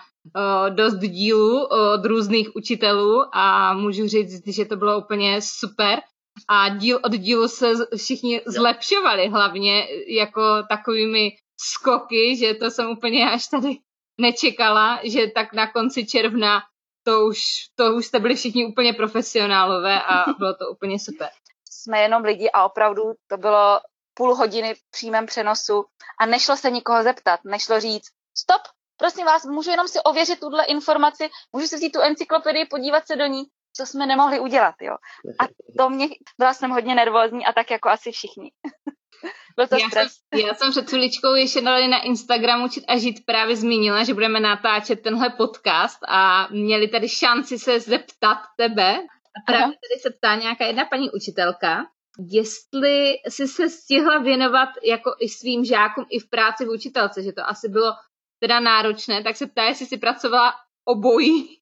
dost 0.69 0.95
dílů 0.95 1.65
od 1.65 2.05
různých 2.05 2.55
učitelů 2.55 3.23
a 3.33 3.73
můžu 3.73 4.07
říct, 4.07 4.47
že 4.47 4.65
to 4.65 4.75
bylo 4.75 4.99
úplně 4.99 5.41
super. 5.41 5.99
A 6.47 6.69
díl 6.69 6.99
od 7.03 7.11
dílu 7.11 7.47
se 7.47 7.71
všichni 7.97 8.41
zlepšovali, 8.45 9.29
hlavně 9.29 9.87
jako 10.07 10.41
takovými 10.69 11.31
skoky, 11.59 12.37
že 12.37 12.53
to 12.53 12.71
jsem 12.71 12.89
úplně 12.89 13.31
až 13.31 13.47
tady 13.47 13.77
nečekala, 14.21 14.99
že 15.03 15.27
tak 15.27 15.53
na 15.53 15.71
konci 15.71 16.05
června 16.05 16.61
to 17.03 17.25
už, 17.25 17.39
to 17.75 17.95
už 17.95 18.05
jste 18.05 18.19
byli 18.19 18.35
všichni 18.35 18.65
úplně 18.65 18.93
profesionálové 18.93 20.01
a 20.03 20.25
bylo 20.37 20.53
to 20.53 20.69
úplně 20.69 20.99
super. 20.99 21.29
Jsme 21.69 21.99
jenom 21.99 22.23
lidi 22.23 22.49
a 22.53 22.65
opravdu 22.65 23.03
to 23.27 23.37
bylo 23.37 23.79
půl 24.13 24.35
hodiny 24.35 24.73
v 24.75 24.91
přímém 24.91 25.25
přenosu 25.25 25.85
a 26.19 26.25
nešlo 26.25 26.57
se 26.57 26.71
nikoho 26.71 27.03
zeptat, 27.03 27.39
nešlo 27.45 27.79
říct 27.79 28.07
stop, 28.37 28.61
prosím 28.97 29.25
vás, 29.25 29.45
můžu 29.45 29.69
jenom 29.69 29.87
si 29.87 29.99
ověřit 29.99 30.39
tuhle 30.39 30.65
informaci, 30.65 31.29
můžu 31.53 31.67
si 31.67 31.75
vzít 31.75 31.91
tu 31.91 32.01
encyklopedii, 32.01 32.65
podívat 32.65 33.07
se 33.07 33.15
do 33.15 33.25
ní. 33.25 33.43
co 33.77 33.85
jsme 33.85 34.05
nemohli 34.05 34.39
udělat, 34.39 34.75
jo. 34.81 34.95
A 35.39 35.43
to 35.77 35.89
mě, 35.89 36.07
byla 36.39 36.53
jsem 36.53 36.71
hodně 36.71 36.95
nervózní 36.95 37.45
a 37.45 37.53
tak 37.53 37.71
jako 37.71 37.89
asi 37.89 38.11
všichni. 38.11 38.51
Byl 39.57 39.67
to 39.67 39.75
já 39.75 39.87
stres. 39.87 40.11
Jsem, 40.13 40.47
já 40.47 40.53
jsem 40.53 40.71
před 40.71 40.89
chviličkou 40.89 41.33
ještě 41.33 41.61
dali 41.61 41.87
na 41.87 42.01
Instagramu 42.01 42.69
Čit 42.69 42.83
a 42.87 42.97
žít 42.97 43.25
právě 43.25 43.55
zmínila, 43.55 44.03
že 44.03 44.13
budeme 44.13 44.39
natáčet 44.39 45.01
tenhle 45.01 45.29
podcast 45.29 45.99
a 46.07 46.47
měli 46.51 46.87
tady 46.87 47.09
šanci 47.09 47.59
se 47.59 47.79
zeptat 47.79 48.37
tebe. 48.57 48.97
A 49.37 49.39
právě 49.45 49.63
Aha. 49.63 49.73
tady 49.73 50.01
se 50.01 50.09
ptá 50.09 50.35
nějaká 50.35 50.65
jedna 50.65 50.85
paní 50.85 51.11
učitelka, 51.11 51.85
jestli 52.31 53.15
jsi 53.29 53.47
se 53.47 53.69
stihla 53.69 54.19
věnovat 54.19 54.69
jako 54.83 55.15
i 55.19 55.29
svým 55.29 55.65
žákům 55.65 56.05
i 56.09 56.19
v 56.19 56.29
práci 56.29 56.65
v 56.65 56.69
učitelce, 56.69 57.23
že 57.23 57.33
to 57.33 57.47
asi 57.47 57.69
bylo 57.69 57.91
teda 58.39 58.59
náročné, 58.59 59.23
tak 59.23 59.37
se 59.37 59.47
ptá, 59.47 59.63
jestli 59.63 59.85
jsi 59.85 59.97
pracovala 59.97 60.53
obojí, 60.85 61.59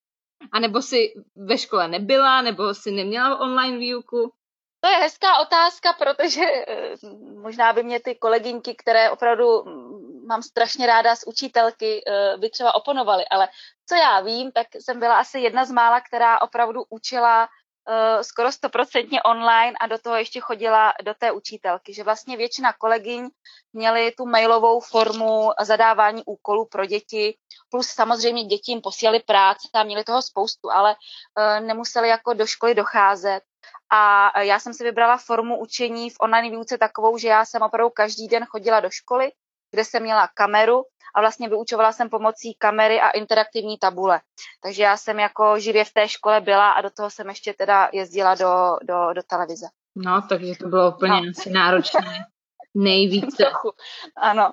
anebo 0.51 0.81
si 0.81 1.13
ve 1.35 1.57
škole 1.57 1.87
nebyla, 1.87 2.41
nebo 2.41 2.73
si 2.73 2.91
neměla 2.91 3.39
online 3.39 3.77
výuku. 3.77 4.31
To 4.79 4.89
je 4.89 4.97
hezká 4.97 5.39
otázka, 5.39 5.93
protože 5.93 6.41
eh, 6.41 6.93
možná 7.41 7.73
by 7.73 7.83
mě 7.83 7.99
ty 7.99 8.15
kolegyňky, 8.15 8.75
které 8.75 9.11
opravdu 9.11 9.63
mm, 9.63 10.25
mám 10.27 10.41
strašně 10.41 10.87
ráda 10.87 11.15
z 11.15 11.23
učitelky, 11.27 12.03
eh, 12.07 12.37
by 12.37 12.49
třeba 12.49 12.75
oponovaly, 12.75 13.23
ale 13.31 13.47
co 13.89 13.95
já 13.95 14.21
vím, 14.21 14.51
tak 14.51 14.67
jsem 14.75 14.99
byla 14.99 15.19
asi 15.19 15.39
jedna 15.39 15.65
z 15.65 15.71
mála, 15.71 16.01
která 16.01 16.41
opravdu 16.41 16.83
učila 16.89 17.47
uh, 17.89 18.21
skoro 18.21 18.51
stoprocentně 18.51 19.23
online 19.23 19.73
a 19.79 19.87
do 19.87 19.97
toho 19.97 20.15
ještě 20.15 20.39
chodila 20.39 20.93
do 21.03 21.13
té 21.13 21.31
učitelky, 21.31 21.93
že 21.93 22.03
vlastně 22.03 22.37
většina 22.37 22.73
kolegyň 22.73 23.29
měly 23.73 24.11
tu 24.11 24.25
mailovou 24.25 24.79
formu 24.79 25.51
zadávání 25.61 26.23
úkolů 26.25 26.65
pro 26.65 26.85
děti, 26.85 27.37
plus 27.69 27.87
samozřejmě 27.87 28.43
děti 28.43 28.71
jim 28.71 28.81
posílali 28.81 29.19
práci 29.19 29.67
a 29.73 29.83
měli 29.83 30.03
toho 30.03 30.21
spoustu, 30.21 30.71
ale 30.71 30.95
uh, 30.95 31.65
nemuseli 31.67 32.09
jako 32.09 32.33
do 32.33 32.47
školy 32.47 32.75
docházet. 32.75 33.41
A 33.89 34.41
já 34.41 34.59
jsem 34.59 34.73
si 34.73 34.83
vybrala 34.83 35.17
formu 35.17 35.59
učení 35.59 36.09
v 36.09 36.15
online 36.19 36.49
výuce 36.49 36.77
takovou, 36.77 37.17
že 37.17 37.27
já 37.27 37.45
jsem 37.45 37.61
opravdu 37.61 37.89
každý 37.89 38.27
den 38.27 38.45
chodila 38.45 38.79
do 38.79 38.89
školy, 38.89 39.31
kde 39.71 39.85
jsem 39.85 40.03
měla 40.03 40.27
kameru 40.27 40.83
a 41.15 41.21
vlastně 41.21 41.49
vyučovala 41.49 41.91
jsem 41.91 42.09
pomocí 42.09 42.53
kamery 42.53 43.01
a 43.01 43.09
interaktivní 43.09 43.77
tabule. 43.77 44.21
Takže 44.63 44.83
já 44.83 44.97
jsem 44.97 45.19
jako 45.19 45.59
živě 45.59 45.85
v 45.85 45.93
té 45.93 46.07
škole 46.07 46.41
byla 46.41 46.71
a 46.71 46.81
do 46.81 46.89
toho 46.89 47.09
jsem 47.09 47.29
ještě 47.29 47.53
teda 47.53 47.89
jezdila 47.93 48.35
do, 48.35 48.77
do, 48.83 49.13
do 49.13 49.23
televize. 49.23 49.65
No, 49.95 50.21
takže 50.29 50.53
to 50.59 50.67
bylo 50.67 50.91
úplně 50.95 51.21
no. 51.21 51.31
asi 51.37 51.49
náročné. 51.49 52.25
Nejvíce. 52.75 53.37
Trochu, 53.37 53.71
ano. 54.17 54.51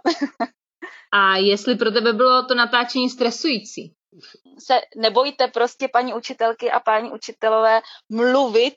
a 1.13 1.37
jestli 1.37 1.75
pro 1.75 1.91
tebe 1.91 2.13
bylo 2.13 2.47
to 2.47 2.55
natáčení 2.55 3.11
stresující? 3.11 3.95
Se 4.59 4.81
nebojte 4.97 5.49
prostě 5.49 5.89
paní 5.89 6.15
učitelky 6.15 6.71
a 6.71 6.81
paní 6.81 7.11
učitelové 7.11 7.81
mluvit 8.09 8.75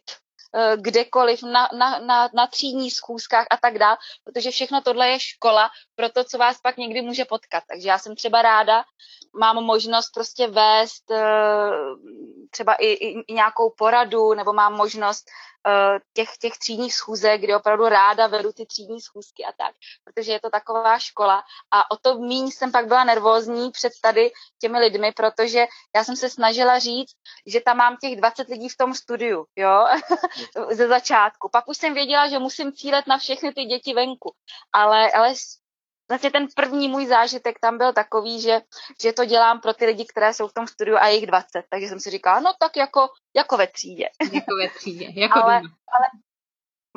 kdekoliv, 0.76 1.44
na, 1.44 1.70
na, 1.78 2.00
na, 2.00 2.30
na 2.34 2.48
třídních 2.48 2.94
schůzkách 2.94 3.48
a 3.52 3.58
tak 3.58 3.78
dále, 3.78 3.98
protože 4.24 4.52
všechno 4.52 4.82
tohle 4.82 5.10
je 5.10 5.20
škola 5.20 5.70
pro 5.96 6.10
to, 6.10 6.24
co 6.24 6.38
vás 6.38 6.62
pak 6.62 6.78
někdy 6.78 7.02
může 7.02 7.26
potkat. 7.26 7.64
Takže 7.68 7.90
já 7.90 7.98
jsem 8.00 8.16
třeba 8.16 8.42
ráda, 8.42 8.84
mám 9.40 9.64
možnost 9.64 10.10
prostě 10.14 10.48
vést 10.48 11.12
eh, 11.12 11.72
třeba 12.52 12.74
i, 12.74 12.88
i, 12.88 13.24
i 13.28 13.34
nějakou 13.34 13.74
poradu, 13.78 14.34
nebo 14.34 14.54
mám 14.54 14.74
možnost 14.74 15.26
Eh, 15.26 15.55
těch, 16.14 16.30
těch 16.40 16.58
třídních 16.58 16.94
schůzek, 16.96 17.42
kdy 17.42 17.56
opravdu 17.56 17.86
ráda 17.90 18.28
vedu 18.28 18.54
ty 18.54 18.66
třídní 18.66 19.02
schůzky 19.02 19.46
a 19.46 19.52
tak, 19.58 19.76
protože 20.04 20.32
je 20.32 20.40
to 20.40 20.50
taková 20.50 21.00
škola 21.00 21.44
a 21.72 21.92
o 21.92 21.98
to 21.98 22.16
míň 22.20 22.52
jsem 22.52 22.72
pak 22.72 22.88
byla 22.88 23.04
nervózní 23.04 23.72
před 23.72 23.94
tady 24.02 24.32
těmi 24.62 24.80
lidmi, 24.80 25.12
protože 25.12 25.66
já 25.96 26.04
jsem 26.04 26.16
se 26.16 26.30
snažila 26.30 26.80
říct, 26.80 27.14
že 27.46 27.62
tam 27.62 27.78
mám 27.78 27.98
těch 27.98 28.16
20 28.16 28.48
lidí 28.48 28.70
v 28.70 28.78
tom 28.78 28.94
studiu, 28.94 29.46
jo, 29.56 29.86
ze 30.72 30.88
začátku. 30.88 31.50
Pak 31.50 31.68
už 31.68 31.78
jsem 31.78 31.94
věděla, 31.94 32.28
že 32.28 32.40
musím 32.40 32.74
cílet 32.74 33.08
na 33.08 33.18
všechny 33.18 33.54
ty 33.54 33.66
děti 33.66 33.94
venku, 33.94 34.34
ale, 34.74 35.12
ale 35.12 35.34
vlastně 36.10 36.32
ten 36.32 36.48
první 36.56 36.88
můj 36.88 37.06
zážitek 37.06 37.60
tam 37.60 37.78
byl 37.78 37.94
takový, 37.94 38.42
že, 38.42 38.62
že 39.02 39.14
to 39.14 39.26
dělám 39.26 39.62
pro 39.62 39.74
ty 39.74 39.86
lidi, 39.86 40.06
které 40.06 40.34
jsou 40.34 40.48
v 40.48 40.54
tom 40.54 40.68
studiu 40.68 40.98
a 40.98 41.08
jejich 41.08 41.28
20. 41.28 41.48
Takže 41.70 41.88
jsem 41.88 42.00
si 42.00 42.10
říkala, 42.10 42.40
no 42.40 42.54
tak 42.60 42.78
jako, 42.78 43.08
jako 43.36 43.58
ve 43.58 43.68
třídě. 43.68 44.06
Jako 44.34 44.56
ve 44.56 44.70
třídě, 44.70 45.08
jako 45.16 45.44
ale, 45.44 45.56
ale 45.56 46.08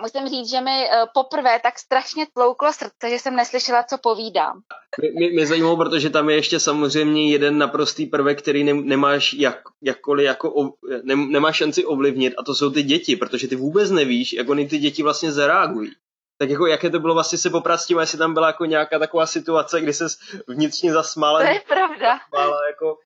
musím 0.01 0.29
říct, 0.29 0.51
že 0.51 0.61
mi 0.61 0.71
uh, 0.71 1.09
poprvé 1.15 1.61
tak 1.63 1.79
strašně 1.79 2.27
tlouklo 2.35 2.73
srdce, 2.73 3.11
že 3.11 3.19
jsem 3.19 3.37
neslyšela, 3.37 3.83
co 3.83 3.99
povídám. 3.99 4.61
Mě, 5.15 5.31
mě 5.31 5.47
zajímalo, 5.47 5.77
protože 5.77 6.11
tam 6.11 6.31
je 6.31 6.37
ještě 6.37 6.61
samozřejmě 6.61 7.33
jeden 7.33 7.59
naprostý 7.59 8.07
prvek, 8.07 8.39
který 8.39 8.65
ne, 8.65 8.75
nemáš 8.75 9.33
jak, 9.33 9.61
jakkoliv 9.83 10.27
jako 10.27 10.73
ne, 11.03 11.17
nemáš 11.17 11.57
šanci 11.57 11.85
ovlivnit 11.85 12.35
a 12.39 12.43
to 12.43 12.55
jsou 12.55 12.71
ty 12.71 12.83
děti, 12.83 13.17
protože 13.17 13.49
ty 13.49 13.57
vůbec 13.57 13.91
nevíš, 13.91 14.33
jak 14.33 14.49
oni 14.49 14.69
ty 14.69 14.79
děti 14.79 15.03
vlastně 15.03 15.33
zareagují 15.33 15.93
tak 16.39 16.51
jako 16.51 16.67
jaké 16.67 16.91
to 16.91 17.01
bylo 17.01 17.15
vlastně 17.15 17.39
se 17.39 17.51
poprat 17.51 17.81
s 17.81 17.87
tím, 17.87 17.99
jestli 17.99 18.19
tam 18.19 18.35
byla 18.35 18.47
jako 18.47 18.65
nějaká 18.65 18.99
taková 18.99 19.27
situace, 19.27 19.81
kdy 19.81 19.93
se 19.93 20.07
vnitřně 20.49 20.93
zasmála. 20.93 21.41
To 21.41 21.47
je 21.47 21.61
pravda. 21.69 22.19
Zasmála 22.33 22.67
jako 22.67 22.99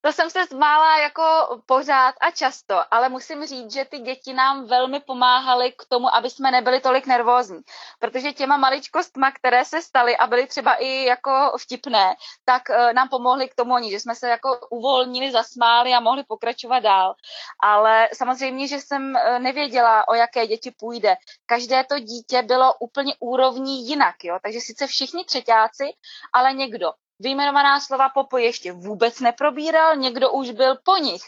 to 0.00 0.12
jsem 0.12 0.30
se 0.30 0.44
zmála 0.44 0.98
jako 0.98 1.22
pořád 1.66 2.14
a 2.20 2.30
často, 2.30 2.82
ale 2.90 3.08
musím 3.08 3.46
říct, 3.46 3.72
že 3.72 3.84
ty 3.84 3.98
děti 3.98 4.32
nám 4.32 4.66
velmi 4.66 5.00
pomáhaly 5.00 5.72
k 5.72 5.84
tomu, 5.88 6.14
aby 6.14 6.30
jsme 6.30 6.50
nebyli 6.50 6.80
tolik 6.80 7.06
nervózní. 7.06 7.60
Protože 7.98 8.32
těma 8.32 8.56
maličkostma, 8.56 9.30
které 9.30 9.64
se 9.64 9.82
staly 9.82 10.16
a 10.16 10.26
byly 10.26 10.46
třeba 10.46 10.74
i 10.74 11.04
jako 11.04 11.52
vtipné, 11.60 12.14
tak 12.44 12.62
uh, 12.68 12.92
nám 12.92 13.08
pomohly 13.08 13.48
k 13.48 13.54
tomu 13.54 13.74
oni, 13.74 13.90
že 13.90 14.00
jsme 14.00 14.14
se 14.14 14.28
jako 14.28 14.58
uvolnili, 14.70 15.32
zasmáli 15.32 15.92
a 15.92 16.00
mohli 16.00 16.24
pokračovat 16.24 16.80
dál. 16.80 17.14
Ale 17.62 18.08
samozřejmě, 18.14 18.68
že 18.68 18.80
jsem 18.80 19.14
uh, 19.14 19.38
nevěděla, 19.38 20.08
o 20.08 20.14
jaké 20.14 20.46
děti 20.46 20.70
půjde. 20.70 21.16
Každé 21.46 21.84
to 21.84 21.98
dítě 21.98 22.42
bylo 22.42 22.74
úplně 22.80 23.14
úrovní 23.20 23.88
jinak, 23.88 24.14
jo. 24.24 24.38
Takže 24.42 24.60
sice 24.60 24.86
všichni 24.86 25.24
třetíáci, 25.24 25.84
ale 26.32 26.52
někdo 26.52 26.92
vyjmenovaná 27.20 27.80
slova 27.80 28.08
Popo 28.08 28.38
ještě 28.38 28.72
vůbec 28.72 29.20
neprobíral, 29.20 29.96
někdo 29.96 30.32
už 30.32 30.50
byl 30.50 30.76
po 30.84 30.96
nich 30.96 31.22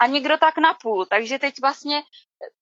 a 0.00 0.06
někdo 0.06 0.38
tak 0.38 0.58
napůl. 0.58 1.06
Takže 1.06 1.38
teď 1.38 1.54
vlastně 1.60 2.02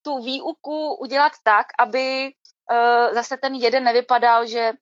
tu 0.03 0.23
výuku 0.23 0.95
udělat 0.95 1.33
tak, 1.43 1.67
aby 1.79 2.31
uh, 2.71 3.15
zase 3.15 3.37
ten 3.37 3.55
jeden 3.55 3.85
nevypadal, 3.85 4.47
že 4.47 4.73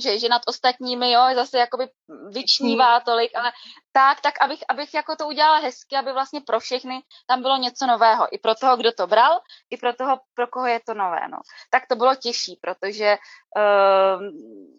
že, 0.00 0.18
že 0.18 0.28
nad 0.28 0.42
ostatními, 0.46 1.12
jo, 1.12 1.22
zase 1.34 1.58
jakoby 1.58 1.88
vyčnívá 2.32 3.00
tolik, 3.00 3.36
ale 3.36 3.52
tak, 3.92 4.20
tak 4.20 4.34
abych, 4.40 4.60
abych 4.68 4.94
jako 4.94 5.16
to 5.16 5.26
udělala 5.26 5.58
hezky, 5.58 5.96
aby 5.96 6.12
vlastně 6.12 6.40
pro 6.40 6.60
všechny 6.60 7.00
tam 7.26 7.42
bylo 7.42 7.56
něco 7.56 7.86
nového. 7.86 8.34
I 8.34 8.38
pro 8.38 8.54
toho, 8.54 8.76
kdo 8.76 8.92
to 8.92 9.06
bral, 9.06 9.40
i 9.70 9.76
pro 9.76 9.94
toho, 9.94 10.20
pro 10.34 10.46
koho 10.46 10.66
je 10.66 10.80
to 10.86 10.94
nové, 10.94 11.28
no. 11.28 11.38
Tak 11.70 11.86
to 11.86 11.96
bylo 11.96 12.14
těžší, 12.14 12.58
protože 12.60 13.16
uh, 13.56 14.22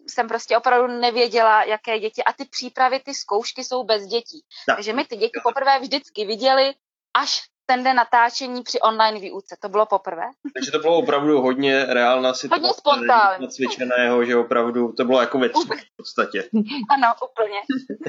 jsem 0.06 0.28
prostě 0.28 0.56
opravdu 0.56 1.00
nevěděla, 1.00 1.64
jaké 1.64 1.98
děti, 1.98 2.24
a 2.24 2.32
ty 2.32 2.44
přípravy, 2.44 3.00
ty 3.00 3.14
zkoušky 3.14 3.64
jsou 3.64 3.84
bez 3.84 4.06
dětí. 4.06 4.44
Tak. 4.66 4.76
Takže 4.76 4.92
my 4.92 5.04
ty 5.04 5.16
děti 5.16 5.40
poprvé 5.42 5.78
vždycky 5.78 6.24
viděli 6.24 6.74
až 7.14 7.42
ten 7.70 7.84
den 7.84 7.96
natáčení 7.96 8.62
při 8.62 8.80
online 8.80 9.20
výuce. 9.20 9.56
To 9.62 9.68
bylo 9.68 9.86
poprvé. 9.86 10.22
Takže 10.54 10.70
to 10.70 10.78
bylo 10.78 10.96
opravdu 10.96 11.40
hodně 11.40 11.84
reálná 11.84 12.34
situace. 12.34 12.60
Hodně 12.60 12.74
spontánní. 12.74 13.46
Nacvičeného, 13.46 14.24
že 14.24 14.36
opravdu 14.36 14.92
to 14.92 15.04
bylo 15.04 15.20
jako 15.20 15.38
ve 15.38 15.48
v 15.48 15.96
podstatě. 15.96 16.48
Ano, 16.90 17.08
úplně. 17.30 17.60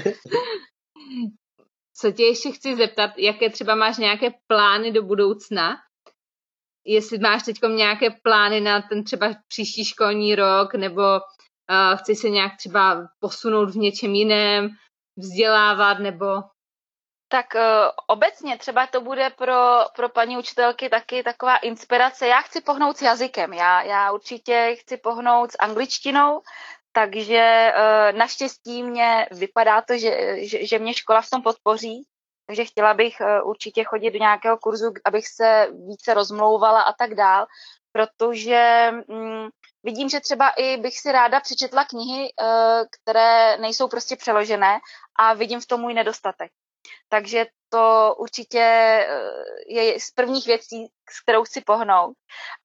Co 1.97 2.11
tě 2.11 2.23
ještě 2.23 2.51
chci 2.51 2.75
zeptat, 2.75 3.11
jaké 3.17 3.49
třeba 3.49 3.75
máš 3.75 3.97
nějaké 3.97 4.33
plány 4.47 4.91
do 4.91 5.03
budoucna? 5.03 5.77
Jestli 6.85 7.19
máš 7.19 7.43
teď 7.43 7.55
nějaké 7.75 8.09
plány 8.23 8.61
na 8.61 8.81
ten 8.81 9.03
třeba 9.03 9.27
příští 9.47 9.85
školní 9.85 10.35
rok, 10.35 10.75
nebo 10.75 11.01
uh, 11.01 11.97
chci 11.97 12.15
se 12.15 12.29
nějak 12.29 12.51
třeba 12.57 13.07
posunout 13.19 13.69
v 13.69 13.77
něčem 13.77 14.15
jiném, 14.15 14.69
vzdělávat, 15.17 15.99
nebo 15.99 16.25
tak 17.31 17.45
uh, 17.55 17.61
obecně 18.07 18.57
třeba 18.57 18.87
to 18.87 19.01
bude 19.01 19.29
pro, 19.29 19.55
pro 19.95 20.09
paní 20.09 20.37
učitelky 20.37 20.89
taky 20.89 21.23
taková 21.23 21.57
inspirace. 21.57 22.27
Já 22.27 22.41
chci 22.41 22.61
pohnout 22.61 22.97
s 22.97 23.01
jazykem, 23.01 23.53
já, 23.53 23.81
já 23.81 24.11
určitě 24.11 24.75
chci 24.79 24.97
pohnout 24.97 25.51
s 25.51 25.57
angličtinou, 25.59 26.41
takže 26.91 27.73
uh, 27.75 28.17
naštěstí 28.17 28.83
mě 28.83 29.27
vypadá 29.31 29.81
to, 29.81 29.97
že, 29.97 30.45
že, 30.47 30.65
že 30.65 30.79
mě 30.79 30.93
škola 30.93 31.21
v 31.21 31.29
tom 31.29 31.41
podpoří, 31.41 32.03
takže 32.47 32.65
chtěla 32.65 32.93
bych 32.93 33.15
uh, 33.21 33.49
určitě 33.49 33.83
chodit 33.83 34.11
do 34.11 34.19
nějakého 34.19 34.57
kurzu, 34.57 34.93
abych 35.05 35.27
se 35.27 35.67
více 35.87 36.13
rozmlouvala 36.13 36.81
a 36.81 36.93
tak 36.93 37.15
dál, 37.15 37.45
protože 37.91 38.91
um, 39.07 39.49
vidím, 39.83 40.09
že 40.09 40.19
třeba 40.19 40.49
i 40.49 40.77
bych 40.77 40.99
si 40.99 41.11
ráda 41.11 41.39
přečetla 41.39 41.85
knihy, 41.85 42.33
které 42.91 43.57
nejsou 43.57 43.87
prostě 43.87 44.15
přeložené 44.15 44.79
a 45.19 45.33
vidím 45.33 45.59
v 45.59 45.65
tom 45.65 45.81
můj 45.81 45.93
nedostatek. 45.93 46.51
Takže 47.09 47.45
to 47.71 48.15
určitě 48.17 48.59
eh, 48.59 49.07
je 49.67 49.99
z 49.99 50.11
prvních 50.11 50.45
věcí, 50.45 50.87
s 51.09 51.21
kterou 51.23 51.43
chci 51.43 51.61
pohnout. 51.61 52.17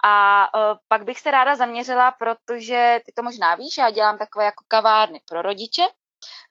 A 0.05 0.45
eh, 0.45 0.75
pak 0.89 1.05
bych 1.05 1.21
se 1.21 1.31
ráda 1.31 1.57
zaměřila, 1.57 2.11
protože 2.11 3.01
ty 3.07 3.13
to 3.13 3.23
možná 3.23 3.55
víš, 3.55 3.79
já 3.79 3.91
dělám 3.91 4.19
takové 4.19 4.45
jako 4.45 4.65
kavárny 4.69 5.21
pro 5.29 5.43
rodiče, 5.43 5.83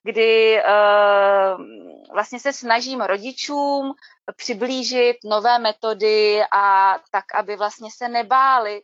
kdy 0.02 0.62
uh, 0.62 1.64
vlastně 2.14 2.40
se 2.40 2.52
snažím 2.52 3.00
rodičům 3.00 3.92
přiblížit 4.36 5.16
nové 5.24 5.58
metody 5.58 6.40
a 6.52 6.96
tak, 7.10 7.24
aby 7.34 7.56
vlastně 7.56 7.90
se 7.96 8.08
nebáli 8.08 8.82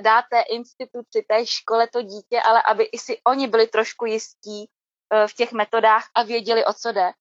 dát 0.00 0.24
té 0.30 0.40
instituci, 0.40 1.24
té 1.28 1.46
škole 1.46 1.88
to 1.88 2.02
dítě, 2.02 2.40
ale 2.44 2.62
aby 2.62 2.84
i 2.84 2.98
si 2.98 3.20
oni 3.26 3.48
byli 3.48 3.66
trošku 3.66 4.06
jistí 4.06 4.70
v 5.26 5.34
těch 5.34 5.52
metodách 5.52 6.04
a 6.14 6.22
věděli, 6.22 6.64
o 6.64 6.72
co 6.72 6.92
jde. 6.92 7.12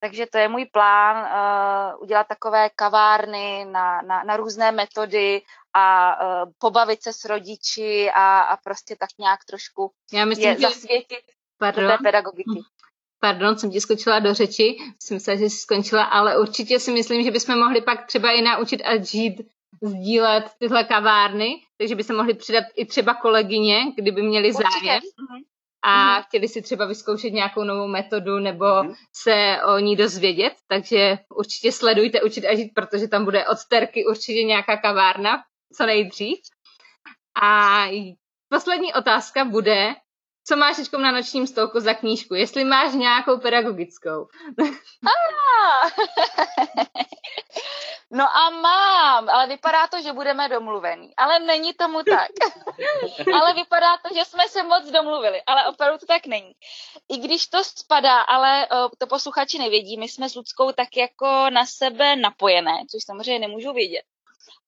Takže 0.00 0.26
to 0.26 0.38
je 0.38 0.48
můj 0.48 0.64
plán 0.64 1.16
uh, 1.16 2.02
udělat 2.02 2.26
takové 2.26 2.70
kavárny 2.76 3.64
na, 3.64 4.02
na, 4.02 4.22
na 4.22 4.36
různé 4.36 4.72
metody 4.72 5.42
a 5.74 6.16
uh, 6.22 6.52
pobavit 6.58 7.02
se 7.02 7.12
s 7.12 7.24
rodiči 7.24 8.10
a, 8.14 8.40
a 8.40 8.56
prostě 8.56 8.96
tak 8.96 9.08
nějak 9.18 9.44
trošku 9.44 9.90
Já 10.12 10.24
myslím, 10.24 10.48
je 10.48 10.54
že... 10.54 10.60
zasvětit 10.60 11.24
Pardon. 11.58 11.84
do 11.84 11.90
té 11.90 11.98
pedagogiky. 12.02 12.60
Pardon, 13.20 13.58
jsem 13.58 13.70
ti 13.70 13.80
skočila 13.80 14.18
do 14.18 14.34
řeči, 14.34 14.76
jsem 15.02 15.20
se, 15.20 15.36
že 15.36 15.44
jsi 15.44 15.58
skončila, 15.58 16.04
ale 16.04 16.38
určitě 16.38 16.80
si 16.80 16.92
myslím, 16.92 17.22
že 17.22 17.30
bychom 17.30 17.58
mohli 17.58 17.80
pak 17.80 18.06
třeba 18.06 18.30
i 18.30 18.42
naučit 18.42 18.82
a 18.82 19.02
žít 19.02 19.40
sdílet 19.82 20.44
tyhle 20.58 20.84
kavárny, 20.84 21.62
takže 21.78 21.94
by 21.94 22.04
se 22.04 22.12
mohli 22.12 22.34
přidat 22.34 22.64
i 22.76 22.86
třeba 22.86 23.14
kolegyně, 23.14 23.92
kdyby 23.96 24.22
měli 24.22 24.48
Určitě. 24.52 24.86
zájem. 24.86 25.00
Mhm 25.88 26.08
a 26.08 26.20
mm-hmm. 26.20 26.24
chtěli 26.26 26.48
si 26.48 26.62
třeba 26.62 26.86
vyzkoušet 26.86 27.32
nějakou 27.32 27.64
novou 27.64 27.88
metodu 27.88 28.38
nebo 28.38 28.64
mm-hmm. 28.64 28.94
se 29.12 29.58
o 29.74 29.78
ní 29.78 29.96
dozvědět, 29.96 30.52
takže 30.68 31.18
určitě 31.34 31.72
sledujte 31.72 32.22
Učit 32.22 32.44
a 32.44 32.56
žít, 32.56 32.72
protože 32.74 33.08
tam 33.08 33.24
bude 33.24 33.46
od 33.46 33.58
Terky 33.70 34.06
určitě 34.06 34.44
nějaká 34.44 34.76
kavárna, 34.76 35.42
co 35.76 35.86
nejdřív. 35.86 36.38
A 37.42 37.84
poslední 38.48 38.94
otázka 38.94 39.44
bude, 39.44 39.94
co 40.48 40.56
máš 40.56 40.76
teď 40.76 40.92
na 40.92 41.10
nočním 41.12 41.46
stolku 41.46 41.80
za 41.80 41.94
knížku, 41.94 42.34
jestli 42.34 42.64
máš 42.64 42.94
nějakou 42.94 43.38
pedagogickou. 43.38 44.28
No 48.10 48.24
a 48.36 48.50
mám, 48.50 49.28
ale 49.28 49.46
vypadá 49.46 49.86
to, 49.86 50.02
že 50.02 50.12
budeme 50.12 50.48
domluvení. 50.48 51.16
Ale 51.16 51.38
není 51.38 51.74
tomu 51.74 52.02
tak. 52.02 52.28
ale 53.34 53.54
vypadá 53.54 53.96
to, 53.96 54.14
že 54.14 54.24
jsme 54.24 54.48
se 54.48 54.62
moc 54.62 54.90
domluvili, 54.90 55.42
ale 55.46 55.66
opravdu 55.66 55.98
to 55.98 56.06
tak 56.06 56.26
není. 56.26 56.52
I 57.08 57.16
když 57.16 57.46
to 57.46 57.64
spadá, 57.64 58.20
ale 58.20 58.68
to 58.98 59.06
posluchači 59.06 59.58
nevědí, 59.58 59.96
my 59.98 60.08
jsme 60.08 60.28
s 60.28 60.34
Ludskou 60.34 60.72
tak 60.72 60.96
jako 60.96 61.50
na 61.50 61.66
sebe 61.66 62.16
napojené, 62.16 62.72
což 62.90 63.04
samozřejmě 63.04 63.38
nemůžu 63.38 63.72
vědět. 63.72 64.02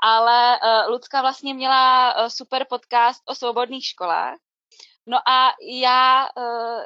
Ale 0.03 0.59
uh, 0.59 0.93
Lucka 0.93 1.21
vlastně 1.21 1.55
měla 1.55 2.15
uh, 2.17 2.29
super 2.29 2.67
podcast 2.69 3.23
o 3.27 3.35
svobodných 3.35 3.87
školách. 3.87 4.37
No 5.11 5.19
a 5.29 5.53
já, 5.63 6.29
uh, 6.37 6.83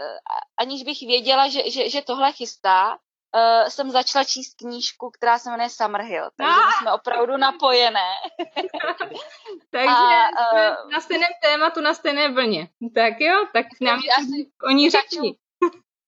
aniž 0.56 0.82
bych 0.82 1.00
věděla, 1.00 1.48
že, 1.48 1.70
že, 1.70 1.88
že 1.88 2.02
tohle 2.02 2.32
chystá, 2.32 2.90
uh, 2.90 3.68
jsem 3.68 3.90
začala 3.90 4.24
číst 4.24 4.54
knížku, 4.58 5.10
která 5.10 5.38
se 5.38 5.50
jmenuje 5.50 5.70
Summerhill, 5.70 6.30
takže 6.36 6.60
ah! 6.60 6.70
jsme 6.80 6.92
opravdu 6.92 7.36
napojené. 7.36 8.08
takže 9.70 9.88
a, 9.88 10.28
jsme 10.28 10.70
uh, 10.70 10.90
na 10.90 11.00
stejném 11.00 11.30
tématu, 11.42 11.80
na 11.80 11.94
stejné 11.94 12.32
vlně. 12.32 12.68
Tak 12.94 13.20
jo, 13.20 13.46
tak 13.52 13.66
nám 13.80 14.00
asi 14.18 14.50
o 14.68 14.70
ní 14.70 14.90
řekni. 14.90 15.36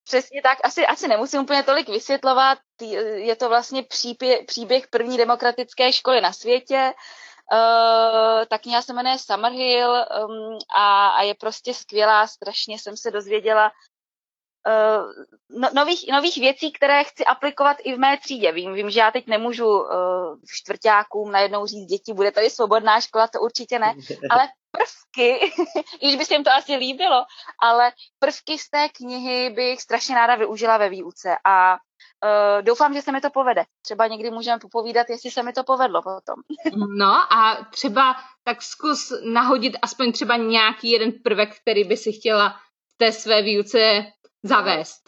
Přesně 0.05 0.43
tak, 0.43 0.59
asi, 0.65 0.87
asi 0.87 1.09
nemusím 1.09 1.41
úplně 1.41 1.63
tolik 1.63 1.89
vysvětlovat, 1.89 2.59
je 3.15 3.37
to 3.37 3.49
vlastně 3.49 3.83
příběh, 3.83 4.45
příběh 4.47 4.87
první 4.89 5.17
demokratické 5.17 5.93
školy 5.93 6.21
na 6.21 6.33
světě, 6.33 6.93
Uh, 7.53 8.45
ta 8.49 8.59
kniha 8.59 8.83
se 8.83 8.93
jmenuje 8.93 9.19
Summerhill 9.19 9.91
um, 9.91 10.59
a, 10.77 11.09
a 11.09 11.23
je 11.23 11.35
prostě 11.35 11.75
skvělá, 11.75 12.27
strašně 12.27 12.79
jsem 12.79 12.97
se 12.97 13.11
dozvěděla 13.11 13.71
uh, 14.67 15.13
no, 15.61 15.69
nových, 15.75 16.05
nových 16.13 16.37
věcí, 16.37 16.73
které 16.73 17.05
chci 17.05 17.25
aplikovat 17.25 17.77
i 17.85 17.95
v 17.95 17.99
mé 17.99 18.19
třídě. 18.19 18.53
Vím, 18.53 18.75
vím 18.75 18.91
že 18.91 19.01
já 19.01 19.11
teď 19.11 19.27
nemůžu 19.27 19.67
uh, 19.67 19.89
čtvrtákům 20.47 21.33
najednou 21.33 21.67
říct, 21.67 21.87
děti, 21.87 22.13
bude 22.13 22.33
tady 22.33 22.51
svobodná 22.51 23.01
škola, 23.01 23.29
to 23.29 23.41
určitě 23.41 23.79
ne, 23.79 23.95
ale 24.31 24.49
prvky, 24.71 25.53
i 26.01 26.09
když 26.09 26.17
by 26.17 26.25
se 26.25 26.35
jim 26.35 26.45
to 26.45 26.51
asi 26.51 26.77
líbilo, 26.77 27.25
ale 27.63 27.93
prvky 28.19 28.59
z 28.59 28.71
té 28.71 28.89
knihy 28.89 29.51
bych 29.51 29.83
strašně 29.83 30.15
ráda 30.15 30.35
využila 30.35 30.77
ve 30.77 30.89
výuce 30.89 31.37
a 31.47 31.77
uh, 32.25 32.63
doufám, 32.63 32.95
že 32.95 33.03
se 33.03 33.13
mi 33.13 33.21
to 33.21 33.31
povede. 33.31 33.65
Třeba 33.83 34.07
někdy 34.07 34.31
můžeme 34.31 34.59
popovídat, 34.59 35.11
jestli 35.11 35.31
se 35.31 35.43
mi 35.43 35.53
to 35.53 35.65
povedlo 35.65 36.03
potom. 36.03 36.37
no 36.99 37.33
a 37.33 37.67
třeba 37.71 38.17
tak 38.45 38.63
zkus 38.63 39.13
nahodit 39.25 39.77
aspoň 39.83 40.13
třeba 40.13 40.37
nějaký 40.37 40.91
jeden 40.91 41.13
prvek, 41.25 41.61
který 41.61 41.85
by 41.85 41.97
si 41.97 42.13
chtěla 42.13 42.51
v 42.95 42.97
té 42.97 43.13
své 43.13 43.43
výuce 43.43 44.05
zavést. 44.43 45.03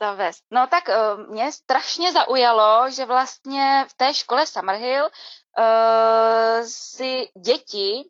zavést. 0.00 0.42
No 0.50 0.66
tak 0.66 0.84
uh, 0.88 1.26
mě 1.32 1.52
strašně 1.52 2.12
zaujalo, 2.12 2.90
že 2.90 3.04
vlastně 3.04 3.86
v 3.88 3.94
té 3.96 4.14
škole 4.14 4.46
Summerhill 4.46 5.04
uh, 5.04 6.64
si 6.64 7.28
děti 7.44 8.04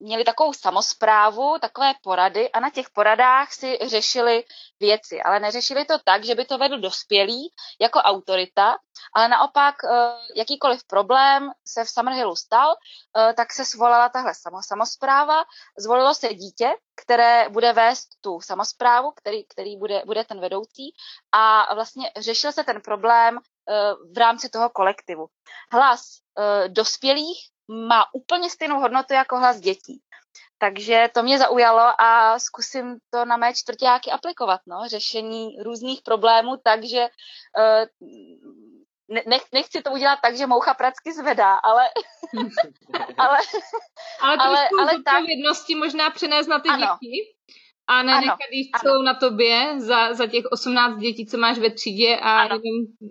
měli 0.00 0.24
takovou 0.24 0.52
samozprávu, 0.52 1.58
takové 1.60 1.92
porady 2.02 2.50
a 2.52 2.60
na 2.60 2.70
těch 2.70 2.90
poradách 2.90 3.52
si 3.52 3.78
řešili 3.86 4.44
věci, 4.80 5.22
ale 5.22 5.40
neřešili 5.40 5.84
to 5.84 5.98
tak, 6.04 6.24
že 6.24 6.34
by 6.34 6.44
to 6.44 6.58
vedl 6.58 6.78
dospělý 6.78 7.52
jako 7.80 7.98
autorita, 7.98 8.76
ale 9.14 9.28
naopak 9.28 9.74
uh, 9.84 9.90
jakýkoliv 10.36 10.84
problém 10.86 11.50
se 11.66 11.84
v 11.84 11.90
Summerhillu 11.90 12.36
stal, 12.36 12.68
uh, 12.70 13.32
tak 13.32 13.52
se 13.52 13.64
svolala 13.64 14.08
tahle 14.08 14.32
samozpráva, 14.60 15.44
zvolilo 15.78 16.14
se 16.14 16.34
dítě, 16.34 16.70
které 17.02 17.48
bude 17.48 17.72
vést 17.72 18.08
tu 18.20 18.40
samozprávu, 18.40 19.10
který, 19.10 19.46
který 19.46 19.76
bude, 19.76 20.02
bude 20.06 20.24
ten 20.24 20.40
vedoucí 20.40 20.94
a 21.32 21.74
vlastně 21.74 22.10
řešil 22.16 22.52
se 22.52 22.64
ten 22.64 22.80
problém 22.80 23.38
v 24.14 24.18
rámci 24.18 24.48
toho 24.48 24.70
kolektivu. 24.70 25.26
Hlas 25.72 26.00
dospělých 26.68 27.50
má 27.70 28.04
úplně 28.14 28.50
stejnou 28.50 28.80
hodnotu 28.80 29.14
jako 29.14 29.38
hlas 29.38 29.60
dětí. 29.60 30.00
Takže 30.58 31.08
to 31.14 31.22
mě 31.22 31.38
zaujalo 31.38 32.02
a 32.02 32.38
zkusím 32.38 32.96
to 33.10 33.24
na 33.24 33.36
mé 33.36 33.54
čtvrtáky 33.54 34.10
aplikovat. 34.10 34.60
No? 34.66 34.88
Řešení 34.88 35.56
různých 35.62 36.02
problémů, 36.02 36.56
takže 36.64 37.08
uh, 37.58 38.10
nech, 39.26 39.42
nechci 39.52 39.82
to 39.82 39.90
udělat 39.90 40.18
tak, 40.22 40.36
že 40.36 40.46
moucha 40.46 40.74
pracky 40.74 41.12
zvedá, 41.12 41.54
ale... 41.54 41.88
ale, 43.18 43.38
ale, 44.20 44.36
ale, 44.36 44.68
ale 44.80 44.92
tak... 45.02 45.24
možná 45.78 46.10
přenést 46.10 46.46
na 46.46 46.58
ty 46.58 46.68
ano. 46.68 46.98
děti 47.00 47.34
a 47.90 48.02
ne 48.02 48.20
nechat 48.20 48.38
jít 48.50 48.70
celou 48.80 49.02
na 49.02 49.14
tobě 49.14 49.80
za, 49.80 50.14
za 50.14 50.26
těch 50.26 50.44
18 50.52 50.96
dětí, 50.96 51.26
co 51.26 51.38
máš 51.38 51.58
ve 51.58 51.70
třídě 51.70 52.18
a 52.22 52.42
jenom 52.42 52.60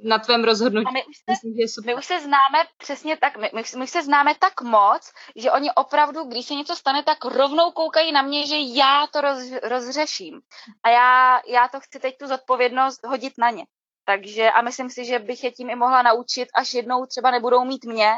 na 0.04 0.20
tvém 0.20 0.44
rozhodnutí. 0.44 0.88
A 0.88 0.92
my 0.92 1.06
už, 1.06 1.18
se, 1.18 1.24
Myslím, 1.32 1.54
že 1.54 1.62
je 1.62 1.68
super. 1.68 1.94
my 1.94 2.00
už 2.00 2.06
se 2.06 2.20
známe 2.20 2.60
přesně 2.78 3.18
tak, 3.18 3.38
my, 3.38 3.50
my, 3.56 3.62
my 3.78 3.88
se 3.88 4.04
známe 4.04 4.36
tak 4.40 4.62
moc, 4.62 5.12
že 5.36 5.52
oni 5.52 5.72
opravdu, 5.76 6.24
když 6.24 6.46
se 6.46 6.54
něco 6.54 6.76
stane, 6.76 7.04
tak 7.04 7.26
rovnou 7.26 7.72
koukají 7.72 8.12
na 8.12 8.22
mě, 8.22 8.48
že 8.48 8.56
já 8.58 9.08
to 9.14 9.22
roz, 9.22 9.38
rozřeším. 9.64 10.40
A 10.84 10.90
já, 10.90 11.42
já 11.48 11.68
to 11.68 11.80
chci 11.80 12.00
teď 12.00 12.16
tu 12.18 12.28
zodpovědnost 12.28 13.00
hodit 13.08 13.34
na 13.38 13.50
ně. 13.50 13.66
Takže 14.06 14.52
a 14.52 14.62
myslím 14.62 14.90
si, 14.90 15.06
že 15.06 15.20
bych 15.20 15.44
je 15.44 15.52
tím 15.52 15.70
i 15.70 15.76
mohla 15.76 16.02
naučit, 16.02 16.48
až 16.56 16.74
jednou 16.74 17.06
třeba 17.06 17.32
nebudou 17.32 17.66
mít 17.66 17.86
mě, 17.86 18.12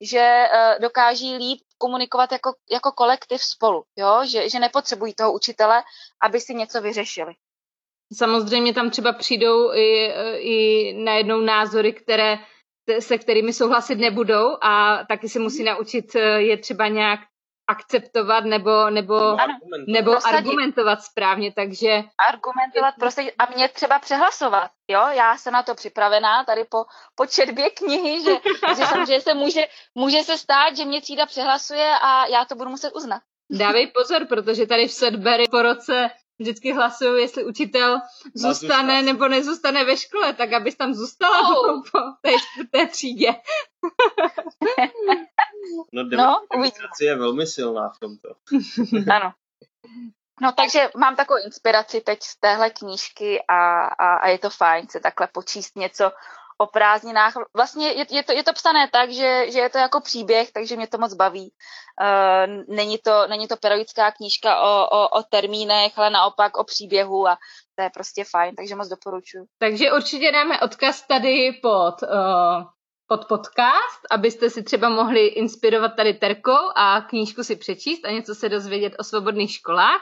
že 0.00 0.44
uh, 0.46 0.82
dokáží 0.82 1.36
líp 1.36 1.60
komunikovat 1.78 2.32
jako, 2.32 2.54
jako 2.70 2.92
kolektiv 2.92 3.42
spolu, 3.42 3.84
jo? 3.96 4.20
Že, 4.26 4.48
že 4.48 4.58
nepotřebují 4.58 5.14
toho 5.14 5.32
učitele, 5.32 5.82
aby 6.22 6.40
si 6.40 6.54
něco 6.54 6.80
vyřešili. 6.80 7.32
Samozřejmě 8.12 8.74
tam 8.74 8.90
třeba 8.90 9.12
přijdou 9.12 9.74
i, 9.74 10.12
i 10.38 10.92
najednou 11.04 11.40
názory, 11.40 11.92
které 11.92 12.38
se 12.98 13.18
kterými 13.18 13.52
souhlasit 13.52 13.94
nebudou 13.94 14.56
a 14.62 15.04
taky 15.08 15.28
se 15.28 15.38
musí 15.38 15.64
naučit 15.64 16.14
je 16.36 16.56
třeba 16.56 16.88
nějak 16.88 17.20
akceptovat 17.68 18.44
nebo, 18.44 18.90
nebo, 18.90 19.16
argumentovat. 19.16 19.86
nebo 19.88 20.26
argumentovat 20.26 21.02
správně, 21.02 21.52
takže... 21.52 22.02
Argumentovat, 22.28 22.94
prostě 22.98 23.32
a 23.38 23.46
mě 23.54 23.68
třeba 23.68 23.98
přehlasovat, 23.98 24.70
jo, 24.88 25.06
já 25.10 25.36
jsem 25.36 25.52
na 25.52 25.62
to 25.62 25.74
připravená 25.74 26.44
tady 26.44 26.64
po, 26.64 26.84
po 27.14 27.26
četbě 27.26 27.70
knihy, 27.70 28.22
že, 28.24 28.34
že 28.68 28.86
samozřejmě 28.86 29.20
se 29.20 29.34
může, 29.34 29.60
může 29.94 30.22
se 30.22 30.38
stát, 30.38 30.76
že 30.76 30.84
mě 30.84 31.00
třída 31.00 31.26
přehlasuje 31.26 31.90
a 32.02 32.26
já 32.26 32.44
to 32.44 32.54
budu 32.54 32.70
muset 32.70 32.92
uznat. 32.94 33.22
Dávej 33.50 33.86
pozor, 33.86 34.26
protože 34.26 34.66
tady 34.66 34.88
v 34.88 34.92
Sudbury 34.92 35.44
po 35.50 35.62
roce 35.62 36.10
vždycky 36.38 36.72
hlasují, 36.72 37.22
jestli 37.22 37.44
učitel 37.44 38.00
zůstane 38.34 39.02
nebo 39.02 39.28
nezůstane 39.28 39.84
ve 39.84 39.96
škole, 39.96 40.32
tak 40.32 40.52
abys 40.52 40.76
tam 40.76 40.94
zůstala 40.94 41.40
oh. 41.48 41.82
po 41.92 41.98
té 42.22 42.30
čtvrté 42.38 42.86
třídě. 42.86 43.28
no, 45.92 46.02
no 46.02 46.40
demokracie 46.52 47.10
je 47.10 47.16
velmi 47.16 47.46
silná 47.46 47.88
v 47.88 47.98
tomto. 47.98 48.28
ano. 49.12 49.32
No 50.40 50.52
takže 50.52 50.90
mám 50.96 51.16
takovou 51.16 51.44
inspiraci 51.44 52.00
teď 52.00 52.22
z 52.22 52.40
téhle 52.40 52.70
knížky 52.70 53.42
a, 53.48 53.84
a, 53.84 54.16
a 54.16 54.28
je 54.28 54.38
to 54.38 54.50
fajn 54.50 54.88
se 54.88 55.00
takhle 55.00 55.26
počíst 55.26 55.76
něco 55.76 56.12
o 56.58 56.66
prázdninách. 56.66 57.34
Vlastně 57.56 57.88
je, 57.88 58.06
je, 58.10 58.22
to, 58.22 58.32
je 58.32 58.42
to 58.42 58.52
psané 58.52 58.88
tak, 58.92 59.10
že, 59.10 59.46
že 59.52 59.58
je 59.58 59.70
to 59.70 59.78
jako 59.78 60.00
příběh, 60.00 60.52
takže 60.52 60.76
mě 60.76 60.86
to 60.86 60.98
moc 60.98 61.14
baví. 61.14 61.52
Uh, 62.00 62.76
není, 62.76 62.98
to, 62.98 63.26
není 63.26 63.48
to 63.48 63.56
pedagogická 63.56 64.10
knížka 64.10 64.60
o, 64.60 64.86
o, 64.86 65.08
o 65.08 65.22
termínech, 65.22 65.98
ale 65.98 66.10
naopak 66.10 66.56
o 66.56 66.64
příběhu 66.64 67.28
a 67.28 67.36
to 67.74 67.82
je 67.82 67.90
prostě 67.94 68.24
fajn, 68.30 68.54
takže 68.54 68.74
moc 68.74 68.88
doporučuji. 68.88 69.44
Takže 69.58 69.92
určitě 69.92 70.32
dáme 70.32 70.60
odkaz 70.60 71.06
tady 71.06 71.52
pod, 71.62 72.02
uh, 72.02 72.64
pod 73.06 73.24
podcast, 73.28 74.00
abyste 74.10 74.50
si 74.50 74.62
třeba 74.62 74.88
mohli 74.88 75.26
inspirovat 75.26 75.96
tady 75.96 76.14
Terkou 76.14 76.70
a 76.76 77.00
knížku 77.00 77.44
si 77.44 77.56
přečíst 77.56 78.04
a 78.04 78.10
něco 78.10 78.34
se 78.34 78.48
dozvědět 78.48 78.92
o 78.98 79.04
svobodných 79.04 79.52
školách. 79.52 80.00